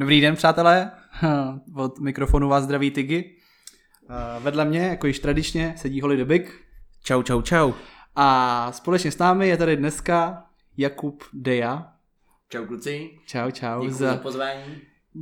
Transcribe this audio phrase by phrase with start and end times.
[0.00, 0.90] Dobrý den, přátelé.
[1.76, 3.36] Od mikrofonu vás zdraví Tigi.
[4.38, 6.60] Vedle mě, jako již tradičně, sedí Holly Debik.
[7.04, 7.72] Čau, čau, čau.
[8.16, 10.44] A společně s námi je tady dneska
[10.76, 11.92] Jakub Deja.
[12.48, 13.10] Čau kluci.
[13.26, 13.80] Čau, čau.
[13.80, 14.80] Děkuji za pozvání.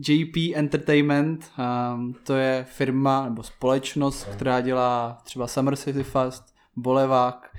[0.09, 1.53] JP Entertainment,
[1.95, 6.45] um, to je firma nebo společnost, která dělá třeba Summer City Fest,
[6.77, 7.57] Bolevák.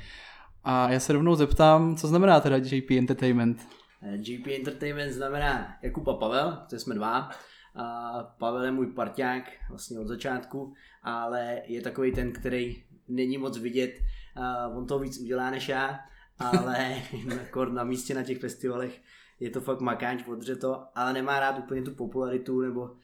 [0.64, 3.79] A já se rovnou zeptám, co znamená teda JP Entertainment?
[4.02, 7.30] JP Entertainment znamená Jakub a Pavel, to jsme dva.
[7.76, 13.58] A Pavel je můj parťák vlastně od začátku, ale je takový ten, který není moc
[13.58, 13.92] vidět.
[14.36, 16.00] A on toho víc udělá než já,
[16.40, 16.96] ale
[17.72, 19.02] na místě na těch festivalech
[19.40, 22.98] je to fakt makáč, odře to, ale nemá rád úplně tu popularitu nebo uh,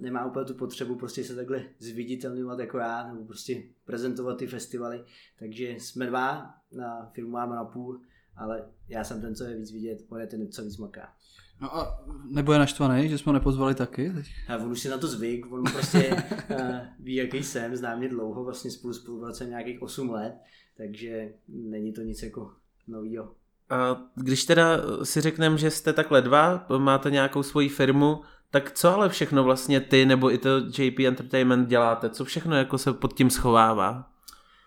[0.00, 5.04] nemá úplně tu potřebu prostě se takhle zviditelňovat jako já nebo prostě prezentovat ty festivaly.
[5.38, 8.00] Takže jsme dva, na firmu máme na půl,
[8.36, 11.12] ale já jsem ten, co je víc vidět, on je ten, co víc maká.
[11.60, 14.12] No a nebo je naštvaný, že jsme ho nepozvali taky?
[14.48, 16.56] A on už si na to zvyk, on prostě uh,
[16.98, 20.34] ví, jaký jsem, zná mě dlouho, vlastně spolu spolupracujeme nějakých 8 let,
[20.76, 22.52] takže není to nic jako
[22.88, 23.34] novýho.
[23.70, 24.66] A když teda
[25.02, 29.80] si řekneme, že jste takhle dva, máte nějakou svoji firmu, tak co ale všechno vlastně
[29.80, 32.10] ty nebo i to JP Entertainment děláte?
[32.10, 34.10] Co všechno jako se pod tím schovává?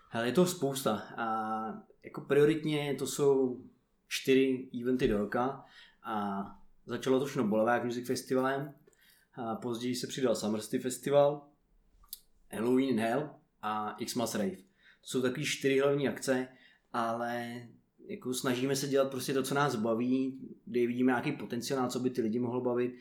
[0.08, 1.02] Hele, je to spousta.
[1.16, 1.64] A
[2.04, 3.60] jako prioritně to jsou
[4.08, 5.64] čtyři eventy do roka
[6.04, 6.44] a
[6.86, 8.74] začalo to všechno Bolevák Music Festivalem,
[9.34, 11.48] a později se přidal Summer City Festival,
[12.52, 13.30] Halloween in Hell
[13.62, 14.56] a Xmas Rave.
[14.56, 16.48] To jsou takové čtyři hlavní akce,
[16.92, 17.62] ale
[18.06, 22.10] jako snažíme se dělat prostě to, co nás baví, kde vidíme nějaký potenciál, co by
[22.10, 22.94] ty lidi mohlo bavit.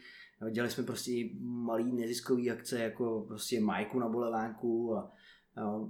[0.52, 5.12] Dělali jsme prostě malý neziskový akce, jako prostě Majku na bolevánku a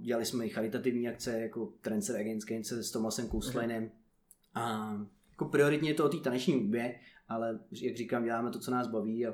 [0.02, 3.92] dělali jsme i charitativní akce, jako Trencer Against Cancer s Tomasem Kousleinem.
[4.56, 4.94] A
[5.32, 6.96] jako prioritně je to o té taneční hudbě,
[7.30, 9.34] ale jak říkám, děláme to, co nás baví a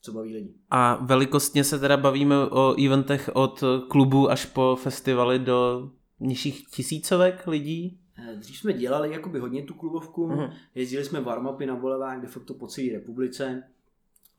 [0.00, 0.54] co baví lidi.
[0.70, 7.46] A velikostně se teda bavíme o eventech od klubu až po festivaly do nižších tisícovek
[7.46, 7.98] lidí?
[8.18, 10.52] Eh, dřív jsme dělali jakoby hodně tu klubovku, uh-huh.
[10.74, 13.62] jezdili jsme warmupy na bolevách, de facto po celé republice,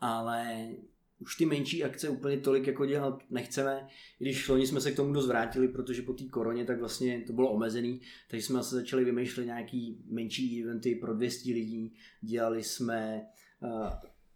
[0.02, 0.68] ale
[1.20, 3.88] už ty menší akce úplně tolik jako dělat nechceme,
[4.20, 7.34] když loni jsme se k tomu dost vrátili, protože po té koroně tak vlastně to
[7.34, 13.26] bylo omezený, takže jsme se začali vymýšlet nějaký menší eventy pro 200 lidí, dělali jsme
[13.60, 13.88] uh,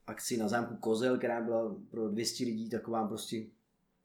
[0.07, 3.45] akci na zámku Kozel, která byla pro 200 lidí, taková prostě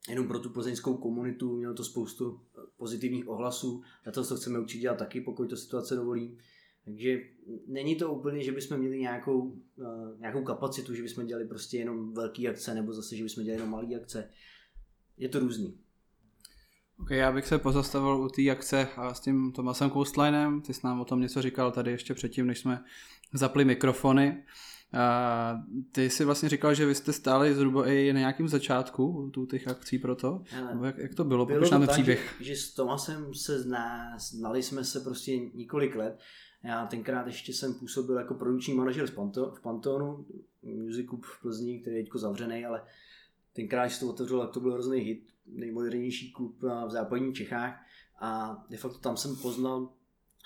[0.09, 2.39] jenom pro tu plzeňskou komunitu, mělo to spoustu
[2.77, 6.37] pozitivních ohlasů, na to, co chceme určitě dělat taky, pokud to situace dovolí.
[6.87, 7.19] Takže
[7.67, 12.13] není to úplně, že bychom měli nějakou, uh, nějakou kapacitu, že bychom dělali prostě jenom
[12.13, 14.29] velký akce, nebo zase, že bychom dělali jenom malý akce.
[15.17, 15.77] Je to různý.
[16.99, 20.61] Ok, já bych se pozastavil u té akce a s tím Tomasem Coastlinem.
[20.61, 22.83] Ty jsi nám o tom něco říkal tady ještě předtím, než jsme
[23.33, 24.43] zapli mikrofony.
[24.93, 29.45] A ty jsi vlastně říkal, že vy jste stáli zhruba i na nějakém začátku tu
[29.45, 30.43] těch akcí pro to.
[30.83, 31.45] Jak, jak to bylo?
[31.45, 32.35] bylo Popiš nám příběh.
[32.39, 36.19] Že, že s Tomasem se zná, znali jsme se prostě několik let.
[36.67, 40.25] Já tenkrát ještě jsem působil jako produční manažer v, Panto, v Pantonu,
[40.63, 42.83] Music v Plzni, který je teď zavřený, ale
[43.53, 47.81] tenkrát, když to otevřel, tak to byl hrozný hit, nejmodernější klub v západních Čechách
[48.19, 49.89] a de facto tam jsem poznal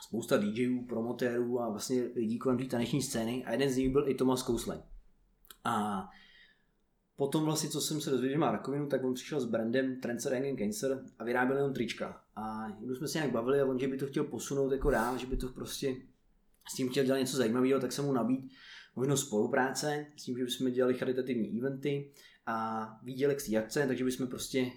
[0.01, 4.09] spousta DJů, promotérů a vlastně lidí kolem té taneční scény a jeden z nich byl
[4.09, 4.81] i Thomas Kouslein.
[5.63, 6.07] A
[7.15, 10.33] potom vlastně, co jsem se dozvěděl, že má rakovinu, tak on přišel s brandem Trencer
[10.33, 12.21] Hanging Cancer a vyráběl jenom trička.
[12.35, 15.17] A když jsme se nějak bavili a on, že by to chtěl posunout jako dál,
[15.17, 15.95] že by to prostě
[16.71, 18.51] s tím chtěl dělat něco zajímavého, tak jsem mu nabít
[18.95, 22.11] možnost spolupráce s tím, že bychom dělali charitativní eventy
[22.45, 24.71] a viděli z té akce, takže bychom prostě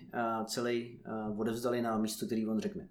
[0.46, 1.02] celý
[1.36, 2.88] odevzdali na místo, který on řekne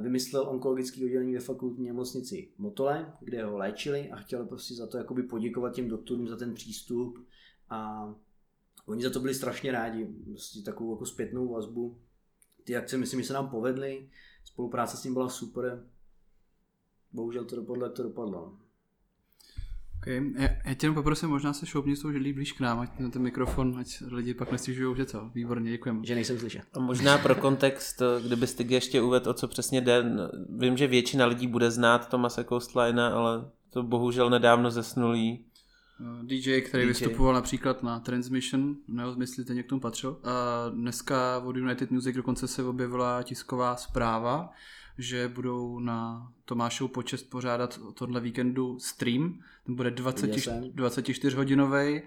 [0.00, 4.98] vymyslel onkologický oddělení ve fakultní nemocnici Motole, kde ho léčili a chtěl prostě za to
[4.98, 7.26] jakoby poděkovat těm doktorům za ten přístup
[7.70, 8.08] a
[8.86, 11.98] oni za to byli strašně rádi, prostě takovou jako zpětnou vazbu.
[12.64, 14.08] Ty akce myslím, že se nám povedly,
[14.44, 15.86] spolupráce s ním byla super,
[17.16, 18.52] bohužel to dopadlo, jak to dopadlo.
[20.02, 20.32] Okay.
[20.38, 22.98] Já, já tě jenom poprosím, možná se šoupni s tou židlí blíž k nám, ať
[22.98, 25.30] na ten mikrofon, ať lidi pak nestěžují, že co.
[25.34, 26.00] Výborně, děkujeme.
[26.02, 26.62] Že nejsem slyšet.
[26.72, 30.04] A možná pro kontext, kdybyste ještě uvedl, o co přesně jde.
[30.58, 35.44] Vím, že většina lidí bude znát Tomase Coastlina, ale to bohužel nedávno zesnulý.
[36.00, 36.88] Eh, DJ, který DJ.
[36.88, 40.20] vystupoval například na Transmission, neozmyslíte, k tomu patřil.
[40.24, 44.52] A dneska od United Music dokonce se objevila tisková zpráva,
[44.98, 50.30] že budou na Tomášovu počest pořádat tohle víkendu stream, ten bude 20,
[50.72, 52.02] 24 hodinový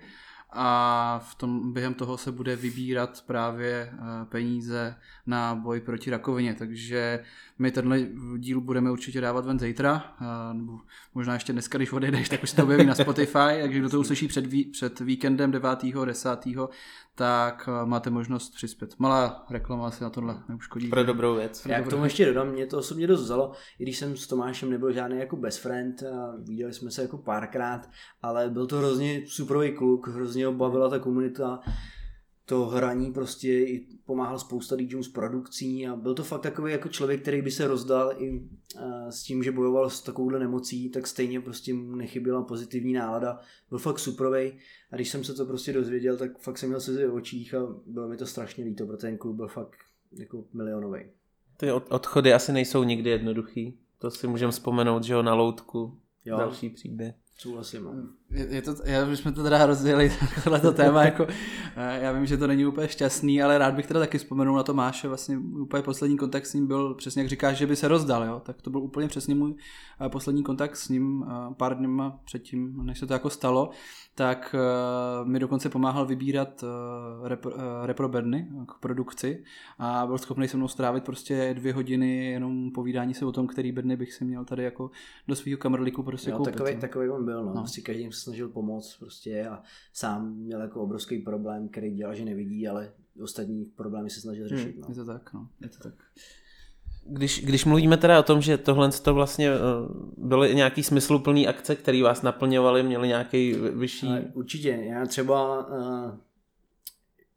[0.51, 3.92] a v tom, během toho se bude vybírat právě
[4.30, 7.24] peníze na boj proti rakovině, takže
[7.60, 8.00] my tenhle
[8.38, 10.16] díl budeme určitě dávat ven zítra,
[10.54, 10.80] nebo
[11.13, 14.00] možná ještě dneska, když odejdeš, tak už se to objeví na Spotify, takže kdo to
[14.00, 15.69] uslyší před, ví, před víkendem 9.
[16.06, 16.30] 10.
[17.19, 18.95] tak máte možnost přispět.
[19.00, 20.88] Malá reklama asi na tohle neuškodí.
[20.88, 21.66] Pro dobrou věc.
[21.66, 24.69] Já k tomu ještě dodám, mě to osobně dost vzalo, i když jsem s Tomášem
[24.69, 27.89] nebyl žádný jako best friend, a viděli jsme se jako párkrát,
[28.21, 31.60] ale byl to hrozně superový kluk, hrozně ho bavila ta komunita,
[32.50, 36.90] to hraní prostě i pomáhal spousta DJům s produkcí a byl to fakt takový jako
[36.90, 38.50] člověk, který by se rozdal i
[39.10, 43.40] s tím, že bojoval s takovouhle nemocí, tak stejně prostě mu nechyběla pozitivní nálada.
[43.69, 44.60] Byl fakt superovej
[44.92, 47.75] a když jsem se to prostě dozvěděl, tak fakt jsem měl se v očích a
[47.86, 49.78] bylo mi to strašně líto, protože ten klub byl fakt
[50.12, 51.00] jako milionový.
[51.57, 53.78] Ty odchody asi nejsou nikdy jednoduchý.
[54.00, 55.98] To si můžeme vzpomenout, že jo, na loutku.
[56.25, 56.38] Jo.
[56.38, 57.16] Další příběh.
[57.38, 57.84] Souhlasím.
[57.84, 58.10] No.
[58.31, 60.12] Je, je to, já, už jsme to teda rozdělili,
[60.44, 61.28] tohle téma, jako,
[61.76, 64.64] eh, já vím, že to není úplně šťastný, ale rád bych teda taky vzpomenul na
[64.64, 68.24] Tomáše, vlastně úplně poslední kontakt s ním byl, přesně jak říkáš, že by se rozdal,
[68.24, 68.42] jo?
[68.46, 69.56] tak to byl úplně přesně můj
[70.06, 73.70] eh, poslední kontakt s ním eh, pár dněma předtím, než se to jako stalo,
[74.16, 74.56] tak
[75.24, 76.64] mi dokonce pomáhal vybírat
[77.24, 77.52] repro,
[77.86, 79.44] reprobedny k produkci
[79.78, 83.72] a byl schopný se mnou strávit prostě dvě hodiny jenom povídání se o tom, který
[83.72, 84.92] bedny bych si měl tady jako
[85.28, 86.54] do svého kamerlíku prostě jo, koupit.
[86.54, 87.54] Takový, takový on byl, no.
[87.54, 87.62] no.
[87.62, 89.63] Prostě každý se snažil pomoct prostě a
[89.94, 92.92] sám měl jako obrovský problém, který dělal, že nevidí, ale
[93.24, 94.75] ostatní problémy se snažil řešit.
[94.75, 94.88] Hmm, no.
[94.89, 95.48] Je to tak, no.
[95.62, 95.94] Je to tak.
[97.06, 99.57] Když, když mluvíme teda o tom, že tohle to vlastně eh,
[100.18, 104.07] byly nějaký smysluplný akce, které vás naplňovaly, měly nějaký vyšší...
[104.07, 106.18] Ale určitě, já třeba uh,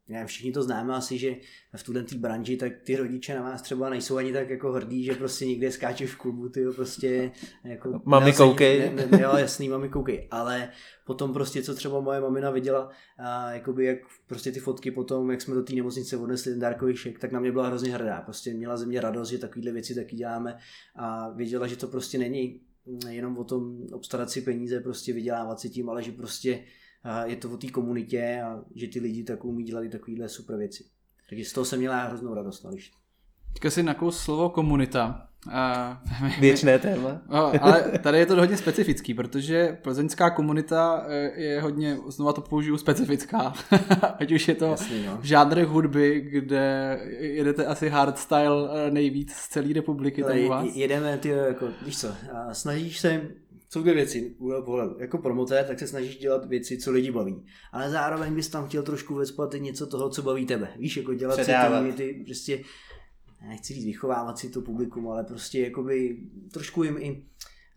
[0.07, 1.35] ne, všichni to známe asi, že
[1.75, 5.13] v tuhle branži, tak ty rodiče na vás třeba nejsou ani tak jako hrdí, že
[5.13, 7.31] prostě někde skáčeš v klubu, ty prostě
[7.63, 8.01] jako...
[8.05, 8.79] Mami koukej.
[8.95, 10.69] Ne, ne, jo, jasný, mami koukej, ale
[11.05, 13.97] potom prostě, co třeba moje mamina viděla, a jakoby jak
[14.27, 17.39] prostě ty fotky potom, jak jsme do té nemocnice odnesli ten dárkový šek, tak na
[17.39, 20.57] mě byla hrozně hrdá, prostě měla ze mě radost, že takovéhle věci taky děláme
[20.95, 22.61] a věděla, že to prostě není
[23.09, 26.63] jenom o tom obstarat si peníze, prostě vydělávat si tím, ale že prostě
[27.25, 30.57] je to o té komunitě a že ty lidi tak umí dělat i takovéhle super
[30.57, 30.83] věci.
[31.29, 32.63] Takže z toho jsem měla hroznou radost.
[32.63, 32.91] No, když...
[33.53, 35.27] Teďka si nakous slovo komunita.
[35.51, 36.01] A...
[36.39, 37.21] Věčné téma.
[37.29, 42.41] No, ale tady je to hodně specifický, protože plzeňská komunita eh, je hodně, znova to
[42.41, 43.53] použiju, specifická.
[44.19, 45.19] Ať už je to Jasný, no.
[45.21, 50.23] žádr hudby, kde jedete asi hardstyle eh, nejvíc z celé republiky.
[50.23, 50.75] Ale u vás.
[50.75, 52.07] Jedeme, ty, jako, víš co,
[52.51, 53.21] snažíš se
[53.73, 54.35] jsou dvě věci
[54.65, 54.95] pohledu.
[54.99, 57.45] Jako promotér, tak se snažíš dělat věci, co lidi baví.
[57.71, 60.73] Ale zároveň bys tam chtěl trošku vespat něco toho, co baví tebe.
[60.77, 61.85] Víš, jako dělat Předávat.
[61.85, 62.63] si ty, ty prostě,
[63.47, 66.17] nechci říct vychovávat si to publikum, ale prostě jakoby
[66.51, 67.25] trošku jim i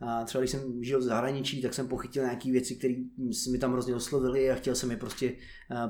[0.00, 2.94] a třeba když jsem žil v zahraničí, tak jsem pochytil nějaké věci, které
[3.50, 5.32] mi tam hrozně oslovily a chtěl jsem je prostě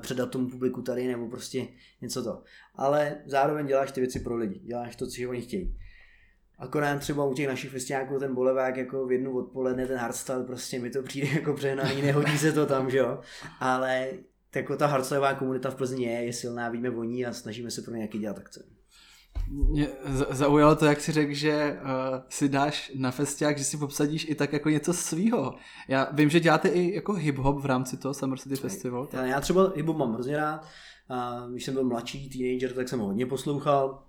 [0.01, 1.69] předat tomu publiku tady nebo prostě
[2.01, 2.43] něco to.
[2.75, 5.79] Ale zároveň děláš ty věci pro lidi, děláš to, co oni chtějí.
[6.59, 10.79] Akorát třeba u těch našich festiáků ten bolevák jako v jednu odpoledne, ten hardstyle, prostě
[10.79, 13.21] mi to přijde jako přehnaný, nehodí se to tam, že jo.
[13.61, 14.09] Ale
[14.55, 17.83] jako ta hardstyleová komunita v Plzni je, je silná, víme o ní a snažíme se
[17.83, 18.65] pro nějaký dělat akce.
[19.51, 19.89] Mě
[20.31, 21.89] zaujalo to, jak si řekl, že uh,
[22.29, 25.55] si dáš na festiák, že si obsadíš i tak jako něco svýho.
[25.89, 29.09] Já vím, že děláte i jako hip-hop v rámci toho Summer City Festival.
[29.13, 30.67] Já, já třeba hip-hop mám hrozně rád.
[31.09, 34.06] A když jsem byl mladší teenager, tak jsem ho hodně poslouchal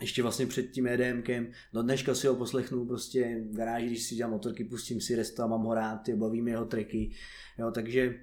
[0.00, 1.50] ještě vlastně před tím EDMkem.
[1.72, 5.46] Do dneška si ho poslechnu prostě v garáži, když si dělám motorky, pustím si resta,
[5.46, 7.10] mám ho rád, ty, bavím jeho triky.
[7.58, 8.14] Jo, takže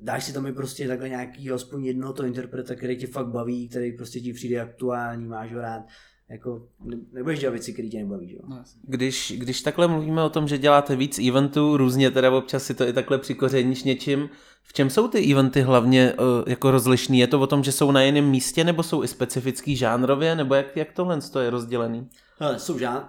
[0.00, 3.68] dáš si tam i prostě takhle nějaký aspoň jednoho to interpreta, který tě fakt baví,
[3.68, 5.82] který prostě ti přijde aktuální, máš ho rád
[6.30, 6.68] jako
[7.12, 8.32] nebudeš dělat věci, které tě nebaví.
[8.32, 8.40] Jo?
[8.48, 12.74] No, když, když takhle mluvíme o tom, že děláte víc eventů, různě teda občas si
[12.74, 14.30] to i takhle přikořeníš něčím,
[14.62, 17.18] v čem jsou ty eventy hlavně uh, jako rozlišný?
[17.18, 20.54] Je to o tom, že jsou na jiném místě, nebo jsou i specifický žánrově, nebo
[20.54, 22.08] jak, jak tohle je rozdělený?
[22.38, 23.08] Hele, jsou žán...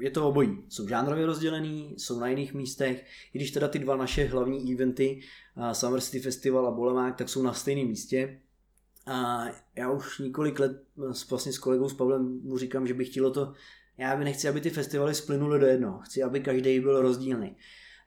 [0.00, 0.58] Je to obojí.
[0.68, 3.04] Jsou žánrově rozdělený, jsou na jiných místech.
[3.34, 5.20] I když teda ty dva naše hlavní eventy,
[5.56, 8.40] uh, Summer City Festival a Bolemák, tak jsou na stejném místě,
[9.10, 10.82] a já už několik let
[11.30, 13.52] vlastně s kolegou s Pavlem mu říkám, že bych chtělo to,
[13.98, 15.98] já by nechci, aby ty festivaly splynuly do jednoho.
[15.98, 17.56] Chci, aby každý byl rozdílný.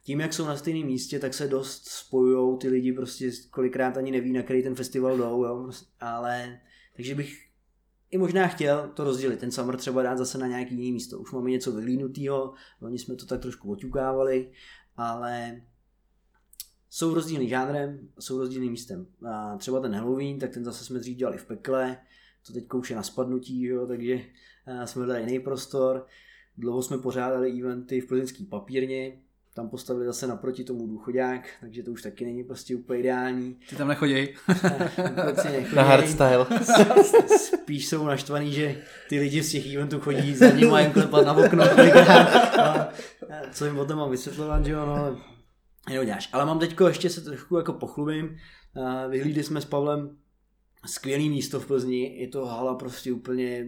[0.03, 4.11] Tím, jak jsou na stejném místě, tak se dost spojují ty lidi, prostě kolikrát ani
[4.11, 5.71] neví, na který ten festival jdou, jo?
[5.99, 6.59] ale
[6.95, 7.37] takže bych
[8.11, 11.19] i možná chtěl to rozdělit, ten summer třeba dát zase na nějaký jiný místo.
[11.19, 14.51] Už máme něco vylínutýho, oni jsme to tak trošku oťukávali,
[14.97, 15.61] ale
[16.93, 19.05] jsou rozdílný žánrem, jsou rozdílným místem.
[19.29, 21.97] A třeba ten Halloween, tak ten zase jsme dřív dělali v pekle,
[22.47, 24.21] to teď už je na spadnutí, jo, takže
[24.85, 26.05] jsme dali jiný prostor.
[26.57, 29.17] Dlouho jsme pořádali eventy v plzeňský papírně,
[29.53, 33.57] tam postavili zase naproti tomu důchodák, takže to už taky není prostě úplně ideální.
[33.69, 34.35] Ty tam nechoděj.
[35.75, 36.45] Na hardstyle.
[37.37, 41.25] Spíš jsou naštvaný, že ty lidi z těch eventů chodí za ním a jim klepat
[41.25, 41.63] na okno.
[42.61, 42.89] A,
[43.51, 45.32] co jim potom mám vysvětlovat, že jo, no,
[45.89, 46.29] děláš.
[46.33, 48.37] Ale mám teďko, ještě se trošku jako pochlubím,
[49.09, 50.17] vyhlídli jsme s Pavlem
[50.85, 53.67] skvělý místo v Plzni, je to hala prostě úplně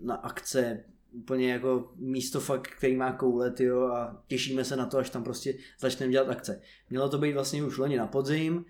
[0.00, 4.98] na akce, úplně jako místo fakt, který má koule, jo, a těšíme se na to,
[4.98, 6.60] až tam prostě začneme dělat akce.
[6.90, 8.64] Mělo to být vlastně už loni na podzim,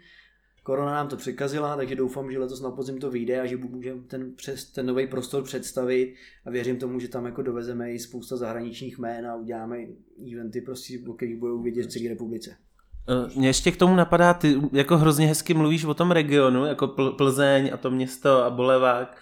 [0.63, 4.03] korona nám to překazila, takže doufám, že letos na podzim to vyjde a že můžeme
[4.03, 8.37] ten, přes, ten nový prostor představit a věřím tomu, že tam jako dovezeme i spousta
[8.37, 9.79] zahraničních jmén a uděláme
[10.33, 12.57] eventy, prostě, o kterých budou vidět v celé republice.
[13.09, 16.89] Eh, mě ještě k tomu napadá, ty jako hrozně hezky mluvíš o tom regionu, jako
[16.89, 19.17] Plzeň a to město a Bolevák.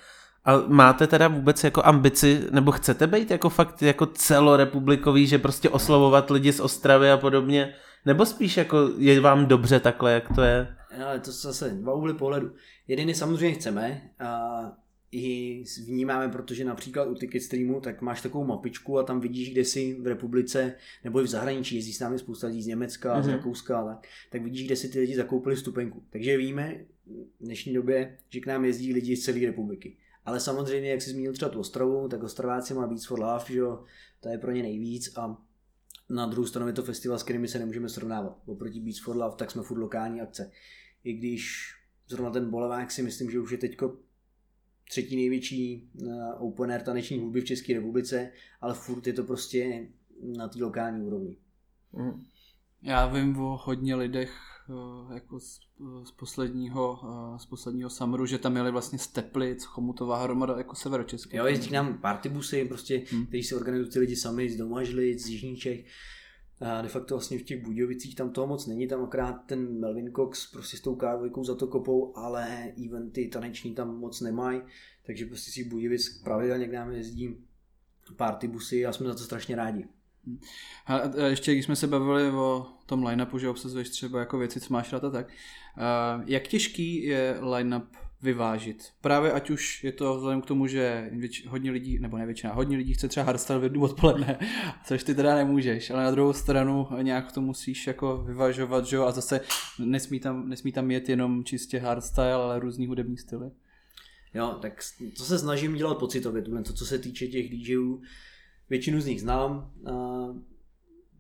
[0.45, 5.69] A máte teda vůbec jako ambici, nebo chcete být jako fakt jako celorepublikový, že prostě
[5.69, 7.75] oslovovat lidi z Ostravy a podobně?
[8.07, 10.77] Nebo spíš jako je vám dobře takhle, jak to je?
[11.07, 12.51] Ale to zase dva úhly pohledu.
[12.89, 14.51] Jeden samozřejmě chceme a
[15.12, 19.64] i vnímáme, protože například u Ticket Streamu, tak máš takovou mapičku a tam vidíš, kde
[19.64, 23.23] jsi v republice nebo i v zahraničí, jezdí s námi spousta lidí z Německa, mm-hmm.
[23.23, 23.37] z mhm.
[23.37, 26.02] Rakouska, tak, tak vidíš, kde si ty lidi zakoupili stupenku.
[26.11, 26.85] Takže víme
[27.40, 29.97] v dnešní době, že k nám jezdí lidi z celé republiky.
[30.25, 33.59] Ale samozřejmě, jak jsi zmínil třeba tu Ostravu, tak Ostraváci má Beats for Love, že
[33.59, 33.85] jo,
[34.21, 35.37] to je pro ně nejvíc a
[36.11, 38.38] na druhou stranu je to festival, s kterými se nemůžeme srovnávat.
[38.47, 40.50] Oproti Beats for Love, tak jsme furt lokální akce.
[41.04, 41.75] I když
[42.09, 43.97] zrovna ten Bolevák si myslím, že už je teďko
[44.93, 48.31] třetí největší uh, open air taneční hudby v České republice,
[48.61, 49.89] ale furt je to prostě
[50.37, 51.37] na té lokální úrovni.
[51.93, 52.23] Mm.
[52.83, 54.33] Já vím o hodně lidech
[54.69, 55.61] uh, jako z,
[56.05, 60.75] z, posledního, uh, z posledního summeru, že tam měli vlastně z Teplic, Chomutová hromada jako
[60.75, 61.37] severočeský.
[61.37, 63.27] Jo, jezdí nám partybusy, prostě, hmm.
[63.27, 65.87] kteří si organizují ty lidi sami z Domažlic, z Jižní Čech.
[66.83, 70.50] De facto vlastně v těch Budějovicích tam toho moc není, tam akorát ten Melvin Cox
[70.52, 74.61] prostě s tou kávojkou za to kopou, ale eventy taneční tam moc nemají,
[75.07, 77.37] takže prostě si Budějovic pravidelně k nám jezdí
[78.16, 79.87] party busy a jsme za to strašně rádi.
[80.87, 84.73] A ještě když jsme se bavili o tom line-upu, že obsazuješ třeba jako věci, co
[84.73, 85.28] máš rád a tak,
[86.26, 88.93] jak těžký je line-up vyvážit.
[89.00, 92.52] Právě ať už je to vzhledem k tomu, že věč, hodně lidí, nebo ne většina,
[92.52, 94.38] hodně lidí chce třeba hardstyle v jednu odpoledne,
[94.85, 99.05] což ty teda nemůžeš, ale na druhou stranu nějak to musíš jako vyvažovat, že jo,
[99.05, 99.41] a zase
[99.79, 103.50] nesmí tam, nesmí tam jet jenom čistě hardstyle, ale různý hudební styly.
[104.35, 104.81] Jo, tak
[105.17, 108.02] to se snažím dělat pocitově, to, co se týče těch DJů,
[108.71, 109.73] většinu z nich znám,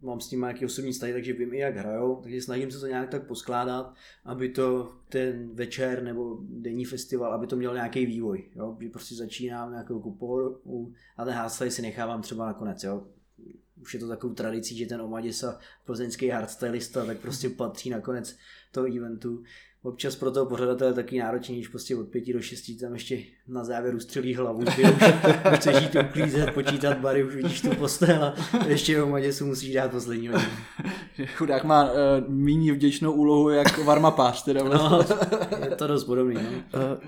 [0.02, 2.86] mám s tím nějaký osobní vztahy, takže vím i jak hrajou, takže snažím se to
[2.86, 3.94] nějak tak poskládat,
[4.24, 8.76] aby to ten večer nebo denní festival, aby to mělo nějaký vývoj, jo?
[8.80, 10.60] že prostě začínám nějakou kuporu
[11.16, 13.06] a ten hardstyle si nechávám třeba nakonec, jo?
[13.82, 18.36] už je to takovou tradicí, že ten Omaděsa, plzeňský hardstylista, tak prostě patří nakonec
[18.72, 19.42] toho eventu
[19.82, 23.64] občas pro toho pořadatele taky náročný, když prostě od pěti do šesti tam ještě na
[23.64, 25.04] závěr ustřelí hlavu, ty už,
[25.54, 28.24] chceš jít uklízet, počítat bary, už vidíš tu postel
[28.60, 30.50] a ještě o Maděsu musíš dát poslední hodinu.
[31.36, 31.98] Chudák má uh,
[32.28, 34.64] méně vděčnou úlohu jak varmapář, teda.
[34.64, 35.04] No,
[35.70, 36.34] je to dost podobný.
[36.34, 36.40] No.
[36.40, 36.98] Uh,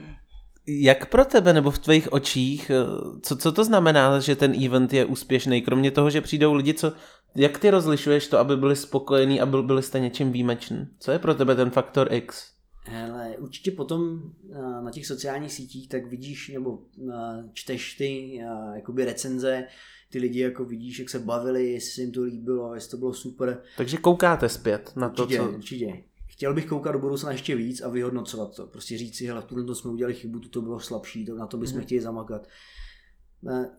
[0.67, 2.85] jak pro tebe nebo v tvých očích, eh,
[3.23, 6.93] co, co to znamená, že ten event je úspěšný, kromě toho, že přijdou lidi, co,
[7.37, 10.87] jak ty rozlišuješ to, aby byli spokojení a byl, byli jste něčím výjimečný?
[11.01, 12.54] Co je pro tebe ten faktor X?
[12.87, 14.23] Hele, určitě potom
[14.53, 19.67] eh, na těch sociálních sítích tak vidíš nebo eh, čteš ty eh, jakoby recenze,
[20.11, 23.15] ty lidi jako vidíš, jak se bavili, jestli se jim to líbilo, jestli to bylo
[23.15, 23.63] super.
[23.77, 25.51] Takže koukáte zpět na to, určitě, co...
[25.51, 26.05] Určitě.
[26.27, 28.67] Chtěl bych koukat do budoucna ještě víc a vyhodnocovat to.
[28.67, 31.57] Prostě říct si, hele, v tuhle jsme udělali chybu, to bylo slabší, to, na to
[31.57, 31.85] bychom mm.
[31.85, 32.47] chtěli zamakat.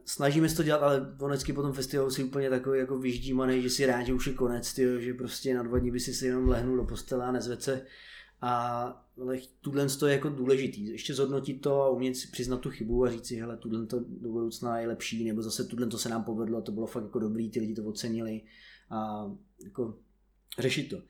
[0.06, 3.70] Snažíme se to dělat, ale vždycky po tom festivalu si úplně takový jako vyždímaný, že
[3.70, 6.26] si rád, že už je konec, tyjo, že prostě na dva dní by si se
[6.26, 7.86] jenom lehnul do postele a nezvedl se
[8.48, 9.08] a
[9.62, 10.88] tuhle je jako důležitý.
[10.88, 14.00] Ještě zhodnotit to a umět si přiznat tu chybu a říct si, hele, tuhle to
[14.00, 17.04] do budoucna je lepší, nebo zase tuhle to se nám povedlo a to bylo fakt
[17.04, 18.42] jako dobrý, ty lidi to ocenili
[18.90, 19.32] a
[19.64, 19.98] jako
[20.60, 21.02] řešit to.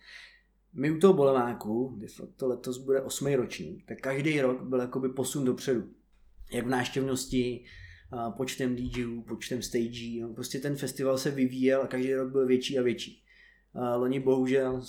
[0.74, 5.10] My u toho boleváku, de facto letos bude osmý ročník, tak každý rok byl jakoby
[5.10, 5.90] posun dopředu.
[6.52, 7.66] Jak v náštěvnosti,
[8.38, 12.80] počtem DJů, počtem stagí, no, prostě ten festival se vyvíjel a každý rok byl větší
[12.80, 13.24] a větší.
[13.96, 14.82] Loni bohužel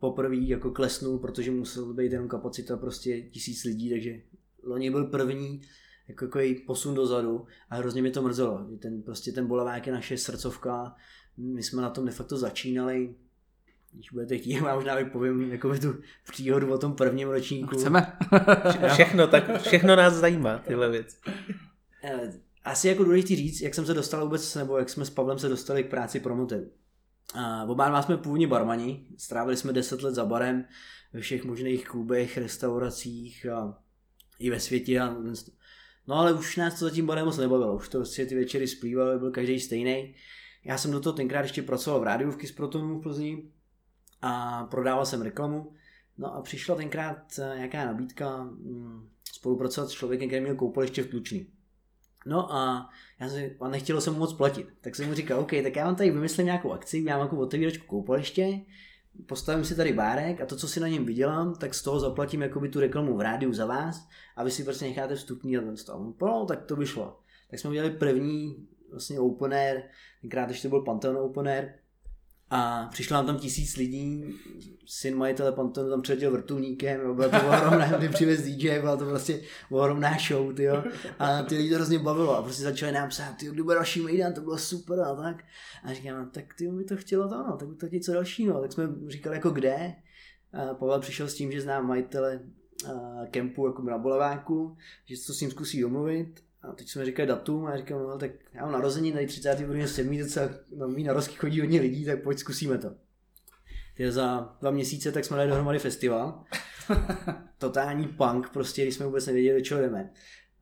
[0.00, 4.20] poprvé jako klesnul, protože musel být jenom kapacita prostě tisíc lidí, takže
[4.62, 5.60] loni byl první
[6.08, 8.66] jako takový posun dozadu a hrozně mi to mrzelo.
[8.78, 10.94] Ten, prostě ten bolavák je naše srdcovka,
[11.36, 13.14] my jsme na tom de facto začínali,
[13.92, 15.94] když budete chtít, já možná vypovím jako tu
[16.30, 17.76] příhodu o tom prvním ročníku.
[17.76, 18.12] Chceme.
[18.92, 21.16] všechno, tak všechno nás zajímá, tyhle věci.
[22.04, 22.32] Eh,
[22.64, 25.48] asi jako důležitý říct, jak jsem se dostal vůbec, nebo jak jsme s Pavlem se
[25.48, 26.70] dostali k práci promoterů.
[27.34, 30.64] A oba dva jsme původně barmani, strávili jsme 10 let za barem
[31.12, 33.78] ve všech možných klubech, restauracích a
[34.38, 35.00] i ve světě.
[35.00, 35.16] A,
[36.06, 39.18] no ale už nás to zatím barem moc nebavilo, už to prostě ty večery splývaly,
[39.18, 40.14] byl každý stejný.
[40.64, 43.52] Já jsem do toho tenkrát ještě pracoval v rádiovky z Protonu v Plzni
[44.22, 45.72] a prodával jsem reklamu.
[46.18, 51.10] No a přišla tenkrát eh, nějaká nabídka mm, spolupracovat s člověkem, který měl koupaliště v
[51.10, 51.46] Tlučný.
[52.26, 54.66] No a já jsem, a nechtěl jsem mu moc platit.
[54.80, 57.36] Tak jsem mu říkal, OK, tak já vám tady vymyslím nějakou akci, já mám jako
[57.36, 58.60] otevíračku koupaliště,
[59.26, 62.42] postavím si tady bárek a to, co si na něm vydělám, tak z toho zaplatím
[62.42, 65.76] jakoby tu reklamu v rádiu za vás a vy si prostě necháte vstupní a ten
[65.76, 66.00] stav.
[66.20, 67.20] No, tak to by šlo.
[67.50, 69.82] Tak jsme udělali první vlastně open air,
[70.20, 71.72] tenkrát ještě byl Pantheon open air,
[72.50, 74.24] a přišlo nám tam tisíc lidí,
[74.86, 79.40] syn majitele Pantonu tam přiletěl vrtulníkem, bylo to ohromné, kdy přivez DJ, byla to prostě
[79.70, 80.84] ohromná show, tyjo.
[81.18, 84.00] A ty lidi to hrozně bavilo a prostě začali nám psát, ty kdy bude další
[84.00, 85.44] Mejdan, to bylo super a tak.
[85.84, 88.60] A říkám, no, tak ty by to chtělo to, no, tak to něco dalšího.
[88.60, 89.94] Tak jsme říkali jako kde.
[90.52, 92.40] A Pavel přišel s tím, že znám majitele
[93.30, 94.76] kempu jako na Boleváku,
[95.06, 98.30] že to s ním zkusí domluvit a teď jsme říkali datum a říkám, no tak
[98.52, 100.18] já mám narození tady 31.7.
[100.18, 102.90] docela na mý narozky chodí hodně lidí, tak pojď zkusíme to.
[103.96, 106.44] Ty za dva měsíce tak jsme dali dohromady festival.
[107.58, 110.10] Totální punk, prostě, když jsme vůbec nevěděli, do čeho jdeme.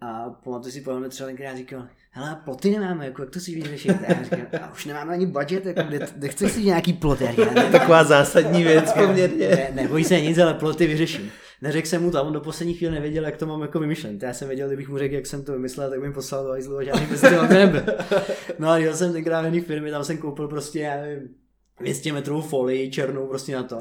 [0.00, 3.90] A pamatuju si, Pavel třeba tenkrát říkal, hele, ploty nemáme, jako, jak to si vyřešit?
[3.90, 7.20] A já říkám, a už nemáme ani budget, jako, kde, kde chceš si nějaký plot?
[7.20, 9.48] Já říkám, ne, Taková zásadní věc poměrně.
[9.48, 11.30] Ne, neboj se nic, ale ploty vyřeším.
[11.62, 14.18] Neřekl jsem mu to, on do poslední chvíle nevěděl, jak to mám jako vymyšlen.
[14.22, 16.76] Já jsem věděl, kdybych mu řekl, jak jsem to vymyslel, tak mi poslal do hajzlu
[16.76, 17.82] a žádný festival nebyl.
[18.58, 21.28] No a jel jsem tenkrát na firmy, tam jsem koupil prostě, já nevím,
[21.80, 23.80] 200 metrů folii černou prostě na to,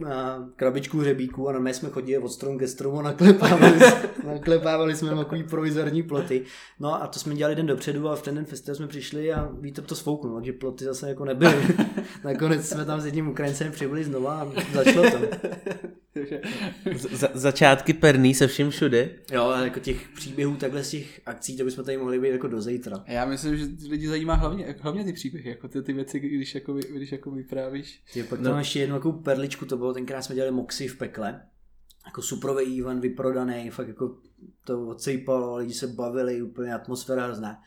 [0.00, 3.78] na krabičku hřebíků a na mě jsme chodili od stromu ke stromu a naklepávali,
[4.26, 6.44] naklepávali jsme takový provizorní ploty.
[6.80, 9.50] No a to jsme dělali den dopředu a v ten den festival jsme přišli a
[9.60, 11.76] vítr to svouknul, takže ploty zase jako nebyly.
[12.24, 15.18] Nakonec jsme tam s jedním Ukrajincem přibyli znova a začalo to.
[17.12, 19.10] Za, začátky perný se vším všude.
[19.32, 22.48] Jo, ale jako těch příběhů takhle z těch akcí, to bychom tady mohli být jako
[22.48, 23.04] do zítra.
[23.06, 26.72] Já myslím, že lidi zajímá hlavně, hlavně ty příběhy, jako ty, ty věci, když jako,
[26.72, 28.02] když jako vyprávíš.
[28.12, 28.50] Ty, pak no.
[28.50, 31.42] tam ještě jednu takovou perličku, to bylo tenkrát jsme dělali Moxy v pekle.
[32.06, 34.16] Jako suprový event, vyprodaný, fakt jako
[34.64, 37.62] to odsejpalo, lidi se bavili, úplně atmosféra hrozná.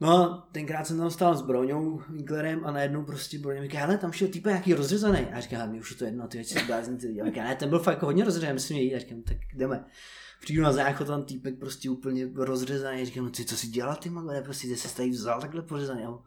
[0.00, 4.12] No tenkrát jsem tam stál s Broňou, Winklerem a najednou prostě Broňa říká, hele, tam
[4.12, 5.18] šel týpek nějaký rozřezaný.
[5.18, 7.20] A já říkám, mi už je to jedno, ty si blázni, ty lidi.
[7.20, 8.94] A říká, ne, ten byl fakt jako hodně rozřezaný, myslím, jít.
[8.94, 9.84] A říkám, tak jdeme.
[10.42, 13.02] Přijdu na záchod, tam týpek prostě úplně rozřezaný.
[13.02, 15.62] A říkám, no ty co si dělal, ty magore, prostě ty se tady vzal takhle
[15.62, 16.04] pořezaný.
[16.04, 16.18] A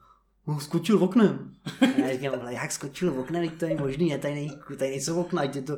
[0.46, 1.54] on skočil v oknem.
[1.82, 4.92] A já říkám, ale jak skočil v oknem, to je možný, je tady, nej, tady
[4.92, 5.78] nejsou okna, ať je to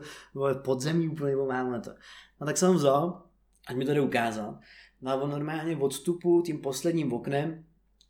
[0.64, 1.92] podzemí úplně, nebo mám na to.
[2.40, 3.24] A tak jsem vzal,
[3.68, 4.60] ať mi to jde ukázat.
[5.02, 7.64] No a on normálně odstupu tím posledním oknem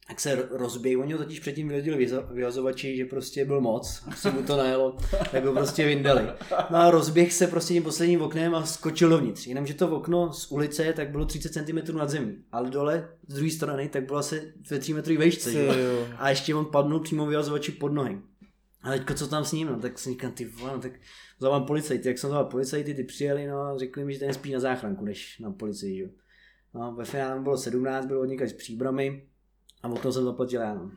[0.07, 0.97] tak se rozbije.
[0.97, 4.97] Oni ho totiž předtím vyhodili vyhazovači, že prostě byl moc, asi mu to najelo,
[5.31, 6.23] tak ho prostě vyndali.
[6.69, 9.47] No a rozběh se prostě tím posledním oknem a skočil dovnitř.
[9.47, 13.51] Jenomže to okno z ulice tak bylo 30 cm nad zemí, ale dole z druhé
[13.51, 15.51] strany tak bylo asi ve 3 metry vejšce.
[16.17, 18.21] A ještě on padnul přímo vyhazovači pod nohy.
[18.81, 20.91] A teďko co tam s ním, no, tak si říkám, ty vole, no, tak
[21.39, 24.53] zavolám policajty, jak jsem zavolal policajty, ty přijeli, no a řekli mi, že ten spíš
[24.53, 26.09] na záchranku, než na policii, jo.
[26.73, 29.27] No, ve finále bylo 17, bylo od s příbramy,
[29.85, 30.73] a o tom jsem zaplatil já.
[30.73, 30.91] No.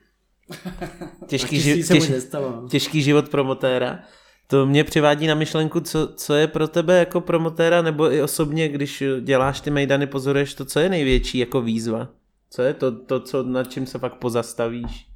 [1.26, 2.68] Těžký, ži- těž, nestalo, no.
[2.68, 4.00] těžký život promotéra.
[4.46, 8.68] To mě přivádí na myšlenku, co, co je pro tebe jako promotéra, nebo i osobně,
[8.68, 12.14] když děláš ty mejdany, pozoruješ to, co je největší jako výzva?
[12.50, 15.08] Co je to, to co, nad čím se fakt pozastavíš?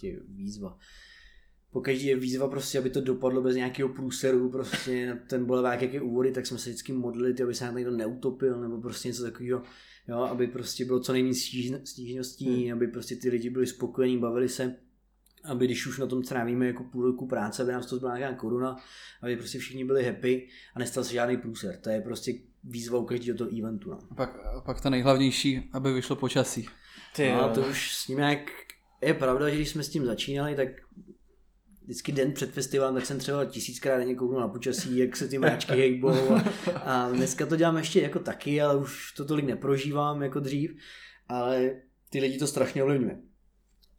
[0.00, 0.78] Tě, výzva.
[1.72, 6.00] Pokaždé je výzva prostě, aby to dopadlo bez nějakého průseru, prostě ten bolevák, jak je
[6.00, 9.62] úvody, tak jsme se vždycky modlili, aby se nám někdo neutopil, nebo prostě něco takového
[10.08, 11.34] jo, aby prostě bylo co nejméně
[11.84, 12.72] stížností, hmm.
[12.72, 14.76] aby prostě ty lidi byli spokojení, bavili se,
[15.44, 18.36] aby když už na tom trávíme jako půl roku práce, aby nám to byla nějaká
[18.36, 18.76] koruna,
[19.22, 21.76] aby prostě všichni byli happy a nestal se žádný průser.
[21.76, 22.32] To je prostě
[22.64, 23.90] výzva u každého toho eventu.
[23.90, 23.98] No.
[24.10, 26.68] A pak, a pak to nejhlavnější, aby vyšlo počasí.
[27.16, 28.50] Ty, no, to už s ním jak
[29.02, 30.68] je pravda, že když jsme s tím začínali, tak
[31.84, 35.38] vždycky den před festivalem, tak jsem třeba tisíckrát denně kouknul na počasí, jak se ty
[35.38, 36.30] mráčky hejbou.
[36.30, 40.76] A, a, dneska to dělám ještě jako taky, ale už to tolik neprožívám jako dřív.
[41.28, 43.18] Ale ty lidi to strašně ovlivňuje.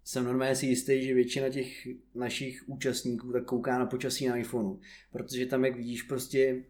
[0.06, 4.80] Jsem normálně si jistý, že většina těch našich účastníků tak kouká na počasí na iPhoneu,
[5.12, 6.63] protože tam, jak vidíš, prostě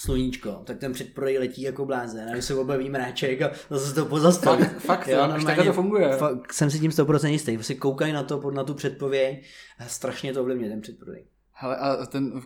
[0.00, 4.64] sluníčko, tak ten předprodej letí jako blázen, a se objeví mráček a zase to pozastaví.
[4.64, 6.16] Fakt, fakt jo, až takhle to funguje.
[6.16, 9.46] Fakt, jsem si tím 100% jistý, prostě koukají na to, na tu předpověď
[9.78, 11.26] a strašně to ovlivňuje ten předprodej.
[11.60, 12.40] Hele, a ten,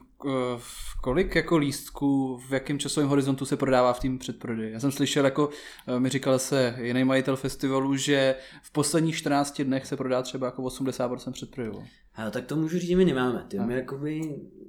[0.56, 4.72] v kolik jako lístků, v jakém časovém horizontu se prodává v tým předprodeji?
[4.72, 5.50] Já jsem slyšel, jako
[5.86, 10.46] eh, mi říkal se jiný majitel festivalu, že v posledních 14 dnech se prodá třeba
[10.46, 11.84] jako 80% předprodejů.
[12.14, 13.44] Ale tak to můžu říct, že my nemáme.
[13.48, 13.58] Ty.
[13.58, 14.20] My jakoby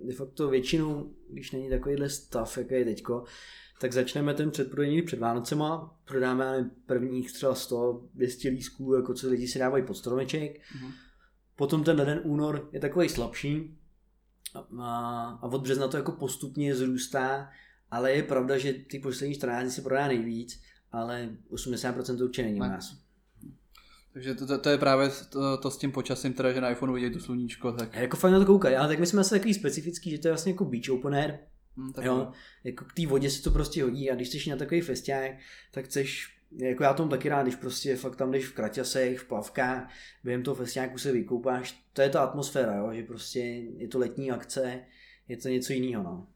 [0.03, 3.23] de facto většinou, když není takovýhle stav, jaký je teďko,
[3.81, 9.59] tak začneme ten předprodej před Vánocema, prodáme prvních třeba 100-200 lístků, jako co lidi si
[9.59, 10.57] dávají pod stromeček.
[10.57, 10.91] Mm-hmm.
[11.55, 13.77] Potom ten den únor je takový slabší,
[14.79, 17.49] a, a od března to jako postupně zrůstá,
[17.91, 20.61] ale je pravda, že ty poslední 14 dní se prodá nejvíc,
[20.91, 23.03] ale 80% to určitě není u nás.
[24.13, 26.93] Takže to, to, to, je právě to, to, s tím počasím, teda, že na iPhoneu
[26.93, 27.71] vidějí to sluníčko.
[27.71, 27.97] Tak...
[27.97, 30.27] A jako fajn na to koukají, ale tak my jsme asi takový specifický, že to
[30.27, 31.37] je vlastně jako beach open air.
[31.77, 32.31] Hmm, jo,
[32.63, 35.31] jako k té vodě se to prostě hodí a když jsi na takový festiák,
[35.71, 39.27] tak chceš jako já tomu taky rád, když prostě fakt tam jdeš v kraťasech, v
[39.27, 39.89] plavkách,
[40.23, 42.93] během toho festiáku se vykoupáš, to je ta atmosféra, jo?
[42.93, 43.39] že prostě
[43.77, 44.79] je to letní akce,
[45.27, 46.03] je to něco jiného.
[46.03, 46.27] No.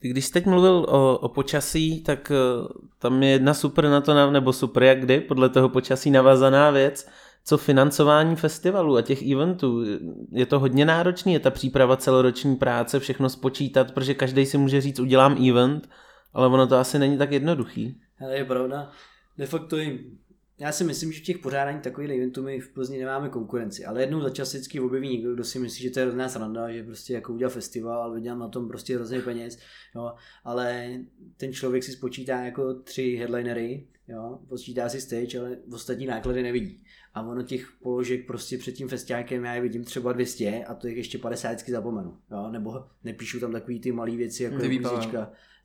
[0.00, 4.00] Ty když jsi teď mluvil o, o počasí, tak uh, tam je jedna super na
[4.00, 7.08] to, nebo super jak kdy, podle toho počasí navazaná věc,
[7.44, 9.84] co financování festivalů a těch eventů.
[10.30, 14.80] Je to hodně náročný, je ta příprava celoroční práce, všechno spočítat, protože každý si může
[14.80, 15.88] říct, udělám event,
[16.32, 18.00] ale ono to asi není tak jednoduchý.
[18.20, 18.90] Ale je pravda
[19.38, 20.18] de facto jim,
[20.60, 24.00] já si myslím, že v těch pořádání takových eventů my v Plzni nemáme konkurenci, ale
[24.00, 26.82] jednou za čas vždycky objeví někdo, kdo si myslí, že to je hrozná sranda, že
[26.82, 29.58] prostě jako udělal festival, vydělám na tom prostě hrozně peněz,
[29.94, 30.12] jo,
[30.44, 30.90] ale
[31.36, 36.84] ten člověk si spočítá jako tři headlinery, jo, počítá si stage, ale ostatní náklady nevidí.
[37.14, 40.86] A ono těch položek prostě před tím festiákem já je vidím třeba 200 a to
[40.88, 42.18] jich ještě 50 zapomenu.
[42.30, 42.48] Jo?
[42.50, 44.68] Nebo nepíšu tam takový ty malé věci jako ty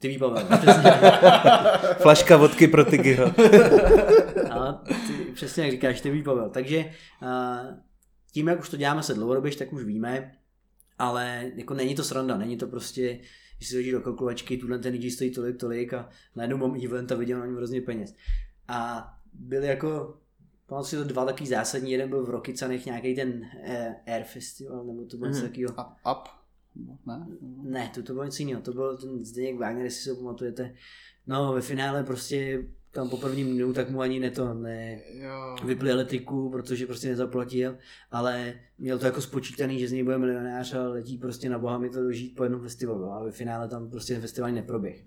[0.10, 0.48] ty Pavel.
[2.02, 3.26] Flaška vodky pro Tygyho.
[4.52, 6.50] a ty, přesně jak říkáš, ty Pavel.
[6.50, 6.86] Takže
[7.22, 7.78] uh,
[8.32, 10.32] tím, jak už to děláme se dlouhodobě, tak už víme,
[11.00, 13.20] ale jako není to sranda, není to prostě,
[13.58, 17.12] když si hodí do kalkulačky, tuhle ten lidí stojí tolik, tolik a najednou mám event
[17.12, 18.16] a viděl na něm hrozně peněz.
[18.68, 20.18] A byly jako
[20.66, 24.84] Pamatuji si to dva taky zásadní, jeden byl v Rokycanech nějaký ten uh, Air Festival,
[24.84, 25.48] nebo to bylo něco mm-hmm.
[25.48, 25.74] takového.
[25.74, 26.43] Up, up.
[26.76, 27.28] Ne?
[27.64, 28.62] Ne, to, to bylo něco jiného.
[28.62, 30.76] To byl ten Zdeněk Wagner, jestli se pamatujete.
[31.28, 35.02] No, ve finále prostě tam po prvním dnu, tak mu ani ne to ne
[35.66, 37.78] vypli elektriku, protože prostě nezaplatil,
[38.12, 41.78] ale měl to jako spočítaný, že z něj bude milionář a letí prostě na boha
[41.78, 45.06] mi to dožít po jednom festivalu, ale ve finále tam prostě ten festival neproběh.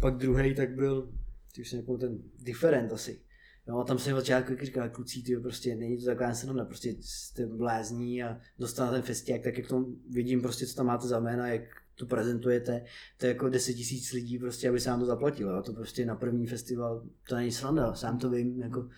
[0.00, 1.12] Pak druhý tak byl,
[1.54, 3.20] ty už jsem ten different asi,
[3.68, 7.46] Jo, a tam jsem začátku říkal, kluci, ty prostě není to taková sranda, prostě jste
[7.46, 11.48] blázní a dostal ten festiák, tak jak to vidím prostě, co tam máte za jména,
[11.48, 11.62] jak
[11.94, 12.84] to prezentujete,
[13.16, 15.62] to je jako 10 tisíc lidí prostě, aby se vám to zaplatilo, jo.
[15.62, 18.88] to prostě na první festival, to není sranda, sám to vím, jako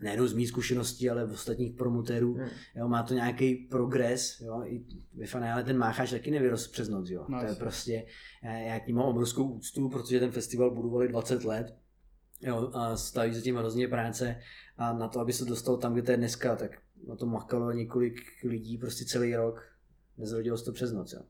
[0.00, 2.48] nejenom z mý zkušeností, ale v ostatních promotérů, hmm.
[2.76, 7.10] jo, má to nějaký progres, jo, i ve finále ten mácháš taky nevyrost přes noc,
[7.10, 8.06] jo, no, to je prostě,
[8.42, 11.76] já k ním mám obrovskou úctu, protože ten festival budovali 20 let,
[12.40, 14.40] Jo, a staví za tím hrozně práce
[14.76, 16.70] a na to, aby se dostal tam, kde to je dneska, tak
[17.08, 19.62] na to makalo několik lidí prostě celý rok.
[20.18, 21.12] Nezrodilo se to přes noc.
[21.12, 21.20] Jo.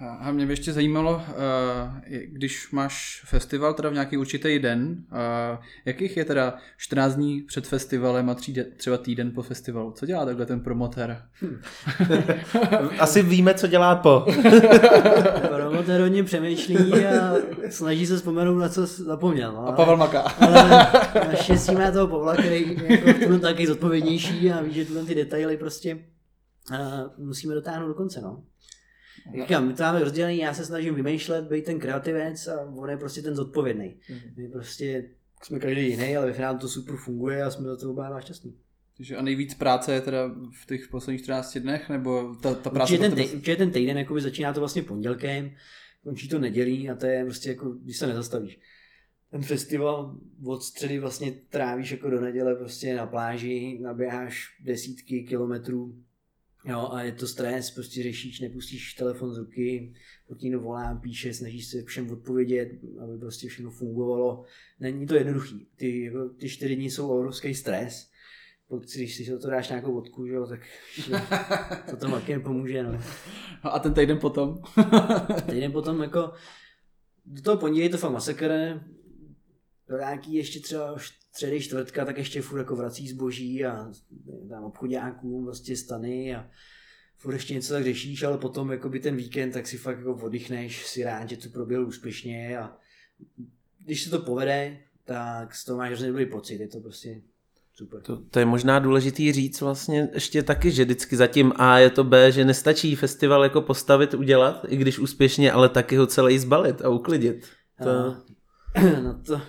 [0.00, 5.04] A mě by ještě zajímalo, eh, když máš festival teda v nějaký určitý den,
[5.84, 8.36] jakých je teda 14 dní před festivalem a
[8.76, 9.92] třeba týden po festivalu?
[9.92, 11.22] Co dělá takhle ten promotér?
[12.98, 14.20] Asi víme, co dělá po.
[15.48, 17.34] promotér hodně přemýšlí a
[17.70, 19.52] snaží se vzpomenout, na co zapomněl.
[19.52, 20.20] No, a Pavel Maká.
[20.20, 25.14] Ale naštěstí má toho Pavla, který jako v taky zodpovědnější a ví, že tu ty
[25.14, 25.98] detaily prostě
[27.18, 28.20] musíme dotáhnout do konce.
[28.20, 28.42] No.
[29.40, 32.96] Říkám, my to máme rozdělený, já se snažím vymýšlet, být ten kreativec a on je
[32.96, 33.96] prostě ten zodpovědný.
[34.10, 34.32] Mm-hmm.
[34.36, 35.10] My prostě
[35.42, 38.56] jsme každý jiný, ale ve finále to super funguje a jsme za to oba šťastní.
[38.96, 40.28] Takže a nejvíc práce je teda
[40.62, 42.92] v těch posledních 14 dnech, nebo ta, ta práce?
[42.92, 45.50] Určitě ten, tý, určitě ten týden, jako začíná to vlastně pondělkem,
[46.02, 48.58] končí to nedělí a to je prostě jako, když se nezastavíš.
[49.30, 55.94] Ten festival od středy vlastně trávíš jako do neděle prostě na pláži, naběháš desítky kilometrů
[56.64, 59.94] Jo, a je to stres, prostě řešíš, nepustíš telefon z ruky,
[60.28, 62.68] Putin volá, píše, snažíš se všem odpovědět,
[63.02, 64.44] aby prostě všechno fungovalo.
[64.80, 65.66] Není to jednoduchý.
[65.76, 68.10] Ty, jako, ty čtyři dny jsou obrovský stres.
[68.68, 70.60] Pokud když si to dáš nějakou vodku, že jo, tak
[71.90, 72.82] to tam taky nepomůže.
[72.82, 72.92] No.
[72.92, 73.74] no.
[73.74, 74.62] A ten týden potom?
[75.50, 76.32] týden potom jako
[77.26, 78.80] do toho pondělí je to fakt masakr,
[79.88, 80.96] do nějaký ještě třeba
[81.32, 83.90] středy, čtvrtka, tak ještě furt jako vrací zboží a
[84.48, 86.50] tam obchodákům prostě stany a
[87.16, 90.14] furt ještě něco tak řešíš, ale potom jako by ten víkend, tak si fakt jako
[90.14, 92.76] oddychneš, si rád, že to proběhlo úspěšně a
[93.84, 97.20] když se to povede, tak z toho máš hrozně dobrý pocit, je to prostě
[97.74, 98.00] super.
[98.00, 102.04] To, to je možná důležitý říct vlastně ještě taky, že vždycky zatím A je to
[102.04, 106.82] B, že nestačí festival jako postavit, udělat, i když úspěšně, ale taky ho celý zbalit
[106.82, 107.46] a uklidit.
[107.82, 108.16] To...
[109.02, 109.40] No to,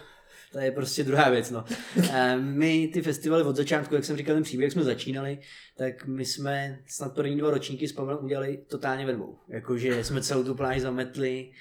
[0.51, 1.51] to je prostě druhá věc.
[1.51, 1.65] No.
[2.11, 5.39] Eh, my ty festivaly od začátku, jak jsem říkal ten příběh, jak jsme začínali,
[5.77, 9.37] tak my jsme snad první dva ročníky s Pavlem udělali totálně ve dvou.
[9.47, 11.51] Jakože jsme celou tu pláž zametli.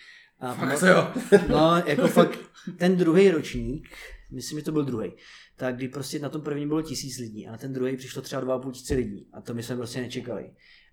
[0.41, 1.13] A Fakt jo.
[1.49, 2.39] No, jako fakt
[2.77, 3.89] ten druhý ročník,
[4.31, 5.13] myslím, že to byl druhý,
[5.57, 8.41] tak kdy prostě na tom první bylo tisíc lidí a na ten druhý přišlo třeba
[8.43, 10.51] dva a půl tisíce lidí a to my jsme prostě nečekali.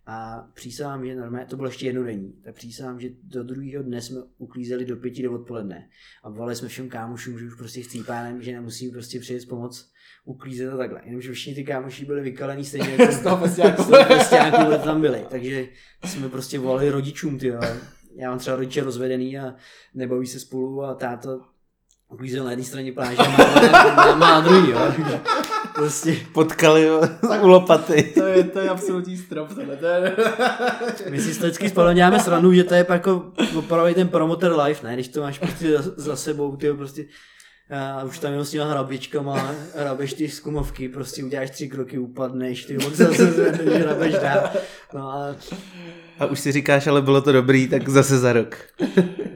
[0.08, 4.18] A přísahám, že normálně, to bylo ještě jednodenní, tak přísahám, že do druhého dne jsme
[4.38, 5.90] uklízeli do pěti do odpoledne
[6.24, 9.92] a volali jsme všem kámošům, že už prostě chcípánem, že nemusí prostě přijet pomoc
[10.26, 11.02] uklízet a takhle.
[11.06, 13.48] Jenomže všichni ty kámoši byli vykalení stejně jako Z toho
[14.68, 15.26] kde tam byli.
[15.30, 15.68] Takže
[16.06, 17.54] jsme prostě volali rodičům, ty
[18.16, 19.56] Já mám třeba rodiče rozvedený a
[19.94, 21.30] nebaví se spolu a táta
[22.10, 24.80] uklízel na jedné straně pláže a máma, máma na druhý, jo.
[25.76, 26.92] Prostě Potkali
[27.42, 28.04] u lopaty.
[28.04, 29.78] To je, to je absolutní strop, tohle.
[29.78, 30.16] To je...
[31.10, 34.94] my si vždycky spolu děláme srandu, že to je jako opravdu ten promoter life, ne?
[34.94, 37.06] Když to máš prostě za, za sebou, ty prostě
[37.70, 42.66] a už tam jenom s těma hrabičkama, hrabeš ty skumovky, prostě uděláš tři kroky, upadneš,
[42.66, 44.50] ty od zase zvedneš, hrabeš dál.
[44.94, 45.36] No a
[46.20, 48.58] A už si říkáš, ale bylo to dobrý, tak zase za rok.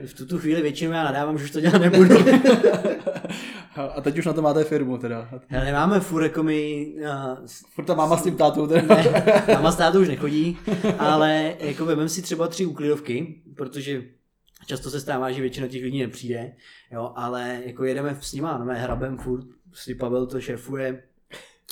[0.05, 2.15] v tuto chvíli většinou já nadávám, že už to dělat nebudu.
[3.87, 5.29] A teď už na to máte firmu teda.
[5.47, 7.37] Hele, máme furt jako my, a,
[7.69, 8.81] Furt ta máma s tím tátou teda.
[8.95, 10.57] ne, máma s tátou už nechodí,
[10.99, 14.03] ale jako vemem si třeba tři uklidovky, protože
[14.65, 16.53] často se stává, že většina těch lidí nepřijde,
[16.91, 21.03] jo, ale jako jedeme s nima, no, hrabem furt, prostě Pavel to šéfuje,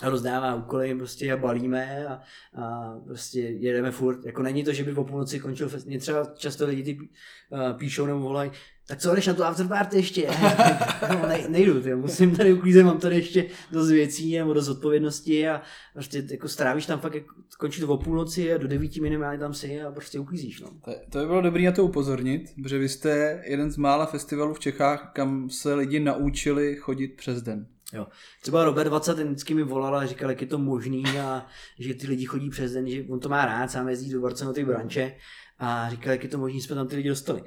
[0.03, 2.19] rozdává úkoly prostě a balíme a,
[2.61, 4.25] a prostě jedeme furt.
[4.25, 5.87] Jako není to, že by po půlnoci končil fest.
[5.87, 8.51] Mě třeba často lidi ty, uh, píšou nebo volají,
[8.87, 10.27] tak co jdeš na tu afterparty ještě?
[11.09, 15.49] no, ne, nejdu, tě, musím tady uklízet, mám tady ještě dost věcí nebo dost odpovědnosti
[15.49, 15.61] a
[15.93, 19.53] prostě jako strávíš tam fakt, jako, končí to o půlnoci a do devíti minimálně tam
[19.53, 20.61] si a prostě uklízíš.
[20.61, 20.67] No.
[20.85, 24.53] To, to by bylo dobré na to upozornit, protože vy jste jeden z mála festivalů
[24.53, 27.67] v Čechách, kam se lidi naučili chodit přes den.
[27.93, 28.07] Jo.
[28.41, 31.45] Třeba Robert 20 ten vždycky mi volal a říkal, jak je to možný a
[31.79, 34.65] že ty lidi chodí přes den, že on to má rád, sám jezdí do Barcelony
[34.65, 35.15] branče
[35.59, 37.43] a říkal, jak je to možný, jsme tam ty lidi dostali.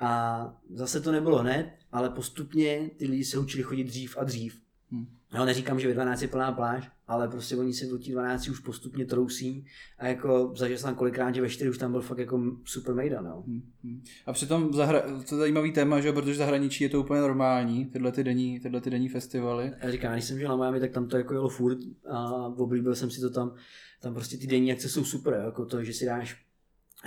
[0.00, 4.60] A zase to nebylo hned, ale postupně ty lidi se učili chodit dřív a dřív.
[4.90, 5.06] Hmm.
[5.34, 8.48] Jo, neříkám, že ve 12 je plná pláž, ale prostě oni se do těch 12
[8.48, 9.66] už postupně trousí
[9.98, 12.94] a jako zažil jsem tam kolikrát, že ve 4 už tam byl fakt jako super
[12.94, 13.26] mejdan.
[13.26, 13.42] Jo.
[13.46, 14.02] Hmm.
[14.26, 15.00] A přitom zahra...
[15.00, 18.60] to je zajímavý téma, že protože v zahraničí je to úplně normální, tyhle ty denní,
[18.60, 19.72] tyhle ty denní festivaly.
[19.82, 21.78] Já říkám, když jsem žil na Miami, tak tam to jako jelo furt
[22.10, 23.54] a oblíbil jsem si to tam.
[24.00, 26.45] Tam prostě ty denní akce jsou super, jako to, že si dáš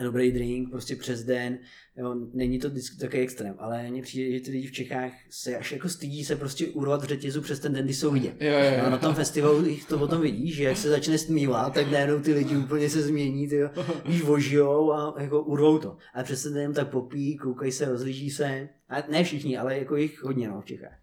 [0.03, 1.57] dobrý drink prostě přes den,
[1.97, 5.57] jo, není to vždycky takový extrém, ale mně přijde, že ty lidi v Čechách se
[5.57, 8.35] až jako stydí se prostě urvat v řetězu přes ten den, kdy jsou vidět.
[8.39, 8.83] Jo, jo, jo.
[8.83, 12.19] Jo, na tom festivalu jich to potom vidíš, že jak se začne stmívat, tak najednou
[12.19, 13.69] ty lidi úplně se změní, ty jo,
[14.05, 15.97] víš, vožijou a jako urvou to.
[16.13, 18.69] A přes ten den tak popí, koukají se, rozlíží se.
[18.89, 20.99] A ne všichni, ale jako jich hodně no, v Čechách.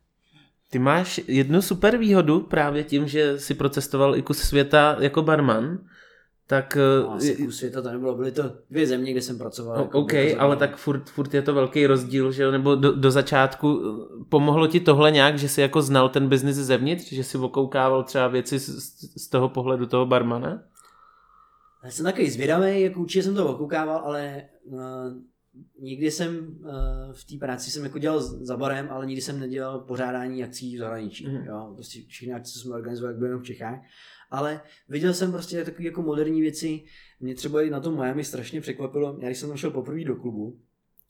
[0.70, 5.78] Ty máš jednu super výhodu právě tím, že si procestoval i kus světa jako barman,
[6.46, 6.76] tak...
[7.02, 9.76] No, asi kus světa to nebylo, byly to dvě země, kde jsem pracoval.
[9.76, 12.92] No, jako OK, jako ale tak furt, furt je to velký rozdíl, že nebo do,
[12.92, 17.24] do začátku eh, pomohlo ti tohle nějak, že jsi jako znal ten biznis zevnitř, že
[17.24, 18.70] si okoukával třeba věci z,
[19.16, 20.62] z toho pohledu toho barmana?
[21.84, 24.80] Já jsem takový zvědavý, jako určitě jsem to okoukával, ale uh,
[25.80, 29.78] nikdy jsem uh, v té práci jsem jako dělal za barem, ale nikdy jsem nedělal
[29.78, 31.26] pořádání akcí v zahraničí.
[31.26, 31.36] Mhm.
[31.36, 31.46] Mm.
[31.46, 33.78] Jo, prostě všechny akce, co jsme organizovali, jak byly jenom v Čechách.
[34.30, 36.84] Ale viděl jsem prostě takové jako moderní věci.
[37.20, 39.18] Mě třeba i na tom Miami strašně překvapilo.
[39.20, 40.60] Já když jsem tam šel poprvé do klubu,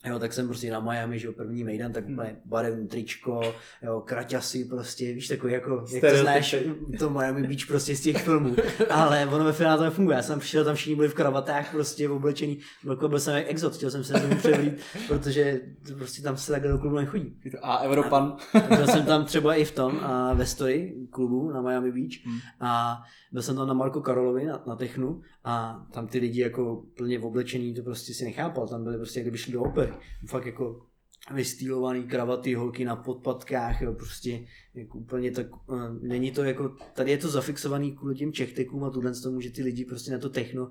[0.05, 4.01] Jo, tak jsem prostě na Miami, že jo, první mejdan, tak úplně barevný tričko, jo,
[4.01, 6.57] kraťasy prostě, víš, takový jako, jak to znáš,
[6.99, 8.57] to Miami Beach prostě z těch filmů,
[8.91, 12.09] ale ono ve finále to nefunguje, já jsem přišel, tam všichni byli v kravatách, prostě
[12.09, 15.61] oblečený, byl, byl jsem jak exot, chtěl jsem se tomu převlít, protože
[15.99, 17.41] prostě tam se takhle do klubu nechodí.
[17.63, 18.37] A Evropan.
[18.69, 22.27] Byl jsem tam třeba i v tom, a ve story klubu na Miami Beach.
[22.27, 22.39] Hmm.
[22.61, 26.85] a byl jsem tam na Marko Karolovi na, na Technu a tam ty lidi jako
[26.97, 29.93] plně oblečený, to prostě si nechápal, tam byli prostě jak kdyby šli do opery,
[30.27, 30.87] fakt jako
[31.35, 37.11] vystýlovaný kravaty, holky na podpatkách, jo, prostě jako úplně tak, uh, není to jako, tady
[37.11, 40.29] je to zafixovaný kvůli těm čechtekům a tuhle tomu, že ty lidi prostě na to
[40.29, 40.71] techno uh,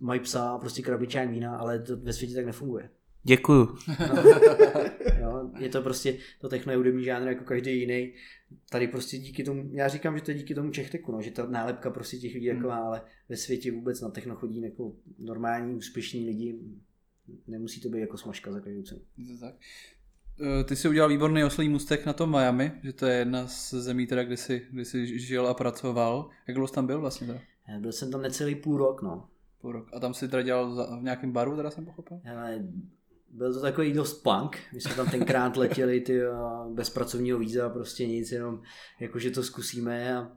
[0.00, 2.90] mají psa a prostě krabičák vína, ale to ve světě tak nefunguje.
[3.22, 3.76] Děkuju.
[5.20, 8.12] Jo, je to prostě, to techno je hudební žánr jako každý jiný.
[8.70, 11.46] Tady prostě díky tomu, já říkám, že to je díky tomu čechteku, no, že ta
[11.46, 15.74] nálepka prostě těch lidí jako má, ale ve světě vůbec na techno chodí jako normální,
[15.74, 16.58] úspěšní lidi.
[17.46, 19.00] Nemusí to být jako smažka za každou cenu.
[19.40, 19.54] Tak.
[20.42, 23.74] Eh, ty jsi udělal výborný oslý mustek na tom Miami, že to je jedna z
[23.74, 26.28] zemí, teda, kde, jsi, kde jsi žil a pracoval.
[26.48, 27.26] Jak dlouho jsi tam byl vlastně?
[27.26, 27.40] Teda?
[27.78, 29.28] Byl jsem tam necelý půl rok, no.
[29.60, 29.88] Půl rok.
[29.92, 32.20] A tam si teda dělal v nějakém baru, teda jsem pochopil?
[32.36, 32.64] Ale
[33.30, 34.58] byl to takový dost punk.
[34.72, 36.20] My jsme tam tenkrát letěli ty,
[36.72, 38.62] bez pracovního víza, prostě nic, jenom
[39.00, 40.32] jakože to zkusíme a,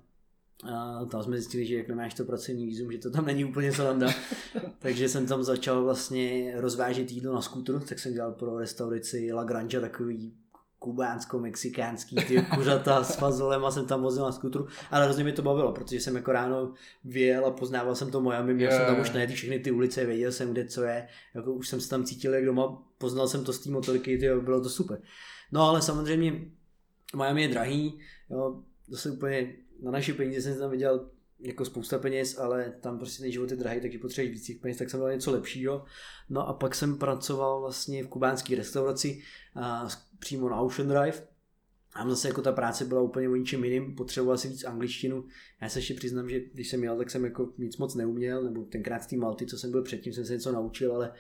[0.64, 3.72] a tam jsme zjistili, že jak nemáš to pracovní vízum, že to tam není úplně
[3.72, 4.10] sranda.
[4.80, 9.44] Takže jsem tam začal vlastně rozvážet jídlo na skútru, tak jsem dělal pro restauraci La
[9.44, 10.43] Granja takový
[10.84, 15.42] kubánsko-mexikánský ty kuřata s fazolem a jsem tam vozil na skutru, ale hrozně mi to
[15.42, 18.86] bavilo, protože jsem jako ráno vyjel a poznával jsem to Miami, měl yeah.
[18.86, 21.82] jsem tam už najet všechny ty ulice, věděl jsem kde co je, jako už jsem
[21.82, 25.02] se tam cítil jak doma, poznal jsem to z té motorky, tyjo, bylo to super.
[25.52, 26.46] No ale samozřejmě
[27.16, 32.40] Miami je drahý, jo, zase úplně na naše peníze jsem tam viděl jako spousta peněz,
[32.40, 35.12] ale tam prostě ten život je drahý, takže potřebuješ víc těch peněz, tak jsem dal
[35.12, 35.86] něco lepšího.
[36.30, 39.22] No a pak jsem pracoval vlastně v kubánské restauraci
[39.56, 39.88] a
[40.24, 41.28] přímo na Ocean Drive.
[41.96, 45.26] A zase jako ta práce byla úplně o ničem jiným, potřeboval si víc angličtinu.
[45.62, 48.64] Já se ještě přiznám, že když jsem jel, tak jsem jako nic moc neuměl, nebo
[48.64, 51.14] tenkrát z té Malty, co jsem byl předtím, jsem se něco naučil, ale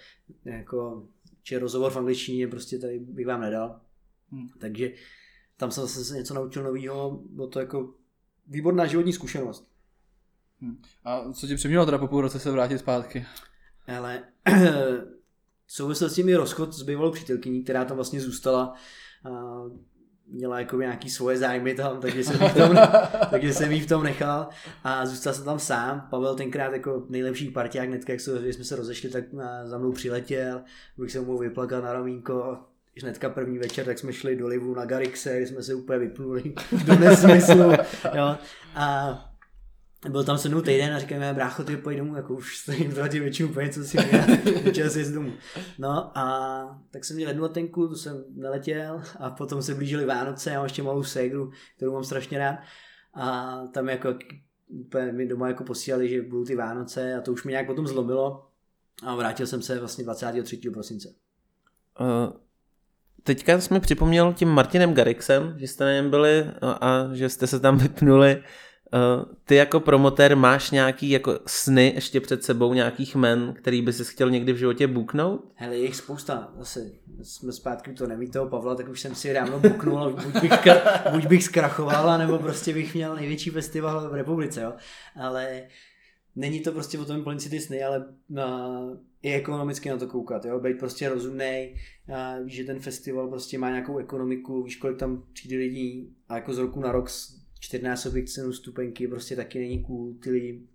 [0.45, 1.07] jako,
[1.43, 3.81] či rozhovor v angličtině prostě tady bych vám nedal.
[4.31, 4.49] Hmm.
[4.59, 4.93] Takže
[5.57, 7.93] tam jsem zase něco naučil nového, bylo to jako
[8.47, 9.67] výborná životní zkušenost.
[10.61, 10.81] Hmm.
[11.03, 13.25] A co ti přimělo teda po půl roce se vrátit zpátky?
[13.97, 14.23] Ale
[15.73, 18.73] souvisel s tím je rozchod s bývalou přítelkyní, která tam vlastně zůstala.
[19.25, 19.62] A
[20.27, 22.77] měla jako nějaký svoje zájmy tam, takže jsem jí v tom,
[23.29, 24.49] takže jsem jí v tom nechal
[24.83, 26.07] a zůstal jsem tam sám.
[26.09, 29.23] Pavel tenkrát jako nejlepší parťák, hnedka jak jsme se rozešli, tak
[29.63, 30.62] za mnou přiletěl,
[30.97, 32.57] bych se mu vyplakal na ramínko,
[33.01, 36.53] hnedka první večer, tak jsme šli do Livu na Garixe, kde jsme se úplně vypnuli
[36.86, 37.71] do nesmyslu.
[38.13, 38.38] Jo.
[38.75, 39.19] A
[40.09, 42.75] byl tam se mnou týden a říkám, já brácho, ty pojď domů, jako už jste
[42.75, 43.97] jim vrátil většinu peněz, co si
[44.73, 45.33] čas jít domů.
[45.77, 50.49] No a tak jsem měl jednu letenku, tu jsem neletěl a potom se blížily Vánoce,
[50.49, 52.59] já mám ještě malou ségru, kterou mám strašně rád
[53.13, 54.15] a tam jako
[54.67, 57.87] úplně mi doma jako posílali, že budou ty Vánoce a to už mi nějak potom
[57.87, 58.47] zlomilo
[59.03, 60.57] a vrátil jsem se vlastně 23.
[60.57, 61.15] prosince.
[61.99, 62.33] Uh,
[63.23, 67.47] teďka jsme připomněl tím Martinem Garixem, že jste na něm byli a, a že jste
[67.47, 68.43] se tam vypnuli
[69.45, 74.03] ty jako promotér máš nějaký jako sny ještě před sebou, nějakých men, který by si
[74.06, 75.51] chtěl někdy v životě buknout?
[75.56, 76.53] Hele, je jich spousta.
[76.58, 80.51] Zase jsme zpátky to neví toho Pavla, tak už jsem si ráno buknul, buď bych,
[81.12, 84.73] buď bych zkrachoval, nebo prostě bych měl největší festival v republice, jo.
[85.15, 85.63] Ale
[86.36, 90.08] není to prostě o tom plnit si ty sny, ale uh, i ekonomicky na to
[90.08, 91.75] koukat, jo, být prostě rozumný,
[92.10, 96.36] uh, víš, že ten festival prostě má nějakou ekonomiku, víš, kolik tam přijde lidí a
[96.36, 97.10] jako z roku na rok
[97.63, 100.67] čtyřnásobek cenu stupenky prostě taky není cool, ty lidi,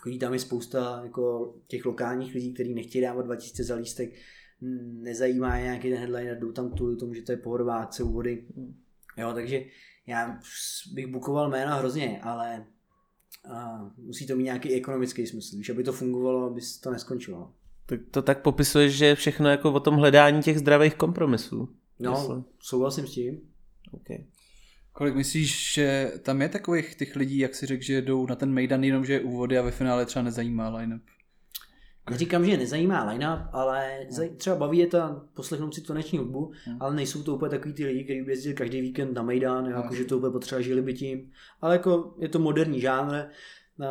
[0.00, 4.10] chodí tam je spousta jako těch lokálních lidí, kteří nechtějí dávat 2000 za lístek,
[4.82, 8.12] nezajímá je nějaký ten headliner, jdou tam kvůli tomu, že to je pohodová akce u
[8.12, 8.46] vody.
[9.16, 9.64] Jo, takže
[10.06, 10.40] já
[10.92, 12.66] bych bukoval jména hrozně, ale
[13.54, 17.52] a musí to mít nějaký ekonomický smysl, když aby to fungovalo, aby to neskončilo.
[17.86, 21.68] Tak to tak popisuješ, že je všechno jako o tom hledání těch zdravých kompromisů.
[21.98, 22.42] No, Jestli...
[22.60, 23.40] souhlasím s tím.
[23.92, 24.24] Okay.
[24.92, 28.52] Kolik myslíš, že tam je takových těch lidí, jak si řekl, že jdou na ten
[28.52, 31.02] Mejdan jenom, že je úvody a ve finále třeba nezajímá line-up?
[32.10, 34.98] Neříkám, že nezajímá line-up, ale třeba baví je to
[35.34, 36.76] poslechnout si taneční hudbu, hmm.
[36.80, 39.74] ale nejsou to úplně takový ty lidi, kteří jezdí každý víkend na Mejdan, hmm.
[39.74, 41.30] jako, že to úplně potřeba žili by tím.
[41.60, 43.24] Ale jako je to moderní žánr,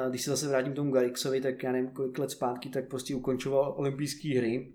[0.09, 3.15] když se zase vrátím k tomu Garrixovi, tak já nevím kolik let zpátky, tak prostě
[3.15, 4.73] ukončoval olympijské hry,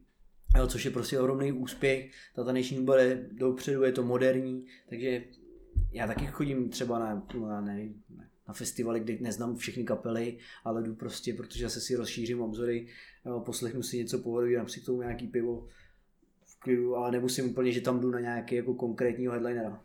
[0.66, 5.24] což je prostě ohromný úspěch, ta taneční hudba je dopředu, je to moderní, takže
[5.96, 8.02] já taky chodím třeba na, na, nevím,
[8.48, 12.86] na festivaly, kde neznám všechny kapely, ale jdu prostě, protože se si rozšířím obzory,
[13.44, 15.66] poslechnu si něco pohodu, dám si k tomu nějaký pivo
[16.44, 19.80] v klidu, ale nemusím úplně, že tam jdu na nějaký jako konkrétního headlinera.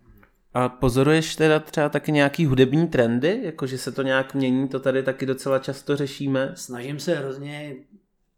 [0.53, 5.03] A pozoruješ teda třeba taky nějaký hudební trendy, jakože se to nějak mění, to tady
[5.03, 6.53] taky docela často řešíme?
[6.55, 7.75] Snažím se hrozně,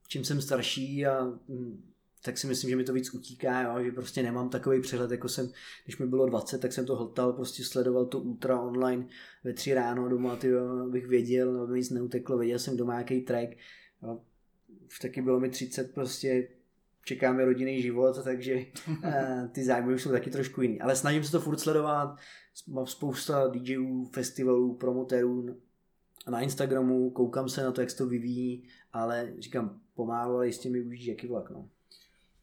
[0.07, 1.92] čím jsem starší a mm,
[2.25, 3.83] tak si myslím, že mi to víc utíká, jo?
[3.83, 5.49] že prostě nemám takový přehled, jako jsem,
[5.83, 9.07] když mi bylo 20, tak jsem to hltal, prostě sledoval to ultra online
[9.43, 10.51] ve tři ráno doma, ty
[10.89, 13.49] bych věděl, aby mi nic neuteklo, věděl jsem doma nějaký track,
[14.03, 14.21] jo?
[14.85, 16.47] už taky bylo mi 30, prostě
[17.05, 18.65] čekáme rodinný život, takže
[19.03, 20.81] eh, ty zájmy už jsou taky trošku jiný.
[20.81, 22.15] Ale snažím se to furt sledovat,
[22.67, 25.61] mám spousta DJů, festivalů, promotérů
[26.29, 30.69] na Instagramu, koukám se na to, jak se to vyvíjí, ale říkám, pomálu, ale jistě
[30.69, 31.49] mi uvidíš, jaký vlak.
[31.49, 31.69] No.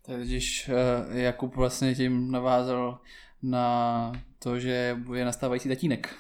[0.07, 2.99] Takže uh, Jakub vlastně tím navázal
[3.43, 6.15] na to, že je nastávající tatínek.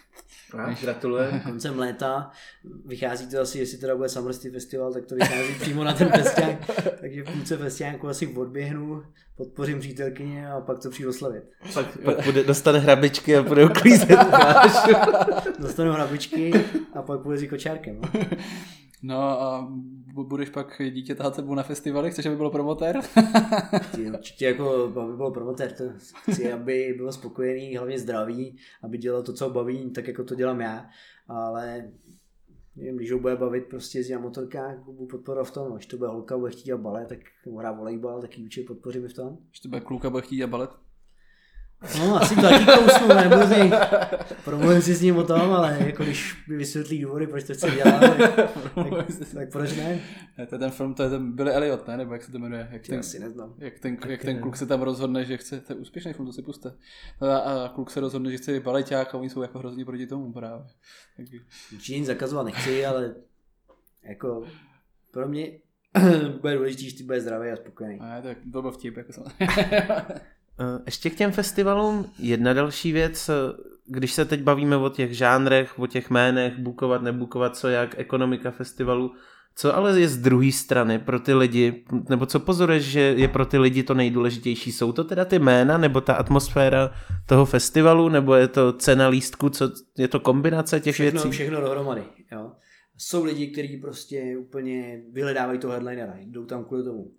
[0.81, 1.41] Gratulujem.
[1.45, 2.31] koncem léta.
[2.87, 6.09] Vychází to asi, jestli teda bude Summer City Festival, tak to vychází přímo na ten
[6.09, 6.71] festiák.
[7.01, 9.03] Takže v půlce festiáku asi odběhnu,
[9.37, 11.45] podpořím přítelkyně a pak to přijdu oslavit.
[11.75, 14.19] Pak, pak bude, dostane hrabičky a bude uklízet
[15.59, 16.53] Dostanu hrabičky
[16.95, 18.01] a pak půjde s kočárkem.
[18.01, 18.21] No.
[19.03, 19.73] No a
[20.13, 22.11] budeš pak dítě tát sebou na festivaly?
[22.11, 23.01] Chceš, aby byl promotér?
[24.13, 25.85] Určitě jako, aby byl promotér, to
[26.31, 30.35] chci, aby byl spokojený, hlavně zdravý, aby dělal to, co ho baví, tak jako to
[30.35, 30.87] dělám já,
[31.29, 31.91] ale
[32.77, 35.97] nevím, když ho bude bavit prostě jezdí na motorkách, budu podporovat v tom, až to
[35.97, 37.19] bude holka, bude chtít dělat balet, tak
[37.59, 39.39] hrát volejbal, tak ji určitě podpoříme v tom.
[39.53, 40.71] Až to bude kluka, bude chtít dělat balet?
[41.99, 43.73] No, asi to taky kousnu, nebudu něj,
[44.45, 47.71] promluvím si s ním o tom, ale jako když mi vysvětlí důvody, proč to chce
[47.71, 50.01] dělat, tak, tak, tak proč ne?
[50.49, 51.97] To je ten film, to je ten Billy Elliot, ne?
[51.97, 52.69] Nebo jak se to jmenuje?
[52.71, 53.55] Jak ten, asi neznám.
[53.59, 56.33] Jak ten, jak ten kluk se tam rozhodne, že chce, to je úspěšný film, to
[56.33, 56.73] si puste.
[57.21, 60.07] A, a kluk se rozhodne, že chce být baleťák a oni jsou jako hrozně proti
[60.07, 60.67] tomu právě.
[61.17, 61.27] Tak...
[61.73, 63.15] Určitě nic zakazovat nechci, ale
[64.03, 64.43] jako
[65.11, 65.59] pro mě
[66.41, 67.99] bude důležitý, že ty bude zdravý a spokojený.
[67.99, 69.13] Ne, tak to byl vtip, jako
[70.87, 73.31] Ještě k těm festivalům jedna další věc,
[73.87, 78.51] když se teď bavíme o těch žánrech, o těch jménech, bukovat, nebukovat, co jak, ekonomika
[78.51, 79.13] festivalu,
[79.55, 83.47] co ale je z druhé strany pro ty lidi, nebo co pozoruješ, že je pro
[83.47, 84.73] ty lidi to nejdůležitější?
[84.73, 86.91] Jsou to teda ty jména, nebo ta atmosféra
[87.27, 91.31] toho festivalu, nebo je to cena lístku, co je to kombinace těch všechno, věcí?
[91.31, 92.03] Všechno dohromady,
[92.33, 92.53] jo.
[92.97, 97.11] Jsou lidi, kteří prostě úplně vyhledávají toho headlinera, jdou tam kvůli tomu.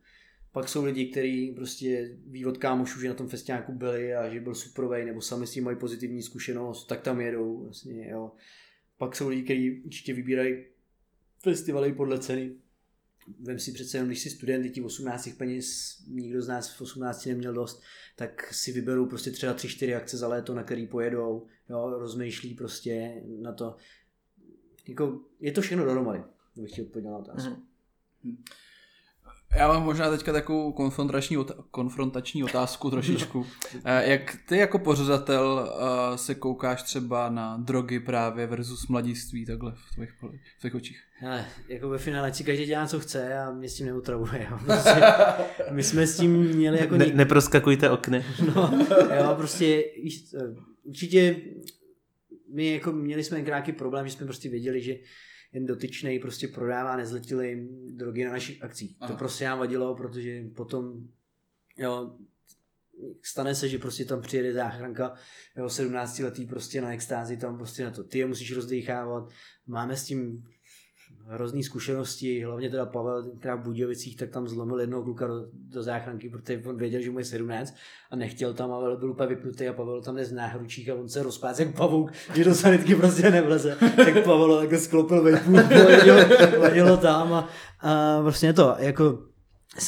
[0.51, 4.39] Pak jsou lidi, kteří prostě ví od kámošů, že na tom festiáku byli a že
[4.39, 7.63] byl superovej, nebo sami s tím mají pozitivní zkušenost, tak tam jedou.
[7.63, 8.31] Vlastně, jo.
[8.97, 10.65] Pak jsou lidi, kteří určitě vybírají
[11.43, 12.55] festivaly podle ceny.
[13.39, 17.25] Vem si přece jenom, když jsi student, těch 18 peněz, nikdo z nás v 18
[17.25, 17.81] neměl dost,
[18.15, 23.23] tak si vyberou prostě třeba 3-4 akce za léto, na který pojedou, jo, rozmýšlí prostě
[23.41, 23.75] na to.
[24.87, 26.23] Jako, je to všechno dohromady,
[26.55, 27.53] bych chtěl odpovědět na otázku.
[28.25, 28.37] Mm-hmm.
[29.55, 31.37] Já mám možná teďka takovou konfrontační,
[31.71, 33.45] konfrontační otázku trošičku.
[33.85, 35.73] Eh, jak ty jako pořadatel
[36.13, 40.09] eh, se koukáš třeba na drogy právě versus mladiství takhle v tvých,
[40.57, 41.03] v tvých očích?
[41.19, 44.47] Hele, jako ve finále si každý dělá, co chce a mě s tím neutravuje.
[44.51, 44.59] Jo.
[44.65, 45.01] Prostě,
[45.71, 46.97] my jsme s tím měli jako...
[46.97, 48.25] Ne, neproskakujte okny.
[48.55, 48.85] No,
[49.17, 49.83] jo, prostě
[50.37, 51.35] eh, určitě
[52.53, 54.95] my jako měli jsme nějaký problém, že jsme prostě věděli, že
[55.53, 58.95] jen dotyčnej prostě prodává nezletilým drogy na našich akcích.
[58.99, 59.11] Aha.
[59.11, 61.07] To prostě nám vadilo, protože potom
[61.77, 62.15] jo,
[63.21, 65.13] stane se, že prostě tam přijede záchranka,
[65.57, 69.29] jo, 17 letý prostě na extázi, tam prostě na to, ty je musíš rozdechávat,
[69.67, 70.43] máme s tím
[71.27, 75.83] hrozný zkušenosti, hlavně teda Pavel tenkrát v Budějovicích, tak tam zlomil jednoho kluka do, do
[75.83, 77.75] záchranky, protože on věděl, že mu je 17
[78.11, 81.09] a nechtěl tam, ale byl úplně vypnutý a Pavel tam je z náhručích a on
[81.09, 83.77] se rozpác jak pavouk, že do sanitky prostě nevleze.
[83.95, 85.51] tak Pavel takhle sklopil vejpů,
[86.59, 87.49] vadilo tam a,
[87.79, 89.31] a vlastně to, jako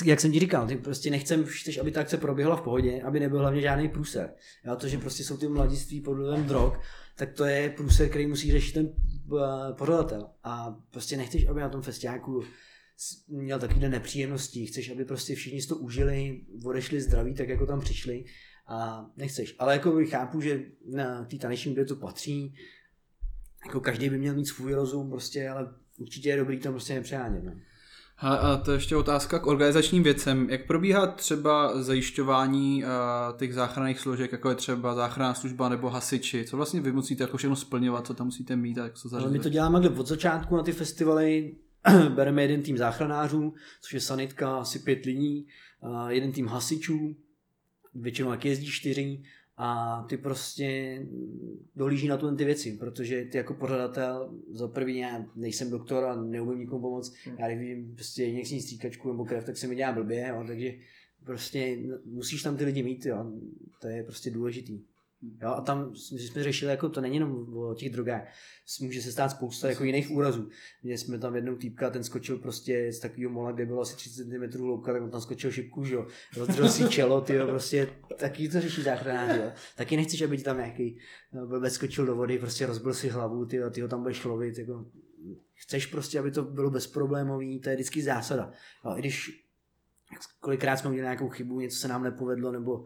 [0.05, 3.19] jak jsem ti říkal, ty prostě nechcem, chceš, aby ta akce proběhla v pohodě, aby
[3.19, 4.33] nebyl hlavně žádný průser.
[4.65, 6.73] Já to, že prostě jsou ty mladiství pod vlivem drog,
[7.15, 8.89] tak to je průser, který musí řešit ten
[9.77, 10.29] pořadatel.
[10.43, 12.43] A prostě nechceš, aby na tom festiáku
[13.27, 17.79] měl takovýhle nepříjemnosti, chceš, aby prostě všichni si to užili, odešli zdraví, tak jako tam
[17.79, 18.25] přišli
[18.67, 19.55] a nechceš.
[19.59, 22.55] Ale jako chápu, že na té taneční to patří,
[23.65, 27.43] jako každý by měl mít svůj rozum prostě, ale určitě je dobrý tam prostě nepřehánět.
[27.43, 27.53] No.
[28.23, 30.49] A to je ještě otázka k organizačním věcem.
[30.49, 32.83] Jak probíhá třeba zajišťování
[33.37, 36.45] těch záchranných složek, jako je třeba záchranná služba nebo hasiči?
[36.45, 39.33] Co vlastně vy musíte jako všechno splňovat, co tam musíte mít a jak to zařízet?
[39.33, 41.55] My to děláme od začátku na ty festivaly.
[42.15, 45.47] Bereme jeden tým záchranářů, což je sanitka, asi pět lidí,
[46.09, 47.15] jeden tým hasičů,
[47.95, 49.23] většinou jak jezdí čtyři,
[49.57, 50.99] a ty prostě
[51.75, 56.15] dohlíží na tu ty věci, protože ty jako pořadatel za první já nejsem doktor a
[56.15, 57.35] neumím nikomu pomoct, hmm.
[57.39, 60.73] já když prostě někdy stříkačku nebo krev, tak se mi dělá blbě, jo, takže
[61.25, 63.31] prostě musíš tam ty lidi mít, jo,
[63.81, 64.81] to je prostě důležitý.
[65.41, 68.21] Jo, a tam jsme řešili, jako to není jenom o těch drogách,
[68.81, 70.49] může se stát spousta jako jiných úrazů.
[70.83, 74.23] Měli jsme tam jednou týpka, ten skočil prostě z takového mola, kde bylo asi 30
[74.23, 76.07] cm hloubka, tak on tam skočil šipku, že jo,
[76.69, 79.51] si čelo, ty jo, prostě taky to řeší záchranář, jo.
[79.75, 80.99] Taky nechceš, aby ti tam nějaký
[81.33, 84.23] no, blbec skočil do vody, prostě rozbil si hlavu, ty jo, ty ho tam budeš
[84.23, 84.85] lovit, jako
[85.53, 88.51] chceš prostě, aby to bylo bezproblémový, to je vždycky zásada.
[88.85, 89.43] Jo, i když
[90.39, 92.85] kolikrát jsme udělali nějakou chybu, něco se nám nepovedlo, nebo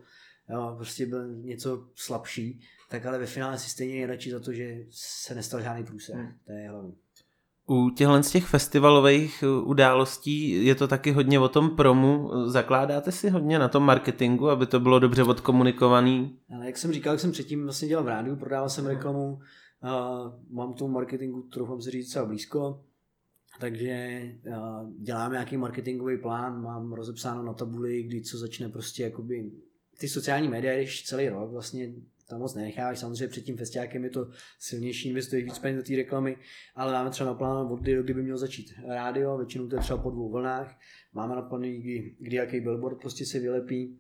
[0.49, 4.53] jo, prostě byl něco slabší, tak ale ve finále si stejně je radši za to,
[4.53, 6.15] že se nestal žádný průser.
[6.15, 6.31] Hmm.
[6.45, 6.93] To je hlavní.
[7.69, 12.31] U těchto z těch festivalových uh, událostí je to taky hodně o tom promu.
[12.45, 16.39] Zakládáte si hodně na tom marketingu, aby to bylo dobře odkomunikovaný?
[16.55, 19.39] Ale jak jsem říkal, jak jsem předtím vlastně dělal v rádiu, prodával jsem reklamu,
[19.83, 22.83] Uh, mám tomu marketingu, trochu se říct, docela blízko,
[23.59, 29.51] takže uh, děláme nějaký marketingový plán, mám rozepsáno na tabuli, kdy co začne prostě jakoby
[29.99, 31.93] ty sociální média, když celý rok vlastně
[32.29, 34.27] tam moc nenecháš, samozřejmě před tím festiákem je to
[34.59, 36.37] silnější, investuješ víc peněz do té reklamy,
[36.75, 40.11] ale máme třeba naplánovat od kdy by měl začít rádio, většinou to je třeba po
[40.11, 40.79] dvou vlnách,
[41.13, 43.99] máme naplánovaný, kdy, kdy jaký billboard prostě se vylepí,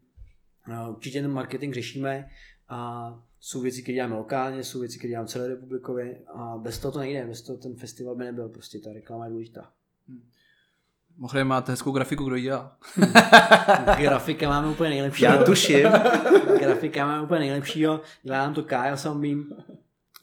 [0.67, 2.29] no, určitě ten marketing řešíme
[2.69, 6.91] a jsou věci, které děláme lokálně, jsou věci, které děláme celé republikově a bez toho
[6.91, 9.73] to nejde, bez toho ten festival by nebyl, prostě ta reklama je důležitá.
[11.17, 12.77] Mimochodem máte hezkou grafiku, kdo ji dělá.
[13.97, 15.23] Grafika máme úplně nejlepší.
[15.23, 15.87] Já tuším.
[16.59, 18.01] Grafika máme úplně nejlepšího.
[18.23, 19.55] Dělá nám to Kyle Sambím.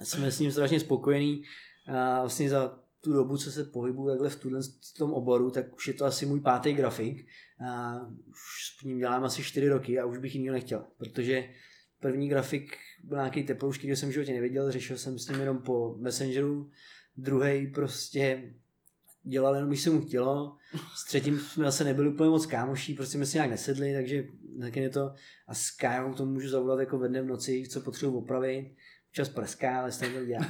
[0.02, 1.42] Jsme s ním strašně spokojení.
[1.86, 5.74] A vlastně za tu dobu, co se pohybuju takhle v, tuhle, v tom oboru, tak
[5.74, 7.26] už je to asi můj pátý grafik.
[7.68, 7.96] A
[8.28, 8.38] už
[8.80, 11.48] s ním dělám asi čtyři roky a už bych jiného nechtěl, protože
[12.00, 15.58] první grafik byl nějaký teploušky, který jsem v životě neviděl, řešil jsem s ním jenom
[15.58, 16.70] po Messengeru,
[17.16, 18.54] druhý prostě
[19.24, 20.56] dělal jenom, když se mu chtělo.
[20.96, 24.24] S třetím jsme zase nebyli úplně moc kámoší, prostě jsme si nějak nesedli, takže
[24.60, 25.10] taky je to.
[25.48, 28.72] A s Kajou to můžu zavolat jako ve dne v noci, co potřebuji opravit.
[29.12, 30.46] Čas prská, ale stejně to dělá.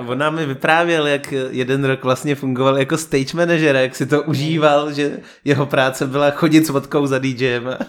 [0.08, 4.22] On nám mi vyprávěl, jak jeden rok vlastně fungoval jako stage manager, jak si to
[4.22, 7.78] užíval, že jeho práce byla chodit s vodkou za DJem.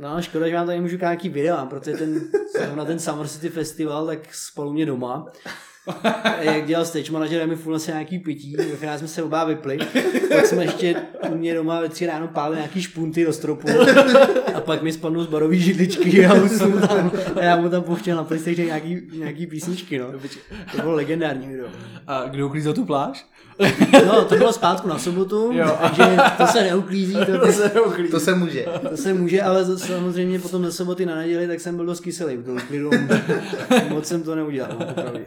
[0.00, 2.20] No, škoda, že vám tady můžu nějaký video, protože ten,
[2.74, 5.26] na ten Summer City Festival, tak spolu mě doma
[6.40, 9.78] jak dělal stage manager, mi furt se nějaký pití, ve finále jsme se oba vypli,
[10.34, 10.96] pak jsme ještě
[11.30, 13.68] u mě doma ve tři ráno pálili nějaký špunty do stropu
[14.54, 16.34] a pak mi spadnou z barový židličky a,
[16.88, 20.06] tam, a já mu tam pouštěl na PlayStation nějaký, nějaký písničky, no.
[20.72, 21.68] To bylo legendární video.
[22.06, 23.26] A kdo uklízel tu pláž?
[24.06, 25.78] No, to bylo zpátku na sobotu, jo.
[25.80, 27.14] takže to se neuklízí.
[27.14, 28.10] To, to, se neuklízí.
[28.10, 28.66] to se může.
[28.90, 32.38] To se může, ale samozřejmě potom ze soboty na neděli, tak jsem byl dost kyselý.
[32.42, 32.56] To
[33.88, 35.20] Moc jsem to neudělal, no,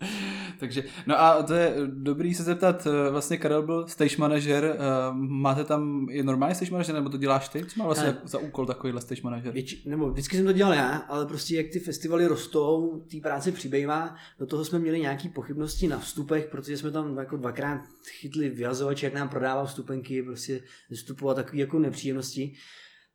[0.60, 4.78] Takže, no a to je dobrý se zeptat, eh, vlastně Karel byl stage manager, eh,
[5.12, 7.64] máte tam i normální stage manager, nebo to děláš ty?
[7.64, 8.18] Co má vlastně ne.
[8.24, 9.52] za úkol takovýhle stage manager?
[9.52, 13.52] Věč, nebo vždycky jsem to dělal já, ale prostě jak ty festivaly rostou, té práce
[13.52, 17.80] přibývá, do toho jsme měli nějaké pochybnosti na vstupech, protože jsme tam jako dvakrát
[18.20, 20.60] chytli vyhazovač, jak nám prodával vstupenky, prostě
[20.94, 22.54] vstupovat takové jako nepříjemnosti.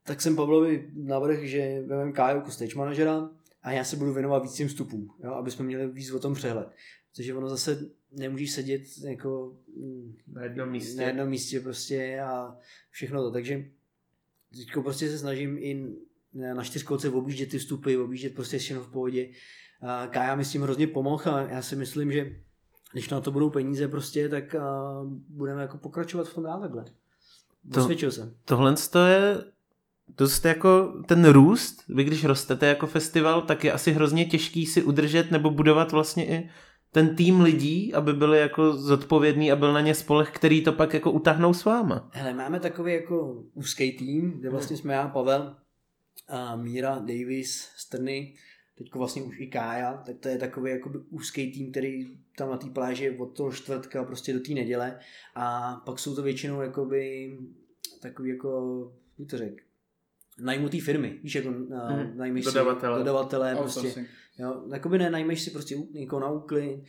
[0.05, 3.29] Tak jsem Pavlovi navrhl, že vezmeme Káju jako stage manažera,
[3.63, 6.33] a já se budu věnovat víc těm vstupům, jo, aby jsme měli víc o tom
[6.33, 6.67] přehled.
[7.11, 11.01] Protože ono zase nemůžeš sedět jako mm, na jednom místě.
[11.01, 12.57] Na jednom místě prostě a
[12.89, 13.31] všechno to.
[13.31, 13.65] Takže
[14.55, 15.95] teď prostě se snažím i
[16.33, 19.29] na čtyřkolce objíždět ty vstupy, objíždět prostě všechno v pohodě.
[19.81, 22.35] A Kája mi s tím hrozně pomohl a já si myslím, že
[22.91, 24.55] když na to budou peníze prostě, tak
[25.29, 26.85] budeme jako pokračovat v tom dál takhle.
[27.73, 28.35] To, jsem.
[28.45, 28.75] Tohle
[29.07, 29.43] je
[30.17, 34.83] dost jako ten růst, vy když rostete jako festival, tak je asi hrozně těžký si
[34.83, 36.49] udržet nebo budovat vlastně i
[36.91, 40.93] ten tým lidí, aby byli jako zodpovědní a byl na ně spolech, který to pak
[40.93, 42.09] jako utáhnou s váma.
[42.13, 45.55] Hele, máme takový jako úzký tým, kde vlastně jsme já, Pavel,
[46.27, 48.33] a Míra, Davis, Strny,
[48.77, 52.57] teďko vlastně už i Kája, tak to je takový jako úzký tým, který tam na
[52.57, 54.99] té pláži od toho čtvrtka prostě do té neděle
[55.35, 57.31] a pak jsou to většinou jakoby
[58.01, 59.61] takový jako, jak to řek,
[60.41, 62.17] najmutý firmy, víš, jako hmm.
[62.17, 62.97] najmeš dodavatele.
[62.97, 64.05] si dodavatele, prostě,
[64.39, 66.83] jo, jakoby ne, najmeš si prostě někoho na úklid,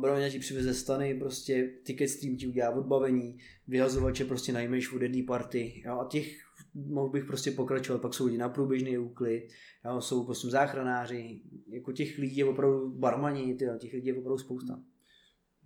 [0.00, 3.38] Broňa ti přiveze stany, prostě ticket stream ti udělá odbavení,
[3.68, 6.36] vyhazovače prostě najmeš v jedné party, jo, a těch
[6.74, 9.48] mohl bych prostě pokračovat, pak jsou lidi na průběžný úklid,
[9.84, 14.38] jo, jsou prostě záchranáři, jako těch lidí je opravdu barmani, tyjo, těch lidí je opravdu
[14.38, 14.80] spousta.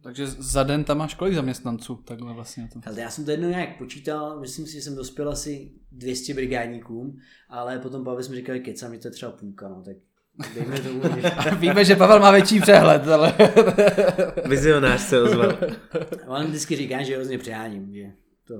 [0.02, 1.96] Takže za den tam máš kolik zaměstnanců?
[2.04, 2.80] Takhle vlastně to.
[2.86, 7.18] Ale já jsem to jednou nějak počítal, myslím si, že jsem dospěl asi 200 brigádníkům,
[7.48, 9.96] ale potom Pavel jsme říkali, keca, mi to je třeba půlka, no, tak
[10.54, 10.76] dejme.
[10.76, 10.90] Že...
[11.56, 13.34] Víme, že Pavel má větší přehled, ale...
[14.48, 15.58] Vizionář se ozval.
[16.26, 18.12] On vždycky říká, že hrozně přeháním, že
[18.44, 18.54] to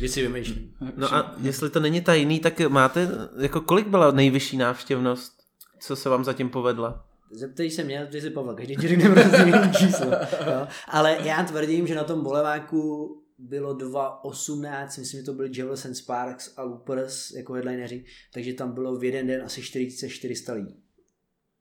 [0.00, 0.74] že si vymýšlím.
[0.96, 3.08] No a jestli to není tajný, tak máte,
[3.40, 5.32] jako kolik byla nejvyšší návštěvnost?
[5.80, 7.07] Co se vám zatím povedla?
[7.30, 10.10] Zeptej se mě, zeptej se Pavla, každý ti řekne číslo.
[10.46, 10.68] Jo?
[10.88, 15.94] Ale já tvrdím, že na tom boleváku bylo 2.18, myslím, že to byly Jewels and
[15.94, 20.82] Sparks a Loopers jako headlineři, takže tam bylo v jeden den asi 4400 lidí.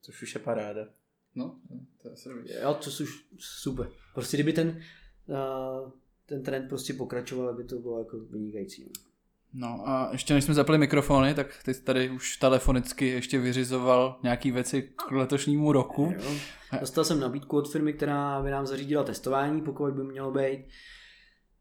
[0.01, 0.87] Což už je paráda.
[1.35, 1.59] No,
[2.01, 3.89] to je Jo, to už super.
[4.13, 4.81] Prostě kdyby ten,
[5.27, 5.91] uh,
[6.25, 8.91] ten trend prostě pokračoval, aby to bylo jako vynikající.
[9.53, 9.89] No.
[9.89, 14.81] A ještě než jsme zapli mikrofony, tak ty tady už telefonicky ještě vyřizoval nějaký věci
[14.81, 16.13] k letošnímu roku.
[16.15, 16.31] Jo.
[16.79, 20.65] Dostal jsem nabídku od firmy, která by nám zařídila testování, pokud by mělo být.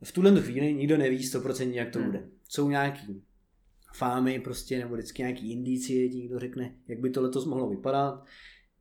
[0.02, 2.08] V tuhle chvíli nikdo neví 100% jak to hmm.
[2.08, 2.28] bude.
[2.48, 3.22] Jsou nějaký
[3.94, 8.24] fámy prostě, nebo vždycky nějaký indicie, někdo řekne, jak by to letos mohlo vypadat.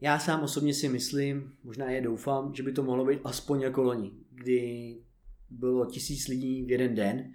[0.01, 3.83] já sám osobně si myslím, možná je doufám, že by to mohlo být aspoň jako
[3.83, 4.97] loni, kdy
[5.49, 7.33] bylo tisíc lidí v jeden den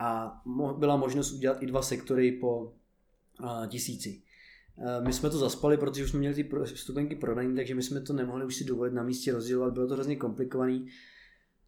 [0.00, 0.40] a
[0.78, 2.72] byla možnost udělat i dva sektory po
[3.68, 4.22] tisíci.
[4.76, 8.00] Uh, my jsme to zaspali, protože už jsme měli ty stupenky prodané, takže my jsme
[8.00, 10.88] to nemohli už si dovolit na místě rozdělovat, bylo to hrozně komplikovaný,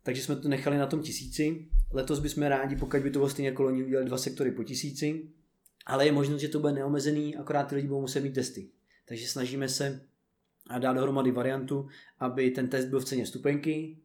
[0.02, 1.68] takže jsme to nechali na tom tisíci.
[1.92, 5.28] Letos bychom rádi, pokud by to bylo stejně jako loni, udělali dva sektory po tisíci,
[5.86, 8.70] ale je možnost, že to bude neomezený, akorát ty lidi budou muset mít testy.
[9.08, 10.06] Takže snažíme se
[10.78, 13.98] dát dohromady variantu, aby ten test byl v ceně stupenky,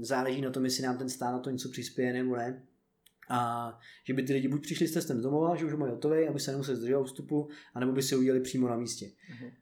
[0.00, 2.62] záleží na tom, jestli nám ten stát na to něco přispěje nebo ne.
[3.30, 6.28] A že by ty lidi buď přišli s testem z domova, že už mají hotový,
[6.28, 9.06] aby se nemuseli zdržovat vstupu, anebo by si udělali přímo na místě.
[9.06, 9.52] Uh-huh.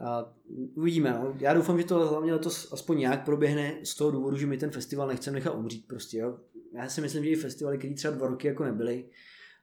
[0.00, 0.34] A
[0.74, 1.10] uvidíme.
[1.10, 1.36] No.
[1.40, 4.70] Já doufám, že to hlavně letos aspoň nějak proběhne z toho důvodu, že my ten
[4.70, 6.18] festival nechceme nechat umřít prostě.
[6.18, 6.38] Jo.
[6.72, 9.10] Já si myslím, že i festivaly, které třeba dva roky jako nebyly,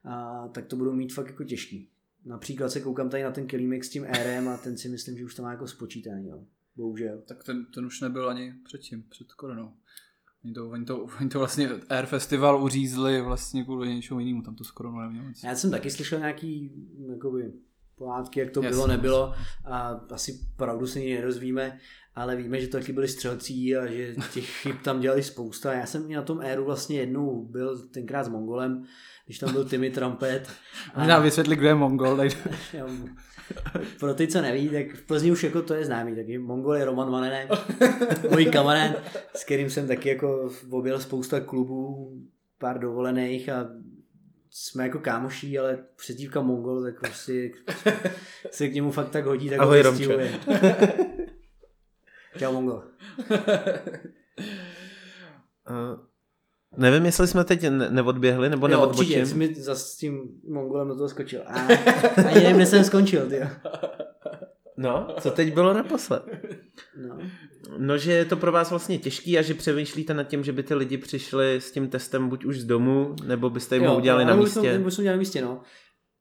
[0.04, 1.90] a, tak to budou mít fakt jako těžký.
[2.24, 5.24] Například se koukám tady na ten Kelímek s tím RM a ten si myslím, že
[5.24, 6.28] už to má jako spočítaný.
[6.28, 6.44] Jo.
[6.76, 7.22] Bohužel.
[7.26, 9.72] Tak ten, ten už nebyl ani předtím, před koronou.
[10.44, 14.54] Oni to, oni, to, oni to vlastně Air Festival uřízli vlastně kvůli něčemu jinému, tam
[14.54, 15.42] to skoro nemělo nic.
[15.44, 16.70] Já jsem taky slyšel nějaký
[17.08, 17.52] jakoby,
[17.96, 18.70] pohádky, jak to Jasně.
[18.76, 19.34] bylo, nebylo
[19.64, 21.78] a asi pravdu se nerozvíme,
[22.14, 25.72] ale víme, že to taky byli střelcí a že těch chyb tam dělali spousta.
[25.72, 28.84] Já jsem na tom Airu vlastně jednou byl tenkrát s Mongolem,
[29.24, 30.50] když tam byl Timmy Trumpet.
[30.94, 30.98] A...
[30.98, 32.18] Možná vysvětli, kdo je Mongol.
[34.00, 36.84] Pro ty, co neví, tak v Plzni už jako to je známý, taky Mongol je
[36.84, 37.48] Roman Vanené,
[38.30, 38.96] můj kamarád,
[39.34, 42.12] s kterým jsem taky jako objel spousta klubů,
[42.58, 43.68] pár dovolených a
[44.50, 47.50] jsme jako kámoší, ale přezdívka Mongol, tak prostě
[48.50, 49.92] se k němu fakt tak hodí, tak Ahoj, ho
[52.38, 52.82] Čau Mongol.
[55.70, 55.98] Uh,
[56.76, 59.20] nevím, jestli jsme teď ne- neodběhli, nebo jo, neodbočím.
[59.20, 61.40] Určitě, mi zase s tím Mongolem do toho skočil.
[61.46, 61.52] A
[62.28, 63.40] ani nevím, kde jsem skončil, ty.
[64.76, 66.22] No, co teď bylo naposled?
[67.08, 67.18] No.
[67.78, 70.62] no, že je to pro vás vlastně těžký a že přemýšlíte nad tím, že by
[70.62, 74.22] ty lidi přišli s tím testem buď už z domu, nebo byste jim ho udělali
[74.22, 74.58] jo, na místě.
[74.58, 75.60] Jo, udělali na místě, no.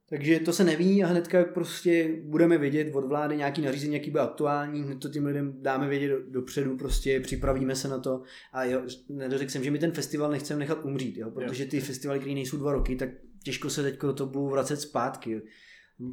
[0.10, 4.24] Takže to se neví a hnedka prostě budeme vědět od vlády nějaký nařízení, jaký bude
[4.24, 8.22] aktuální, hned to těm lidem dáme vědět do, dopředu, prostě připravíme se na to
[8.54, 12.20] a jo, nedořekl jsem, že my ten festival nechceme nechat umřít, jo, protože ty festivaly,
[12.20, 13.10] které nejsou dva roky, tak
[13.44, 15.32] těžko se teď to budou vracet zpátky.
[15.32, 15.40] Jo.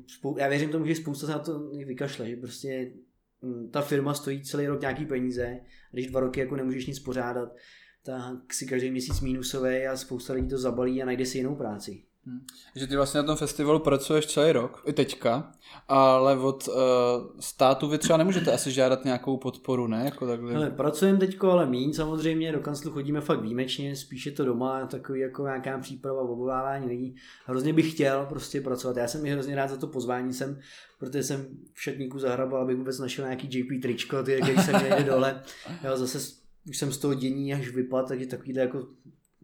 [0.07, 2.93] Spou- já věřím tomu, že spousta se na to vykašle, že prostě
[3.43, 6.99] hm, ta firma stojí celý rok nějaký peníze, a když dva roky jako nemůžeš nic
[6.99, 7.57] pořádat,
[8.05, 12.05] tak si každý měsíc mínusové a spousta lidí to zabalí a najde si jinou práci.
[12.27, 12.41] Hmm.
[12.77, 15.53] Že ty vlastně na tom festivalu pracuješ celý rok, i teďka,
[15.89, 16.75] ale od uh,
[17.41, 20.05] státu vy třeba nemůžete asi žádat nějakou podporu, ne?
[20.05, 20.53] Jako takhle.
[20.53, 25.21] Hele, pracujeme teďko, ale míň samozřejmě, do kanclu chodíme fakt výjimečně, spíše to doma, takový
[25.21, 27.17] jako nějaká příprava, obovávání lidí.
[27.47, 30.59] Hrozně bych chtěl prostě pracovat, já jsem mi hrozně rád za to pozvání jsem,
[30.99, 35.05] protože jsem v šatníku zahrabal, abych vůbec našel nějaký JP tričko, ty, když jsem někde
[35.05, 35.43] dole.
[35.83, 38.87] Já zase už jsem z toho dění až vypad, takže takovýhle jako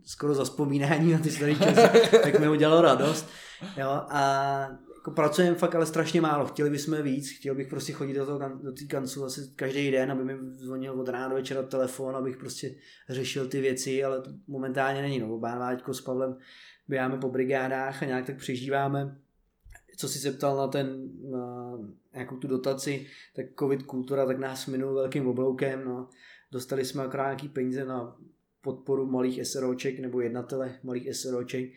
[0.08, 3.28] skoro zaspomínání na ty staré časy, tak mi udělalo radost.
[3.76, 6.46] Jo, a jako pracujeme fakt ale strašně málo.
[6.46, 10.12] Chtěli bychom víc, chtěl bych prostě chodit do, toho, do té kanclu asi každý den,
[10.12, 12.74] aby mi zvonil od rána do večera telefon, abych prostě
[13.08, 15.18] řešil ty věci, ale to momentálně není.
[15.18, 16.36] No, Bánváďko s Pavlem
[16.88, 19.18] běháme po brigádách a nějak tak přežíváme.
[19.96, 21.78] Co si se ptal na ten, na
[22.14, 23.06] nějakou tu dotaci,
[23.36, 26.08] tak covid kultura tak nás minul velkým obloukem, no.
[26.52, 28.16] Dostali jsme akorát nějaký peníze na
[28.62, 31.70] podporu malých SROček nebo jednatele malých SROček.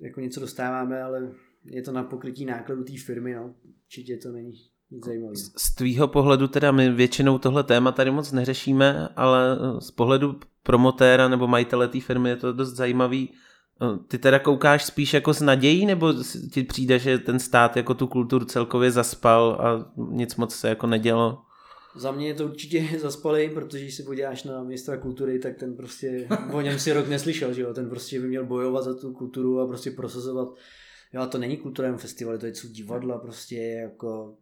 [0.00, 1.32] Jako něco dostáváme, ale
[1.64, 3.54] je to na pokrytí nákladů té firmy, no.
[3.84, 4.52] Určitě to není
[4.90, 5.36] nic zajímavého.
[5.56, 10.40] Z tvýho pohledu teda my většinou tohle téma tady moc neřešíme, ale eh, z pohledu
[10.62, 13.32] promotéra nebo majitele té firmy je to dost zajímavý.
[13.82, 16.14] Eh, ty teda koukáš spíš jako s nadějí, nebo
[16.52, 20.86] ti přijde, že ten stát jako tu kulturu celkově zaspal a nic moc se jako
[20.86, 21.42] nedělo?
[21.96, 25.76] Za mě je to určitě zaspalý, protože když se podíváš na ministra kultury, tak ten
[25.76, 27.74] prostě o něm si rok neslyšel, že jo?
[27.74, 30.48] ten prostě by měl bojovat za tu kulturu a prostě prosazovat.
[31.12, 34.36] Jo, to není kulturální festival, to je co divadla, prostě jako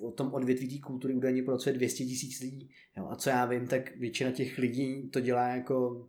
[0.00, 2.70] o tom odvětví té kultury údajně pracuje 200 tisíc lidí.
[2.96, 6.08] Jo, a co já vím, tak většina těch lidí to dělá jako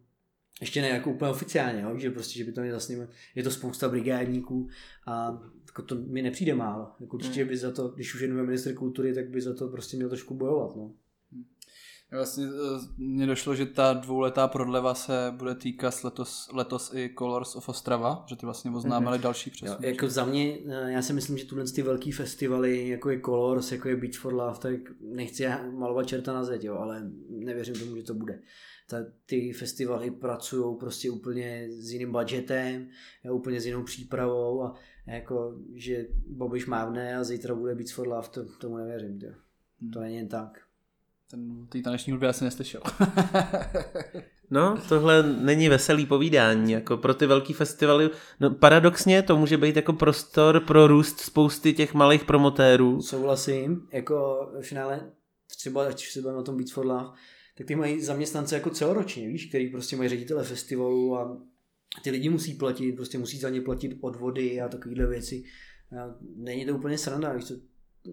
[0.62, 3.52] ještě ne jako úplně oficiálně, jo, že prostě, že by to mě zasníme, je to
[3.52, 4.70] spousta brigádníků
[5.08, 6.88] a jako to mi nepřijde málo.
[7.00, 9.98] Jako určitě by za to, když už jenom ministr kultury, tak by za to prostě
[9.98, 10.76] měl trošku bojovat.
[10.76, 10.92] No.
[12.12, 17.56] Vlastně eh, mně došlo, že ta dvouletá prodleva se bude týkat letos, letos i Colors
[17.56, 19.22] of Ostrava, že ty vlastně oznámili mm-hmm.
[19.22, 19.78] další přesun.
[19.80, 23.72] jako za mě, eh, já si myslím, že tuhle ty velký festivaly, jako je Colors,
[23.72, 25.48] jako je Beach for Love, tak nechci
[25.78, 28.40] malovat čerta na zeď, jo, ale nevěřím tomu, že to bude.
[28.90, 32.88] Ta, ty festivaly pracují prostě úplně s jiným budgetem,
[33.32, 34.76] úplně s jinou přípravou a
[35.08, 39.20] jako, že Bobiš mávne a zítra bude Beach for Love, to, tomu nevěřím.
[39.22, 39.32] Jo.
[39.94, 40.62] To není jen tak.
[41.32, 42.82] Ten té taneční hudby asi neslyšel.
[44.52, 48.10] No, tohle není veselý povídání, jako pro ty velký festivaly.
[48.40, 53.02] No, paradoxně to může být jako prostor pro růst spousty těch malých promotérů.
[53.02, 55.12] Souhlasím, jako v finále
[55.48, 57.10] třeba, když se bavíme o tom Beats for Love,
[57.60, 61.42] tak ty mají zaměstnance jako celoročně, víš, který prostě mají ředitele festivalu a
[62.04, 65.44] ty lidi musí platit, prostě musí za ně platit odvody a takovéhle věci.
[66.02, 67.54] A není to úplně sranda, víš, to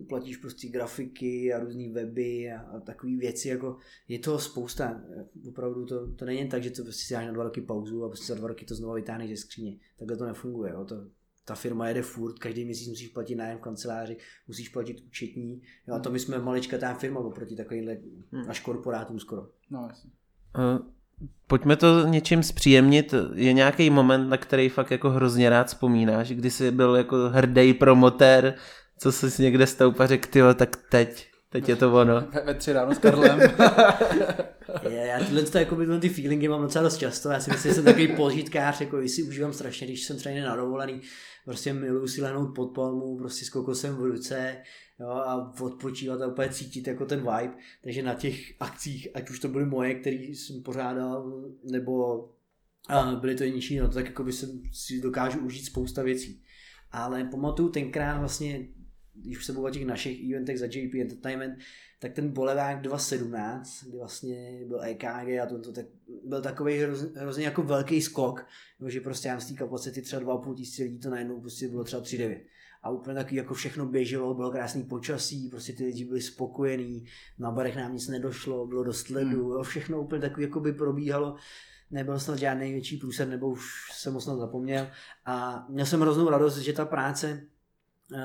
[0.09, 3.77] platíš prostě grafiky a různé weby a, a takové věci, jako
[4.09, 5.05] je toho spousta.
[5.49, 8.09] Opravdu to, to není tak, že to prostě si dáš na dva roky pauzu a
[8.09, 9.79] prostě za dva roky to znovu vytáhneš ze skříně.
[9.99, 10.73] Takhle to nefunguje.
[10.73, 10.85] Jo.
[10.85, 11.07] To,
[11.47, 14.17] ta firma jede furt, každý měsíc musíš platit nájem v kanceláři,
[14.49, 15.63] musíš platit účetní.
[15.89, 17.97] Jo, a to my jsme maličkatá firma oproti takovýmhle
[18.33, 18.51] hmm.
[18.51, 19.49] až korporátům skoro.
[19.71, 20.11] No, jasně.
[20.59, 20.87] Uh,
[21.47, 23.15] pojďme to něčím zpříjemnit.
[23.35, 27.75] Je nějaký moment, na který fakt jako hrozně rád vzpomínáš, kdy jsi byl jako hrdý
[27.75, 28.55] promotér,
[28.99, 32.21] co jsi někde stoup a řekl, tak teď, teď je to ono.
[32.21, 33.41] Ve, ve tři ráno s Karlem.
[34.89, 37.75] je, já tyhle, to, jako ty feelingy mám docela dost často, já si myslím, že
[37.75, 41.01] jsem takový požitkář, jako si užívám strašně, když jsem třeba na dovolený,
[41.45, 44.57] prostě miluji si lehnout pod palmu, prostě s kokosem v ruce,
[45.01, 49.39] jo, a odpočívat a úplně cítit jako ten vibe, takže na těch akcích, ať už
[49.39, 52.29] to byly moje, které jsem pořádal, nebo
[52.89, 56.43] a byly to nižší, no, tak jako by jsem si dokážu užít spousta věcí.
[56.91, 58.69] Ale pamatuju tenkrát vlastně
[59.23, 61.59] když už se o těch našich eventech za JP Entertainment,
[61.99, 65.05] tak ten Bolevák 2017, kdy vlastně byl EKG
[65.43, 65.87] a to, to tak,
[66.25, 68.47] byl takový hrozně, hrozně jako velký skok,
[68.87, 72.03] že prostě já z té kapacity třeba 2,5 tisíce lidí to najednou prostě bylo třeba
[72.03, 72.41] 3,9
[72.87, 77.05] a úplně taky jako všechno běželo, bylo krásný počasí, prostě ty lidi byli spokojení,
[77.39, 79.63] na barech nám nic nedošlo, bylo dost ledu, hmm.
[79.63, 81.37] všechno úplně takový jako by probíhalo,
[81.91, 84.89] nebyl snad žádný větší průsad, nebo už jsem ho snad zapomněl.
[85.25, 87.47] A měl jsem hroznou radost, že ta práce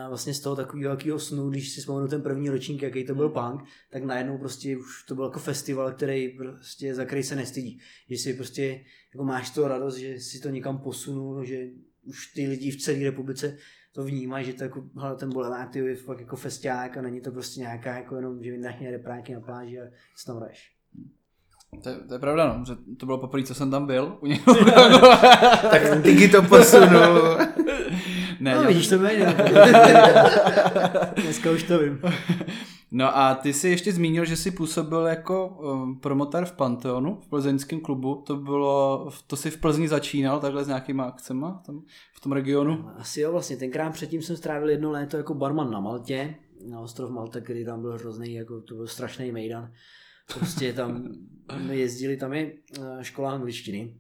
[0.10, 3.30] vlastně z toho takového velkého snu, když si vzpomenu ten první ročník, jaký to byl
[3.30, 3.34] hmm.
[3.34, 7.80] punk, tak najednou prostě už to byl jako festival, který prostě, za který se nestydí.
[8.10, 11.68] Že si prostě jako máš to radost, že si to někam posunul, že
[12.04, 13.58] už ty lidi v celé republice
[13.94, 17.32] to vnímají, že to jako, hele, ten Boulevard je fakt jako festiák a není to
[17.32, 19.84] prostě nějaká jako jenom, že vyndách repráky na pláži a
[20.16, 20.72] se tam hraješ.
[21.84, 24.18] To, je, to je pravda, no, že to bylo poprvé, co jsem tam byl.
[24.22, 24.56] U něho.
[25.72, 27.38] tak Digi to posunul.
[28.42, 29.26] ne, no, vidíš to méně.
[31.22, 32.02] Dneska už to vím.
[32.94, 37.28] No a ty jsi ještě zmínil, že jsi působil jako um, promotor v Panteonu, v
[37.28, 38.24] plzeňském klubu.
[38.28, 41.84] To bylo, to si v Plzni začínal takhle s nějakýma akcema tam
[42.14, 42.90] v tom regionu?
[42.98, 43.58] Asi jo, vlastně.
[43.58, 46.36] Tenkrát předtím jsem strávil jedno léto jako barman na Maltě,
[46.70, 49.72] na ostrov Malta, který tam byl hrozný, jako to byl strašný mejdan.
[50.34, 51.08] Prostě tam
[51.70, 53.96] jezdili, tam je eh, škola angličtiny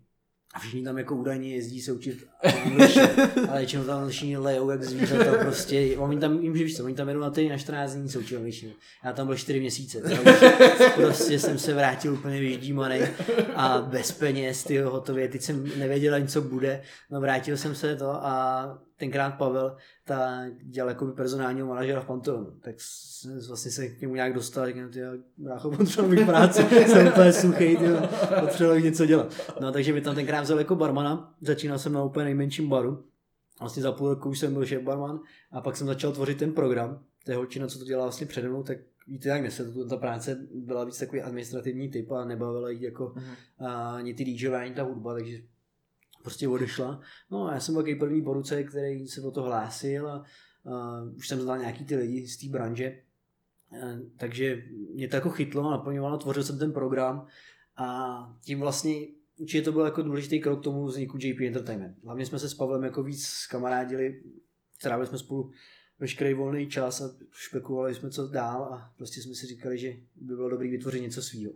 [0.54, 2.28] a všichni tam jako údajně jezdí se učit
[2.66, 3.06] angličtinu,
[3.50, 5.98] ale většinou tam angličtině lejou jak zvířata prostě.
[5.98, 8.20] Oni tam, jim, že víš co, oni tam jedou na ty na 14 dní se
[8.20, 8.74] učí angličtinu.
[9.06, 10.02] Já tam byl 4 měsíce.
[10.96, 13.00] prostě jsem se vrátil úplně vyždímaný
[13.56, 15.28] a bez peněz, ty hotově.
[15.28, 16.82] Teď jsem nevěděl ani, co bude.
[17.12, 19.76] No vrátil jsem se to a tenkrát Pavel
[20.06, 22.76] ta dělal jako personálního manažera v Pantonu, tak
[23.48, 25.00] vlastně se k němu nějak dostal, říkám, ty
[25.38, 27.86] brácho, potřeboval bych práci, jsem úplně suchý, ty,
[28.40, 29.34] potřeboval bych něco dělat.
[29.62, 33.04] No takže mi tam tenkrát vzal jako barmana, začínal jsem na úplně nejmenším baru,
[33.60, 35.20] vlastně za půl roku už jsem byl šéf barman
[35.52, 38.64] a pak jsem začal tvořit ten program, té holčina, co to dělala vlastně přede mnou,
[38.64, 38.78] tak
[39.08, 43.14] víte, jak dnes ta práce byla víc takový administrativní typ a nebavila jí jako
[43.60, 43.96] uh-huh.
[43.96, 45.38] ani ty DJování, ta hudba, takže
[46.24, 47.02] prostě odešla.
[47.32, 50.24] No a já jsem byl první poruce, který se o to hlásil a,
[50.72, 53.02] a už jsem znal nějaký ty lidi z té branže,
[53.72, 54.64] a, takže
[54.94, 57.28] mě to jako chytlo, naplňovalo, tvořil jsem ten program
[57.78, 58.94] a tím vlastně
[59.38, 61.98] určitě to byl jako důležitý krok k tomu vzniku JP Entertainment.
[62.04, 64.24] Hlavně jsme se s Pavlem jako víc kamarádili,
[64.82, 65.52] trávili jsme spolu
[66.00, 70.36] veškerý volný čas a špekulovali jsme co dál a prostě jsme si říkali, že by
[70.36, 71.52] bylo dobré vytvořit něco svýho.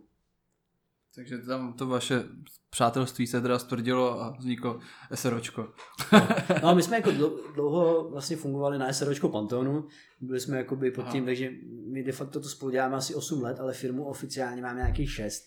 [1.16, 2.24] Takže tam to vaše
[2.70, 4.80] přátelství se teda stvrdilo a vzniklo
[5.14, 5.68] SROčko.
[6.12, 6.28] no,
[6.62, 7.10] no my jsme jako
[7.54, 9.84] dlouho vlastně fungovali na SROčko Pantonu,
[10.20, 11.26] byli jsme jakoby pod tím, Aha.
[11.26, 11.50] takže
[11.92, 15.44] my de facto to spolu děláme asi 8 let, ale firmu oficiálně máme nějakých 6.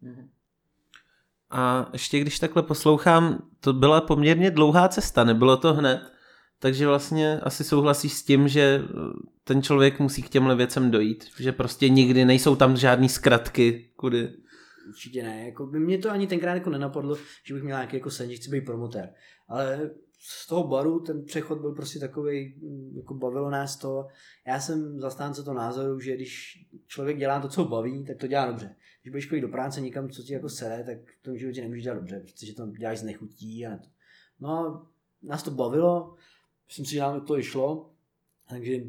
[0.00, 0.28] Mhm.
[1.50, 6.12] A ještě když takhle poslouchám, to byla poměrně dlouhá cesta, nebylo to hned,
[6.58, 8.82] takže vlastně asi souhlasíš s tím, že
[9.44, 14.32] ten člověk musí k těmhle věcem dojít, že prostě nikdy nejsou tam žádný zkratky, kudy
[14.90, 15.46] určitě ne.
[15.46, 18.36] Jako by mě to ani tenkrát jako nenapadlo, že bych měl nějaký jako sen, že
[18.36, 19.14] chci být promotér.
[19.48, 19.90] Ale
[20.22, 24.06] z toho baru ten přechod byl prostě takový, mm, jako bavilo nás to.
[24.46, 28.46] Já jsem zastánce toho názoru, že když člověk dělá to, co baví, tak to dělá
[28.46, 28.76] dobře.
[29.02, 31.84] Když budeš chodit do práce někam, co ti jako sere, tak v tom životě nemůžeš
[31.84, 33.88] dělat dobře, protože tam děláš z nechutí a to.
[34.40, 34.86] No,
[35.22, 36.14] nás to bavilo,
[36.68, 37.90] myslím si, že nám to i šlo,
[38.48, 38.80] takže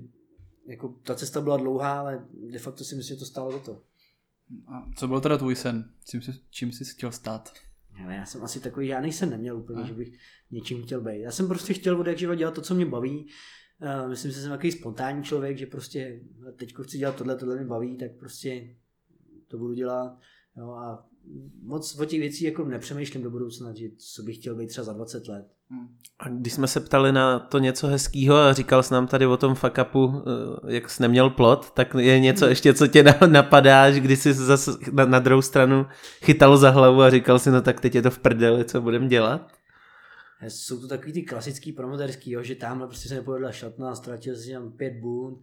[0.68, 3.82] jako ta cesta byla dlouhá, ale de facto si myslím, že to stálo za to.
[4.68, 5.92] A co byl teda tvůj sen?
[6.10, 7.54] Čím jsi, čím jsi chtěl stát?
[8.04, 9.88] Ale já jsem asi takový žádný sen neměl úplně, a?
[9.88, 10.18] že bych
[10.52, 11.20] něčím chtěl být.
[11.20, 13.28] Já jsem prostě chtěl od jak živa dělat to, co mě baví.
[13.82, 16.22] Uh, myslím si, že jsem takový spontánní člověk, že prostě
[16.56, 18.76] teď chci dělat tohle, tohle mě baví, tak prostě
[19.48, 20.20] to budu dělat.
[20.58, 21.10] Jo, a
[21.62, 24.94] moc o těch věcí jako nepřemýšlím do budoucna, že co bych chtěl být třeba za
[24.94, 25.48] 20 let.
[26.20, 29.38] A když jsme se ptali na to něco hezkého a říkal jsi nám tady o
[29.38, 30.24] tom fuck upu,
[30.68, 34.72] eh, jak jsi neměl plot, tak je něco ještě, co tě napadá, kdy jsi zase
[34.92, 35.86] na, na druhou stranu
[36.24, 39.08] chytal za hlavu a říkal si, no tak teď je to v prdeli, co budem
[39.08, 39.52] dělat?
[40.48, 44.52] Jsou to takový ty klasický promoterský, jo, že tamhle prostě se nepovedla šatna, ztratil si
[44.52, 45.38] tam pět bund,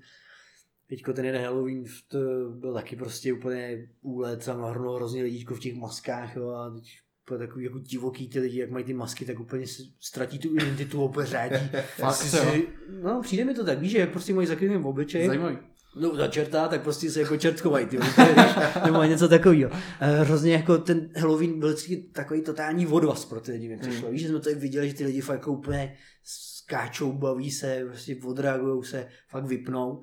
[0.88, 2.18] Teďko ten jeden Halloween to
[2.50, 6.98] byl taky prostě úplně úlet, tam nahrnulo hrozně lidíčko v těch maskách jo, a teď
[7.28, 9.66] úplně takový jako divoký ty lidi, jak mají ty masky, tak úplně
[10.00, 11.70] ztratí tu identitu, úplně řádí.
[11.96, 12.66] Fakt si,
[13.02, 15.26] No, přijde mi to tak, víš, že jak prostě mají zakrývým obličej.
[15.26, 15.58] Zajímavý.
[15.96, 17.98] No, za čerta, tak prostě se jako čert chovají, ty,
[18.84, 19.70] nebo něco takového.
[20.00, 21.76] Eh, hrozně jako ten Halloween byl
[22.12, 24.02] takový totální odvaz pro ty lidi, mi přišlo.
[24.02, 24.12] Hmm.
[24.12, 28.16] Víš, že jsme tady viděli, že ty lidi fakt jako úplně skáčou, baví se, prostě
[28.24, 30.02] odreagují se, fakt vypnou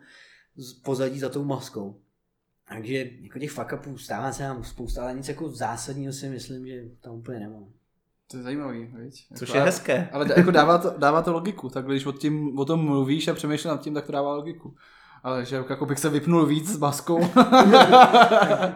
[0.55, 2.01] z pozadí za tou maskou.
[2.69, 6.67] Takže jako těch fuck upů stává se nám spousta, ale nic jako zásadního si myslím,
[6.67, 7.65] že tam úplně nemám.
[8.31, 9.27] To je zajímavý, víš?
[9.35, 10.09] Což jako, je hezké.
[10.11, 13.33] Ale jako dává to, dává to logiku, tak když o, tím, o tom mluvíš a
[13.33, 14.75] přemýšlíš nad tím, tak to dává logiku.
[15.23, 17.19] Ale že jako bych se vypnul víc s maskou.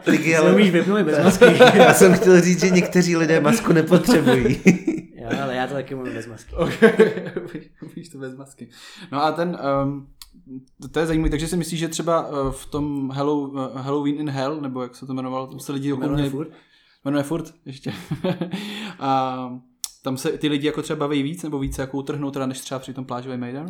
[0.08, 1.46] Ligy, ale umíš vypnout bez masky.
[1.76, 4.62] já jsem chtěl říct, že někteří lidé masku nepotřebují.
[5.16, 6.56] jo, ale já to taky umím bez masky.
[6.56, 6.92] Okay.
[7.82, 8.70] umíš to bez masky.
[9.12, 10.08] No a ten, um,
[10.92, 14.30] to je zajímavé, takže si myslíš, že třeba eh, v tom Hello, eh, Halloween in
[14.30, 16.58] Hell, nebo jak se to jmenovalo, tam se lidi jmenuje okolo furt?
[17.06, 17.94] Jmenuje furt, ještě.
[19.00, 19.62] a
[20.04, 22.80] tam se ty lidi jako třeba baví víc, nebo více jako utrhnou teda, než třeba
[22.80, 23.70] při tom plážovém mejdanu?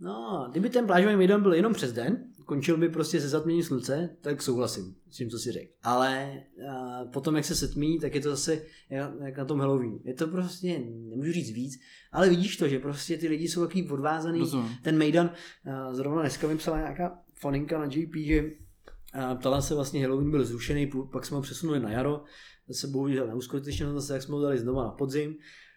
[0.00, 4.16] No, kdyby ten plážový mejdan byl jenom přes den, končil by prostě se zatmění slunce,
[4.20, 5.72] tak souhlasím s tím, co si řekl.
[5.82, 8.62] Ale a, potom, jak se setmí, tak je to zase
[9.20, 9.98] jak na tom Halloween.
[10.04, 10.78] Je to prostě,
[11.10, 11.80] nemůžu říct víc,
[12.12, 14.38] ale vidíš to, že prostě ty lidi jsou takový odvázaný.
[14.38, 14.70] Rozumím.
[14.82, 15.30] Ten Mejdan,
[15.92, 18.50] zrovna dneska mi psala nějaká faninka na JP, že
[19.38, 22.22] ptala se vlastně Halloween byl zrušený, pak jsme ho přesunuli na jaro,
[22.68, 25.36] zase bohužel neuskutečněno zase, jak jsme ho dali znova na podzim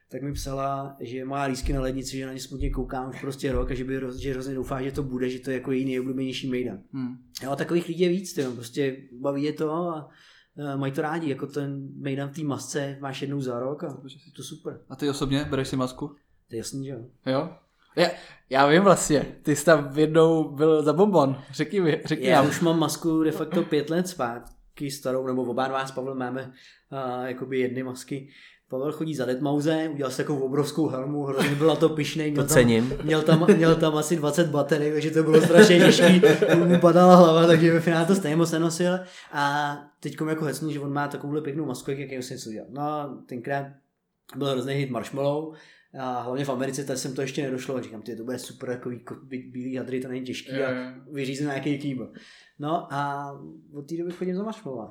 [0.09, 3.51] tak mi psala, že má lísky na lednici, že na ně smutně koukám už prostě
[3.51, 5.85] rok a že, by, že hrozně doufá, že to bude, že to je jako její
[5.85, 6.79] nejoblíbenější mejdan.
[6.93, 7.17] Hmm.
[7.43, 10.09] Jo, a takových lidí je víc, tyjo, prostě baví je to a
[10.55, 14.01] uh, mají to rádi, jako ten mejdan v té masce máš jednou za rok a
[14.35, 14.79] to super.
[14.89, 16.07] A ty osobně bereš si masku?
[16.49, 16.99] To je jasný, že jo.
[17.25, 17.49] Jo?
[17.95, 18.09] Já,
[18.49, 22.49] já vím vlastně, ty jsi tam jednou byl za bonbon, řekni mi, řekni Já nám.
[22.49, 26.43] už mám masku de facto pět let zpátky starou, nebo oba dva s Pavlem máme
[26.43, 28.29] uh, jakoby jedny masky
[28.69, 32.31] Pavel chodí za Detmauze, udělal si takovou obrovskou helmu, hrozně byl na to pišnej.
[32.31, 32.55] Měl, tam,
[33.03, 36.21] měl, tam, měl tam asi 20 baterií, takže to bylo strašně těžký,
[36.55, 38.99] mu padala hlava, takže ve finále to stejně moc nenosil.
[39.31, 42.69] A teď jako hecnu, že on má takovouhle pěknou masku, jak jaký si něco udělal.
[42.71, 43.65] No tenkrát
[44.35, 45.53] byl hrozný hit Marshmallow,
[45.99, 48.69] a hlavně v Americe tak jsem to ještě nedošlo a říkám, ty to bude super,
[48.69, 48.91] jako
[49.23, 52.11] bílý hadry, to není těžký a vyřízím nějaký kýbl.
[52.59, 53.31] No a
[53.73, 54.89] od té doby chodím za Marshmallow.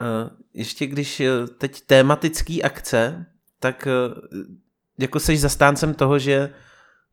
[0.00, 3.26] Eh, ještě když eh, teď tématický akce,
[3.60, 4.14] tak eh,
[4.98, 6.54] jako seš zastáncem toho, že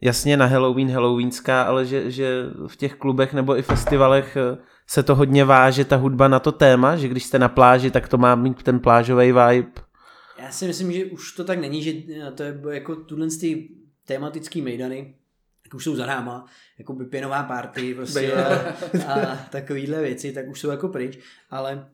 [0.02, 4.38] jasně na Halloween Halloweenská, ale že, že v těch klubech nebo i festivalech
[4.88, 8.08] se to hodně váže ta hudba na to téma, že když jste na pláži, tak
[8.08, 9.72] to má mít ten plážový vibe.
[10.40, 11.94] Já si myslím, že už to tak není, že
[12.36, 13.70] to je jako tuhle ty
[14.06, 15.16] tematický mejdany,
[15.66, 16.46] jak už jsou za náma,
[16.78, 18.74] jako by pěnová party prostě a,
[19.14, 21.20] a takovýhle věci, tak už jsou jako pryč,
[21.50, 21.88] ale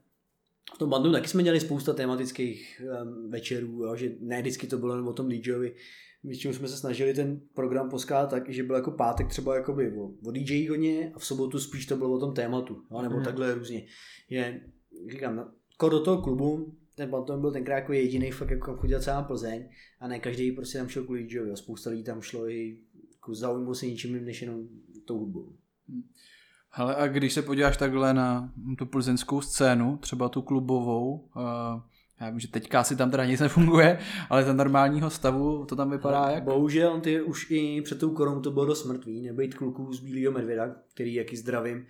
[0.76, 4.78] v tom bandu taky jsme měli spousta tematických um, večerů, jo, že ne vždycky to
[4.78, 5.76] bylo o tom DJovi.
[6.24, 10.04] Většinou jsme se snažili ten program poskát tak, že byl jako pátek třeba jakoby o,
[10.04, 13.24] o DJ hodně a v sobotu spíš to bylo o tom tématu, jo, nebo mm.
[13.24, 13.86] takhle různě.
[14.30, 14.62] Je,
[15.12, 15.38] říkám,
[15.72, 19.70] jako do toho klubu ten Bantom byl tenkrát jako jediný fakt jako chodil celá Plzeň
[20.00, 21.58] a ne každý prostě tam šel kvůli DJovi.
[21.58, 22.78] Spousta lidí tam šlo i
[23.12, 24.68] jako zaujímalo se ničím než jenom
[25.06, 25.56] tou hudbou.
[25.90, 26.04] Hmm.
[26.76, 31.82] Hele, a když se podíváš takhle na tu plzeňskou scénu, třeba tu klubovou, uh,
[32.22, 34.00] já vím, že teďka asi tam teda nic nefunguje,
[34.30, 36.44] ale za normálního stavu to tam vypadá jak?
[36.44, 40.34] Bohužel, ty už i před tou korou to bylo dost mrtvý, nebejt kluků z Bílého
[40.34, 41.86] medvěda, který jaký zdravím,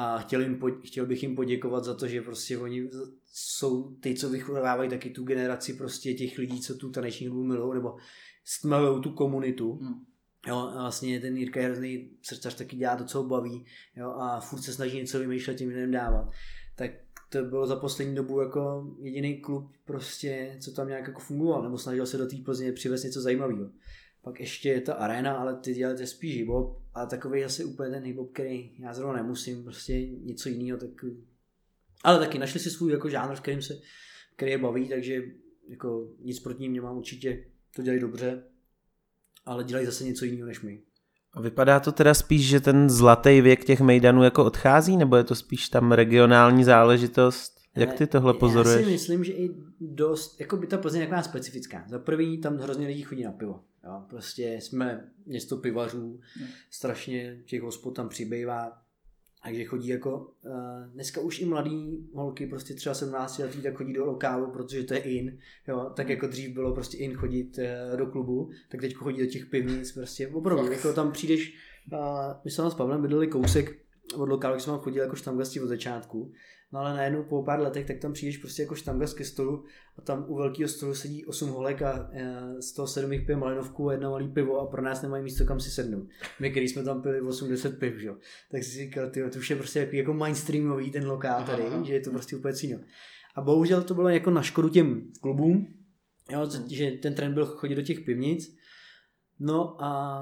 [0.00, 2.90] a chtěl, jim, chtěl bych jim poděkovat za to, že prostě oni
[3.32, 7.74] jsou ty, co vychovávají taky tu generaci prostě těch lidí, co tu taneční hudbu milují,
[7.74, 7.96] nebo
[8.44, 9.72] stmelou tu komunitu.
[9.72, 9.94] Hmm.
[10.48, 14.10] Jo, a vlastně ten Jirka je hrozný srdcař, taky dělá to, co ho baví jo,
[14.10, 16.30] a furt se snaží něco vymýšlet, tím lidem dávat.
[16.76, 16.90] Tak
[17.28, 21.78] to bylo za poslední dobu jako jediný klub prostě, co tam nějak jako fungoval, nebo
[21.78, 23.70] snažil se do té Plzně přivést něco zajímavého.
[24.22, 28.02] pak ještě je ta arena, ale ty děláte spíš hip-hop, a takový asi úplně ten
[28.02, 31.04] hip-hop, který já zrovna nemusím, prostě něco jiného, tak
[32.04, 33.80] ale taky našli si svůj jako žánr, v kterým se,
[34.36, 35.22] který je baví, takže
[35.68, 37.44] jako nic proti ním nemám určitě,
[37.76, 38.44] to dělají dobře,
[39.48, 40.80] ale dělají zase něco jiného než my.
[41.32, 45.24] A vypadá to teda spíš, že ten zlatý věk těch mejdanů jako odchází, nebo je
[45.24, 47.58] to spíš tam regionální záležitost?
[47.76, 48.80] Jak ty tohle pozoruješ?
[48.80, 51.84] Já si myslím, že i dost, jako by ta Plzeň je taková specifická.
[51.88, 53.60] Za prvý tam hrozně lidí chodí na pivo.
[53.84, 54.02] Jo?
[54.10, 56.48] Prostě jsme město pivařů, hmm.
[56.70, 58.82] strašně těch hospod tam přibývá.
[59.44, 63.92] Takže chodí jako, uh, dneska už i mladý holky, prostě třeba 17 letý, tak chodí
[63.92, 67.98] do lokálu, protože to je in, jo, tak jako dřív bylo prostě in chodit uh,
[67.98, 70.28] do klubu, tak teď chodí do těch pivnic, prostě.
[70.28, 71.54] Opravdu, jako tam přijdeš,
[71.92, 71.98] uh,
[72.44, 76.32] my jsme s Pavlem bydleli kousek od lokálu, když jsme chodili jako štamgasti od začátku,
[76.72, 79.64] No ale najednou po pár letech, tak tam přijdeš prostě jako štamgas ke stolu
[79.98, 83.36] a tam u velkého stolu sedí 8 holek a e, z toho 7 jich pije
[83.36, 86.08] malinovku a jedna malý pivo a pro nás nemají místo kam si sednout.
[86.40, 88.10] My, který jsme tam pili 80 piv, že?
[88.50, 91.84] tak si říkal, ty, to už je prostě jako, jako mainstreamový ten lokál tady, Aha.
[91.84, 92.78] že je to prostě úplně cíno.
[93.34, 95.74] A bohužel to bylo jako na škodu těm klubům,
[96.30, 98.56] jo, že ten trend byl chodit do těch pivnic.
[99.40, 100.20] No a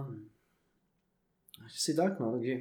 [1.64, 2.52] asi tak, no, takže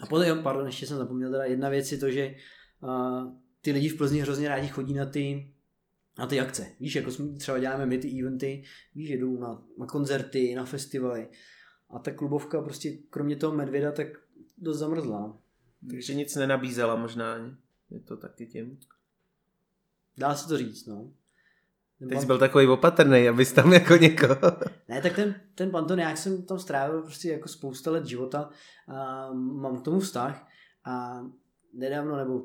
[0.00, 2.34] a potom, pardon, ještě jsem zapomněl, teda jedna věc je to, že
[3.60, 5.54] ty lidi v Plzni hrozně rádi chodí na ty,
[6.18, 6.66] na ty akce.
[6.80, 8.62] Víš, jako jsme třeba děláme my ty eventy,
[8.94, 11.28] víš, jedou na, na koncerty, na festivaly.
[11.90, 14.06] A ta klubovka prostě kromě toho medvěda tak
[14.58, 15.38] dost zamrzla.
[15.90, 17.56] Takže nic nenabízela možná ani.
[17.90, 18.80] Je to taky tím.
[20.16, 21.12] Dá se to říct, no.
[22.08, 24.36] Teď jsi byl takový opatrný, abys tam jako někoho...
[24.88, 28.50] ne, tak ten, ten panton, já jsem tam strávil prostě jako spousta let života
[28.88, 30.48] a mám k tomu vztah
[30.84, 31.20] a
[31.74, 32.38] nedávno, nebo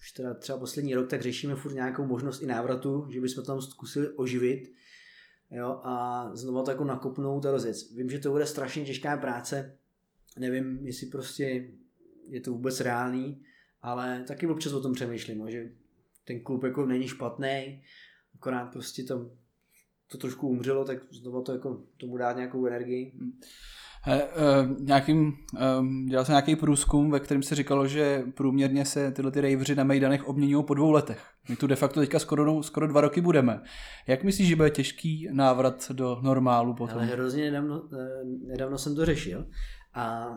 [0.00, 3.60] už teda třeba poslední rok, tak řešíme furt nějakou možnost i návratu, že bychom tam
[3.60, 4.72] zkusili oživit
[5.50, 7.76] jo, a znovu to jako nakopnout a rozjet.
[7.96, 9.78] Vím, že to bude strašně těžká práce,
[10.38, 11.70] nevím, jestli prostě
[12.28, 13.42] je to vůbec reálný,
[13.82, 15.70] ale taky občas o tom přemýšlím, no, že
[16.24, 17.82] ten klub jako není špatný,
[18.38, 19.30] akorát prostě tam
[20.10, 23.12] to trošku umřelo, tak znovu to jako tomu dát nějakou energii.
[23.18, 23.32] Hmm.
[24.02, 25.32] He, uh, nějakým,
[25.80, 29.74] um, dělal jsem nějaký průzkum, ve kterém se říkalo, že průměrně se tyhle ty rejvři
[29.74, 31.26] na Mejdanech obměňují po dvou letech.
[31.48, 33.60] My tu de facto teďka skoro, skoro dva roky budeme.
[34.06, 36.98] Jak myslíš, že bude těžký návrat do normálu potom?
[36.98, 37.88] Ale hrozně nedávno,
[38.46, 39.46] nedávno jsem to řešil
[39.94, 40.28] a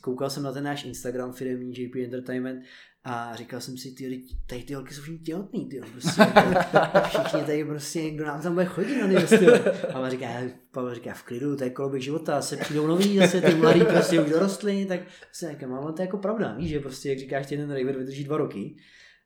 [0.00, 2.64] koukal jsem na ten náš Instagram firmní JP Entertainment
[3.04, 7.40] a říkal jsem si, ty, tady ty holky jsou všichni těhotný, ty, prostě, jako, všichni
[7.40, 9.46] tady prostě, kdo nám tam bude chodit na ty,
[9.94, 10.26] A říká,
[10.70, 14.20] Pavel říká, v klidu, to je koloběh života, se přijdou noví, zase ty mladí prostě
[14.20, 15.00] už dorostli, tak
[15.32, 18.24] se říká, mám, to je jako pravda, víš, že prostě, jak říkáš, ten raver vydrží
[18.24, 18.76] dva roky,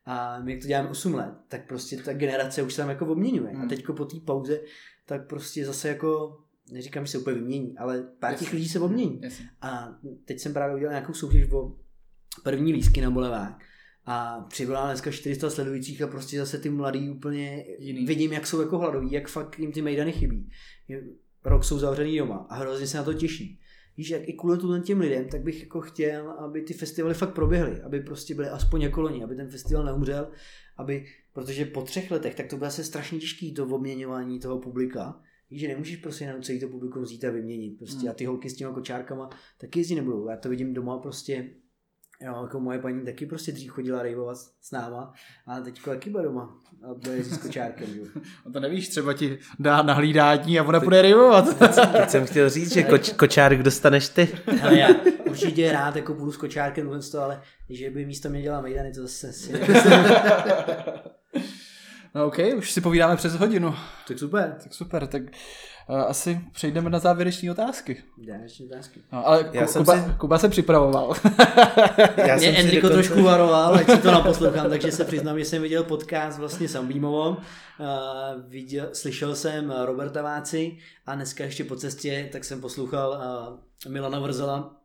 [0.05, 3.05] a my jak to děláme 8 let, tak prostě ta generace už se tam jako
[3.05, 3.49] obměňuje.
[3.53, 3.61] Hmm.
[3.61, 4.61] A teďko po té pauze,
[5.05, 6.37] tak prostě zase jako
[6.71, 9.21] neříkám, že se úplně vymění, ale pár těch lidí se obmění.
[9.61, 9.95] A
[10.25, 11.75] teď jsem právě udělal nějakou soutěž o
[12.43, 13.63] první lísky na bolevák
[14.05, 18.05] a přibyla dneska 400 sledujících a prostě zase ty mladí úplně Jiný.
[18.05, 20.49] vidím, jak jsou jako hladoví, jak fakt jim ty mejdany chybí.
[21.45, 23.59] Rok jsou zavřený doma a hrozně se na to těší.
[23.97, 27.81] Víš, jak i kvůli těm lidem, tak bych jako chtěl, aby ty festivaly fakt proběhly,
[27.81, 30.31] aby prostě byly aspoň jako loni, aby ten festival neumřel,
[30.77, 35.21] aby, protože po třech letech, tak to bude se strašně těžký to obměňování toho publika,
[35.51, 37.77] Víš, že nemůžeš prostě jenom celý to publikum vzít a vyměnit.
[37.77, 38.09] Prostě hmm.
[38.09, 40.29] a ty holky s těma kočárkama taky jezdí nebudou.
[40.29, 41.49] Já to vidím doma prostě
[42.21, 45.13] Jo, jako moje paní taky prostě dřív chodila rejvovat s náma,
[45.47, 47.87] a teď taky bude doma a bude s kočárkem.
[47.95, 48.05] Jo.
[48.45, 51.57] A to nevíš, třeba ti dá na hlídání a ona bude rejvovat.
[51.59, 54.29] Teď jsem chtěl říct, že koč, kočárek dostaneš ty.
[54.63, 54.87] Ale já
[55.29, 59.33] určitě rád jako půjdu s kočárkem, ale že by místo mě dělala mejdany, to zase
[59.33, 59.53] si...
[62.15, 63.75] No OK, už si povídáme přes hodinu.
[64.07, 64.57] Tak super.
[64.63, 65.23] Tak super, tak
[65.87, 68.03] asi přejdeme na závěrečné otázky.
[68.27, 69.01] Závěrečné otázky.
[69.11, 70.13] No, ale Já Kuba, si...
[70.17, 71.13] Kuba se připravoval.
[72.17, 72.93] Já Mě Enrico dokonce...
[72.93, 76.75] trošku varoval, ať si to naposlouchám, takže se přiznám, že jsem viděl podcast vlastně s
[76.75, 77.29] Ambímovou.
[77.29, 77.37] Uh,
[78.47, 83.09] viděl, slyšel jsem Roberta Váci a dneska ještě po cestě, tak jsem poslouchal
[83.85, 84.75] uh, Milana Vrzela,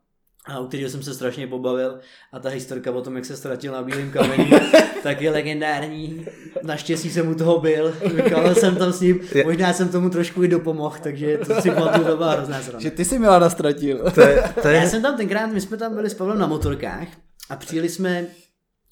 [0.47, 2.01] a u kterého jsem se strašně pobavil
[2.33, 4.51] a ta historka o tom, jak se ztratil na bílém kameni,
[5.03, 6.27] tak je legendární.
[6.63, 10.49] Naštěstí jsem u toho byl, vykal jsem tam s ním, možná jsem tomu trošku i
[10.49, 12.81] dopomohl, takže to si pamatuju, to byla hrozná sranda.
[12.81, 14.11] Že ty si Milana ztratil.
[14.15, 14.77] To je, to je...
[14.77, 17.09] Já jsem tam tenkrát, my jsme tam byli s Pavlem na motorkách
[17.51, 18.27] a přijeli jsme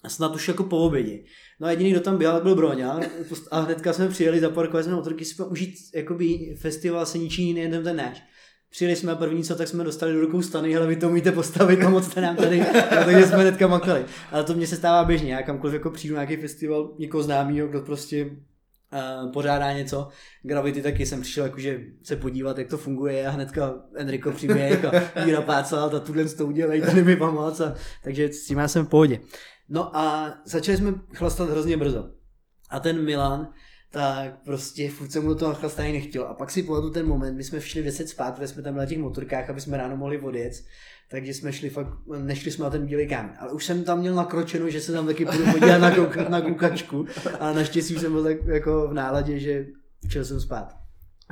[0.09, 1.19] snad už jako po obědě.
[1.61, 3.01] No a jediný, kdo tam byl, byl Broňa
[3.51, 7.85] a hnedka jsme přijeli, zaparkovali jsme motorky, jsme užít jakoby festival se ničí jiný, jen
[7.85, 8.23] ten náš.
[8.71, 11.83] Přijeli jsme první co, tak jsme dostali do rukou stany, ale vy to umíte postavit
[11.83, 12.59] a moc jste nám tady,
[12.97, 14.05] no, takže jsme hnedka makali.
[14.33, 17.69] Ale to mně se stává běžně, já kamkoliv jako přijdu na nějaký festival někoho známého,
[17.69, 20.09] kdo prostě uh, pořádá něco.
[20.43, 25.25] Gravity taky jsem přišel jakože se podívat, jak to funguje a hnedka Enrico přiběh a
[25.25, 27.61] Míra Pácal a tuhle to udělej, tady mi pomoc.
[27.61, 29.21] A, takže s tím já jsem v pohodě.
[29.69, 32.11] No a začali jsme chlastat hrozně brzo.
[32.71, 33.49] A ten Milan,
[33.91, 36.25] tak prostě furt jsem mu do toho chlastání nechtěl.
[36.25, 38.87] A pak si pamatuju ten moment, my jsme šli 10 spát, protože jsme tam na
[38.87, 40.53] těch motorkách, aby jsme ráno mohli odjet.
[41.11, 43.35] Takže jsme šli fakt, nešli jsme na ten bílý kámen.
[43.39, 46.41] Ale už jsem tam měl nakročeno, že se tam taky budu podívat na, kouka, na
[46.41, 47.07] koukačku.
[47.41, 49.67] A naštěstí jsem byl tak jako v náladě, že
[50.09, 50.78] šel jsem spát.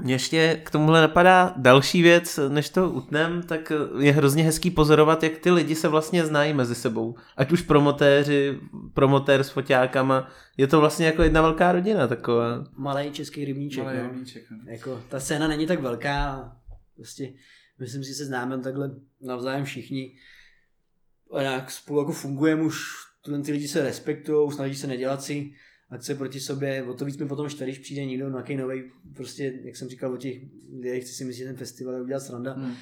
[0.02, 5.22] Mně ještě k tomuhle napadá další věc, než to utnem, tak je hrozně hezký pozorovat,
[5.22, 7.14] jak ty lidi se vlastně znají mezi sebou.
[7.36, 8.60] Ať už promotéři,
[8.94, 12.64] promotér s foťákama, je to vlastně jako jedna velká rodina taková.
[12.76, 13.84] Malý český rybníček.
[13.84, 14.02] Malý no.
[14.02, 14.72] rybníček, no.
[14.72, 16.52] Jako, ta scéna není tak velká,
[16.94, 17.32] prostě
[17.80, 18.90] myslím si, se známe takhle
[19.20, 20.16] navzájem všichni.
[21.32, 22.82] A nějak spolu jako fungujeme už,
[23.44, 25.52] ty lidi se respektují, snaží se nedělat si
[25.90, 28.82] akce proti sobě, o to víc mi potom štve, když přijde někdo nějaký nový,
[29.14, 32.20] prostě, jak jsem říkal o těch lidech, chci si myslet, že ten festival je udělat
[32.20, 32.74] sranda hmm.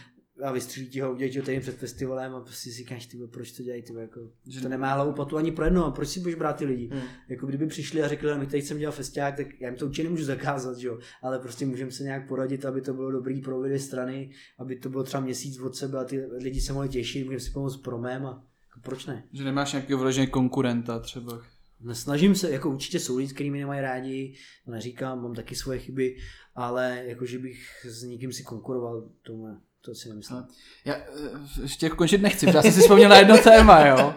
[0.42, 3.52] a vystřelí ti ho, udělají ho týden před festivalem a prostě si říkáš, ty proč
[3.52, 6.34] to dělají, ty jako, že to nemá hlavu patu ani pro jedno, proč si budeš
[6.34, 6.90] brát ty lidi.
[6.92, 7.02] Hmm.
[7.28, 10.04] Jako kdyby přišli a řekli, my tady chceme dělat festiák, tak já jim to určitě
[10.04, 10.98] nemůžu zakázat, že jo?
[11.22, 14.88] ale prostě můžeme se nějak poradit, aby to bylo dobrý pro obě strany, aby to
[14.88, 18.26] bylo třeba měsíc od sebe a ty lidi se mohli těšit, můžeme si pomoct promem
[18.26, 19.24] a jako proč ne?
[19.32, 21.53] Že nemáš nějakého vyloženě konkurenta třeba.
[21.92, 24.34] Snažím se, jako určitě jsou lidi, kteří mi nemají rádi,
[24.66, 26.16] neříkám, mám taky svoje chyby,
[26.54, 29.60] ale jako, že bych s někým si konkuroval, tomu ne.
[29.84, 30.44] To si nemyslím.
[30.84, 31.02] Já eh,
[31.62, 34.14] ještě jako končit nechci, já jsem si vzpomněl na jedno téma, jo.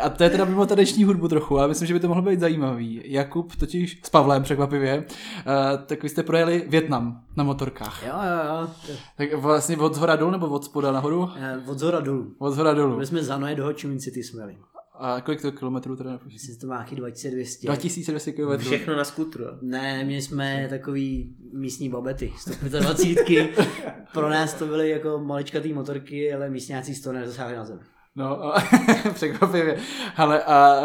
[0.00, 2.40] A to je teda mimo tadeční hudbu trochu, ale myslím, že by to mohlo být
[2.40, 3.02] zajímavý.
[3.04, 8.02] Jakub totiž s Pavlem překvapivě, uh, tak vy jste projeli Větnam na motorkách.
[8.06, 8.96] Jo, jo, jo.
[9.16, 11.30] Tak vlastně od zhora dolů nebo od spoda nahoru?
[11.36, 12.34] Eh, od zhora dolů.
[12.38, 12.98] Od zhora dolů.
[12.98, 14.56] My jsme za Noé do Ho Chi Minh City jsme jeli.
[15.00, 16.20] A kolik to kilometrů teda?
[16.32, 17.66] Myslím, že to má 2200.
[17.66, 18.66] 2200 kilometrů.
[18.66, 19.44] Všechno na skutru.
[19.62, 23.50] Ne, my jsme takový místní babety, 125.
[24.12, 27.80] Pro nás to byly jako maličkatý motorky, ale místňáci z toho nedosáhli na zem.
[28.18, 28.52] No,
[29.14, 29.76] překvapivě.
[30.16, 30.80] Ale a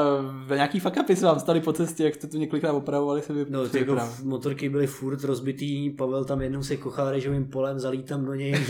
[0.45, 3.33] ve nějaký fuck upy se vám stali po cestě, jak jste tu několikrát opravovali se
[3.33, 7.79] vy No, ty jako motorky byly furt rozbitý, Pavel tam jednou se kochal režovým polem,
[7.79, 8.65] zalítám do něj,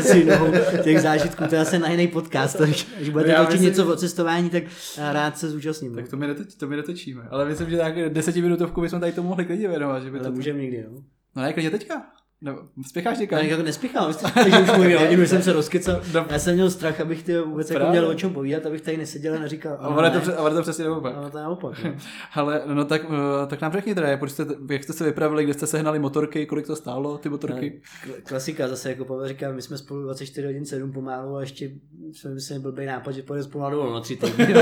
[0.00, 0.52] si nohou,
[0.84, 3.96] těch zážitků, to je asi na jiný podcast, takže až budete točit myslím, něco o
[3.96, 4.62] cestování, tak
[4.98, 5.94] rád se zúčastním.
[5.94, 9.22] Tak to my, netoč, to my netočíme, ale myslím, že tak desetiminutovku bychom tady to
[9.22, 10.02] mohli klidně věnovat.
[10.02, 10.34] Že by ale to...
[10.34, 11.02] můžeme někdy, no.
[11.36, 12.02] No ne, klidně teďka.
[12.42, 13.38] No, spěcháš někam?
[13.38, 16.00] Ne, jako nespěchám, že už můj hodinu jsem se rozkecal.
[16.14, 16.26] No.
[16.30, 19.34] Já jsem měl strach, abych ty vůbec jako měl o čem povídat, abych tady neseděl
[19.34, 19.76] a neříkal.
[19.80, 21.14] A ono, to, ale to přesně naopak.
[21.16, 21.84] Ano, to je naopak.
[21.84, 21.94] No.
[22.34, 25.54] ale no tak, eh, tak nám řekni teda, jak jste, jak jste se vypravili, kde
[25.54, 27.82] jste sehnali motorky, kolik to stálo, ty motorky?
[28.06, 31.70] No, klasika zase, jako Pavel říká, my jsme spolu 24 hodin 7 pomalu a ještě
[32.12, 34.54] jsme mysleli blbý nápad, že pojede spolu na dovolenou na tři týdny.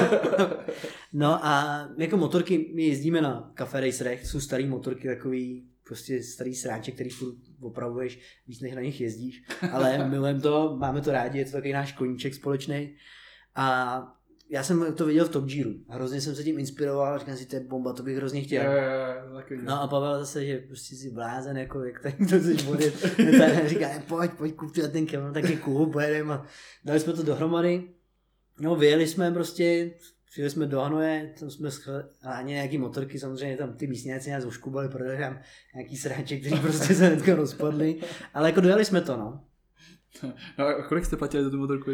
[1.13, 6.55] no a jako motorky, my jezdíme na Cafe Racerech, jsou staré motorky, takový prostě starý
[6.55, 11.39] sráček, který furt opravuješ, víc než na nich jezdíš, ale milujeme to, máme to rádi,
[11.39, 12.97] je to takový náš koníček společný.
[13.55, 13.99] A
[14.51, 15.75] já jsem to viděl v Top Gearu.
[15.89, 18.63] Hrozně jsem se tím inspiroval, říkám si, to je bomba, to bych hrozně chtěl.
[18.63, 18.79] Je,
[19.51, 22.65] je, je, no a Pavel zase, že prostě si blázen, jako jak tady to chceš
[22.65, 23.07] vodit.
[23.67, 26.35] říká, pojď, pojď, kup ten kevon, tak je cool, pojedeme.
[26.35, 26.47] A
[26.85, 27.83] dali jsme to dohromady.
[28.61, 29.91] No, vyjeli jsme prostě,
[30.35, 34.89] Přijeli jsme do Hanoje, tam jsme schválně nějaký motorky, samozřejmě tam ty místňáci nás oškubali,
[34.89, 35.39] protože tam
[35.75, 38.01] nějaký sráček, který prostě se hnedka rozpadli,
[38.35, 39.45] ale jako dojeli jsme to, no.
[40.59, 41.91] No a kolik jste platili za tu motorku?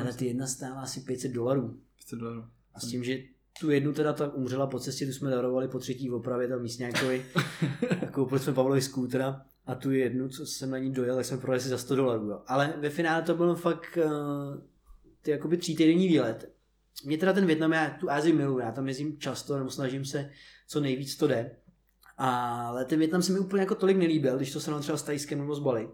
[0.00, 1.80] Ale ty jedna stála asi 500 dolarů.
[1.96, 2.44] 500 dolarů.
[2.74, 3.18] A s tím, že
[3.60, 7.26] tu jednu teda ta umřela po cestě, tu jsme darovali po třetí opravě tam místňákovi.
[8.12, 11.60] koupili jsme Pavlovi skútra a tu jednu, co jsem na ní dojel, tak jsme prodali
[11.60, 12.28] si za 100 dolarů.
[12.28, 12.42] Jo.
[12.46, 14.12] Ale ve finále to bylo fakt uh,
[15.22, 16.51] ty jakoby týdenní výlet
[17.04, 20.30] mě teda ten Větnam, já tu Ázii miluji, já tam jezdím často, nebo snažím se,
[20.66, 21.56] co nejvíc to jde.
[22.16, 25.38] Ale ten Větnam se mi úplně jako tolik nelíbil, když to se třeba s Tajskem
[25.38, 25.88] nebo s Bali.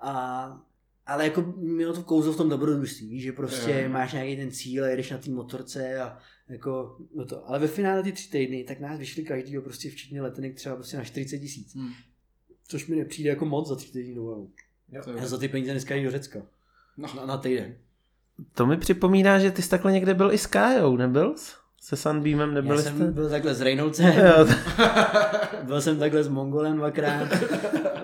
[0.00, 0.62] A,
[1.06, 3.88] ale jako mělo to kouzlo v tom dobrodružství, že prostě je.
[3.88, 6.18] máš nějaký ten cíl a jedeš na té motorce a
[6.48, 7.48] jako no to.
[7.48, 10.96] Ale ve finále ty tři týdny, tak nás vyšli každýho prostě včetně letenek třeba prostě
[10.96, 11.74] na 40 tisíc.
[11.74, 11.92] Hmm.
[12.68, 14.50] Což mi nepřijde jako moc za tři týdny dovolenou.
[15.16, 16.42] Já za ty peníze dneska do Řecka.
[16.96, 17.08] No.
[17.16, 17.76] Na, na týden.
[18.54, 21.52] To mi připomíná, že ty jsi takhle někde byl i s Kájou, nebyl jsi?
[21.80, 22.90] Se Sunbeamem nebyl Já jste?
[22.90, 24.14] jsem byl takhle s Reynoldsem,
[25.62, 27.28] byl jsem takhle s Mongolem dvakrát,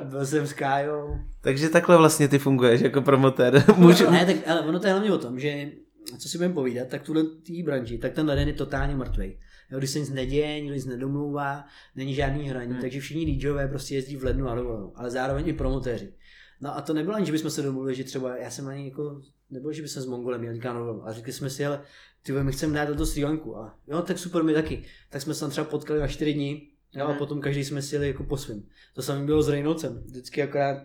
[0.04, 1.18] byl jsem s Kájou.
[1.40, 3.64] Takže takhle vlastně ty funguješ jako promotér.
[3.76, 4.10] Můžu...
[4.10, 5.70] ne, tak, ale ono to je hlavně o tom, že
[6.18, 9.38] co si budeme povídat, tak tuhle tý branži, tak ten leden je totálně mrtvý.
[9.70, 11.64] Jo, když se nic neděje, nikdo nic nedomlouvá,
[11.96, 12.80] není žádný hraní, hmm.
[12.80, 16.12] takže všichni DJové prostě jezdí v lednu a dovolenou, ale zároveň i promotéři.
[16.60, 19.20] No a to nebylo ani, že bychom se domluvili, že třeba já jsem ani jako
[19.50, 21.82] nebo že by se s Mongolem měl někam A řekli jsme si, ale
[22.22, 23.56] ty my chceme dát do Sri Lanku.
[23.56, 24.84] A jo, tak super, my taky.
[25.10, 27.94] Tak jsme se tam třeba potkali na čtyři dní Jo, a potom každý jsme si
[27.94, 28.68] jeli jako po svým.
[28.94, 30.02] To samé bylo s Reynoldsem.
[30.06, 30.78] Vždycky akorát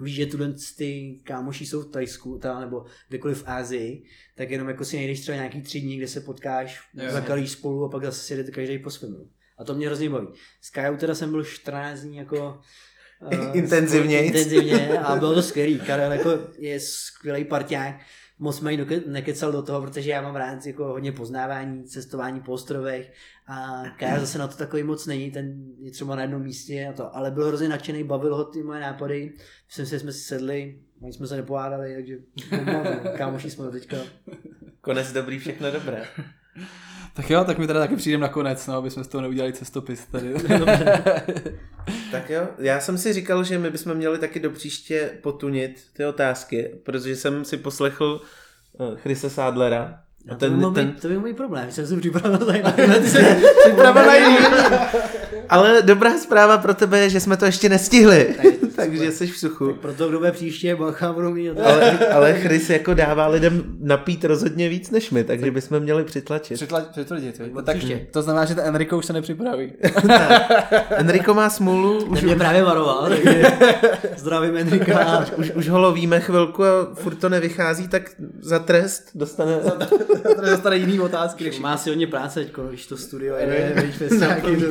[0.00, 4.04] víš, že tuhle ty kámoši jsou v Tajsku, ta, nebo kdekoliv v Ázii,
[4.36, 7.10] tak jenom jako si nejdeš třeba nějaký tři dny, kde se potkáš, Jo.
[7.12, 9.12] zakalíš spolu a pak zase si jedete každý po svém.
[9.12, 9.26] no.
[9.58, 10.28] A to mě hrozně baví.
[10.60, 12.60] S Kajou teda jsem byl 14 dní jako
[13.30, 14.26] eh, Intenzivnějc.
[14.26, 15.80] intenzivně a bylo to skvělý.
[15.80, 18.00] Karel jako je skvělý parťák,
[18.38, 23.12] moc doke- nekecal do toho, protože já mám rád jako hodně poznávání, cestování po ostrovech
[23.46, 26.92] a Kaja zase na to takový moc není, ten je třeba na jednom místě a
[26.92, 29.32] to, ale byl hrozně nadšený, bavil ho ty moje nápady,
[29.66, 32.16] myslím si, že jsme si sedli, ani jsme se nepohádali, takže
[33.16, 33.96] kámoši jsme teďka.
[34.80, 36.02] Konec dobrý, všechno dobré.
[37.14, 40.06] Tak jo, tak my teda taky přijdeme nakonec, no, aby jsme z toho neudělali cestopis
[40.06, 40.34] tady.
[42.10, 46.04] Tak jo, já jsem si říkal, že my bychom měli taky do příště potunit ty
[46.04, 48.20] otázky, protože jsem si poslechl
[48.72, 50.00] uh, Chrise Sádlera.
[50.28, 52.62] A A to, by ten, ten, být, to by můj problém, jsem se připravil tady
[52.62, 52.72] na
[53.64, 54.36] připravený.
[55.48, 58.34] Ale dobrá zpráva pro tebe je, že jsme to ještě nestihli,
[58.80, 59.72] takže jsi v suchu.
[59.72, 64.68] Proto kdo bude příště, bacha, budu mít Ale, ale Chris jako dává lidem napít rozhodně
[64.68, 66.56] víc než my, takže bychom měli přitlačit.
[66.56, 67.46] Přitla- Přitvrdit, jo.
[67.54, 68.06] Od tak příště.
[68.10, 69.72] to znamená, že ten Enrico už se nepřipraví.
[70.90, 73.42] Enrico má smůlu, už, Ten mě právě varoval, takže
[74.16, 75.26] zdravím Enrika.
[75.36, 79.56] už, už ho lovíme chvilku a furt to nevychází, tak za trest dostane...
[80.36, 81.50] Tady dostane jiný otázky.
[81.60, 83.36] Má si hodně práce teďko, když to studio
[84.18, 84.64] nějaký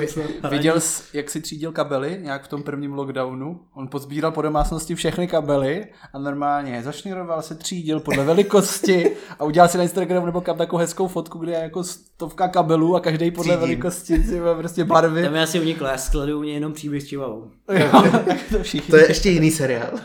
[0.49, 3.59] Viděl jsi, jak si třídil kabely nějak v tom prvním lockdownu?
[3.73, 9.43] On pozbíral po domácnosti všechny kabely a normálně je zašněroval se, třídil podle velikosti a
[9.43, 12.99] udělal si na Instagram nebo kam takovou hezkou fotku, kde je jako stovka kabelů a
[12.99, 13.59] každý podle Třídím.
[13.59, 15.23] velikosti si má prostě barvy.
[15.23, 17.51] Tam je asi uniklo, já skladuju mě jenom příběh s čivavou.
[17.73, 17.87] Jo,
[18.27, 18.91] tak to všichni.
[18.91, 19.89] To je ještě jiný seriál.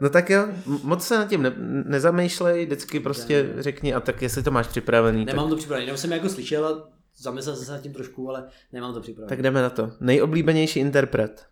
[0.00, 0.46] No tak jo,
[0.82, 1.52] moc se nad tím ne-
[1.86, 5.96] nezamýšlej, vždycky prostě řekni a tak jestli to máš připravený, tak, Nemám to připravené, jenom
[5.96, 9.28] jsem jako slyšel a zamyslel jsem se nad tím trošku, ale nemám to připravené.
[9.28, 9.90] tak jdeme na to.
[10.00, 11.46] Nejoblíbenější interpret.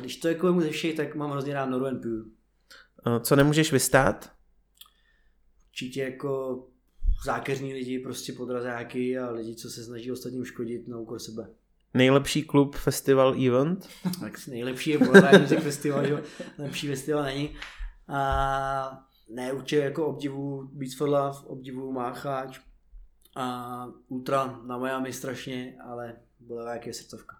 [0.00, 2.22] Když to jako ze všech, tak mám hrozně rád Noru and Pure.
[3.20, 4.32] Co nemůžeš vystát?
[5.68, 6.64] Určitě jako
[7.24, 11.48] zákeřní lidi, prostě podrazáky a lidi, co se snaží ostatním škodit na úkor sebe.
[11.94, 13.88] Nejlepší klub, festival, event?
[14.20, 16.20] Tak nejlepší je Boulevard Music Festival, že jo?
[16.58, 17.56] lepší festival není.
[18.08, 22.60] A ne, určitě jako obdivu Beats for Love, obdivu Mácháč
[23.36, 27.36] a Ultra na Miami strašně, ale Boulevard je srdcovka.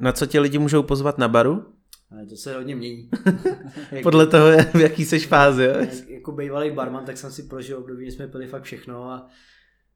[0.00, 1.64] Na co tě lidi můžou pozvat na baru?
[2.10, 3.10] Ale to se hodně mění.
[4.02, 5.74] Podle toho, v jaký seš fázi, jo?
[5.80, 9.26] jak, jako bývalý barman, tak jsem si prožil období, kdy jsme pili fakt všechno a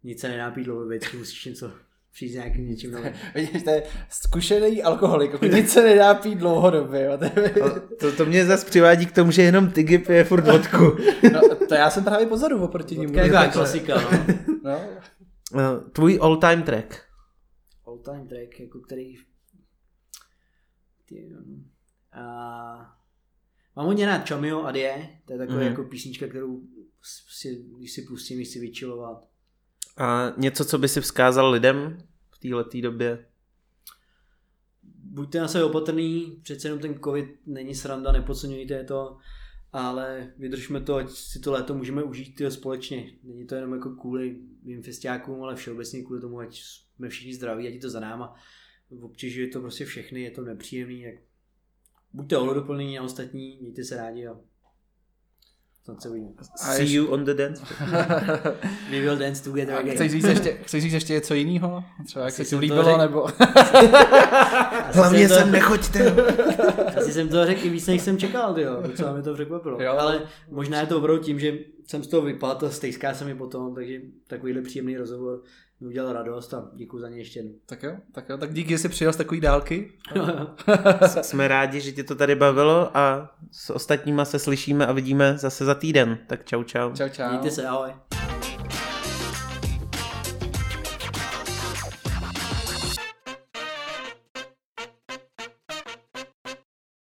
[0.04, 1.70] nic se nenápí dlouho, vždycky musíš něco
[2.12, 3.12] přijít s nějakým něčím novým.
[3.34, 7.04] Vidíš, to je zkušený alkoholik, jako nic se nedá pít dlouhodobě.
[7.04, 7.18] Jo.
[7.18, 7.80] To,
[8.10, 10.96] To, to mě zase přivádí k tomu, že jenom Tiggy pije furt vodku.
[11.32, 13.12] no, to já jsem právě pozadu oproti ním.
[13.12, 14.10] Vodka je klasika, no.
[14.64, 14.80] No.
[15.58, 17.02] Eh, Tvůj all-time track.
[17.86, 19.14] all time track, jako který
[21.08, 21.38] ty, no.
[22.12, 22.98] a
[23.76, 25.70] mám hodně rád Chamio a Die, to je taková mm-hmm.
[25.70, 26.62] jako písnička, kterou
[27.28, 29.24] si, když si pustím, když si vyčilovat.
[29.96, 31.98] A něco, co by si vzkázal lidem
[32.30, 33.26] v této době?
[34.92, 39.18] Buďte na sebe opatrný, přece jenom ten covid není sranda, nepodceňujte to,
[39.72, 43.10] ale vydržme to, ať si to léto můžeme užít společně.
[43.22, 47.68] Není to jenom jako kvůli mým festiákům, ale všeobecně kvůli tomu, ať jsme všichni zdraví,
[47.68, 48.34] ať je to za náma.
[49.02, 51.14] Obtěžuje to prostě všechny, je to nepříjemný, jak
[52.12, 54.36] buďte ohleduplný na ostatní, mějte se rádi a
[55.84, 56.32] snad se uvidíme.
[56.38, 57.62] A See ještě- you on the dance.
[58.90, 59.94] We will dance together A again.
[59.94, 61.84] chceš říct, ještě, chceš říct ještě něco jiného?
[62.06, 62.98] Třeba jak Asi se ti to líbilo, řekl.
[62.98, 63.26] nebo...
[64.92, 66.10] Hlavně jsem sem to, nechoďte.
[66.96, 68.82] Asi jsem to řekl i víc, než jsem čekal, jo.
[68.86, 69.82] Docela mi to překvapilo.
[69.82, 69.92] Jo.
[69.98, 73.34] Ale možná je to opravdu tím, že jsem z toho vypadl a stejská se mi
[73.34, 75.42] potom, takže takovýhle příjemný rozhovor
[75.80, 77.52] mi udělal radost a děkuji za ně ještě jednou.
[77.66, 79.92] tak jo, tak jo, tak díky, že jsi přijel z takový dálky.
[81.22, 85.64] Jsme rádi, že tě to tady bavilo a s ostatníma se slyšíme a vidíme zase
[85.64, 86.18] za týden.
[86.26, 86.92] Tak čau čau.
[86.92, 87.28] Čau, čau.
[87.28, 87.94] Mějte se, ahoj.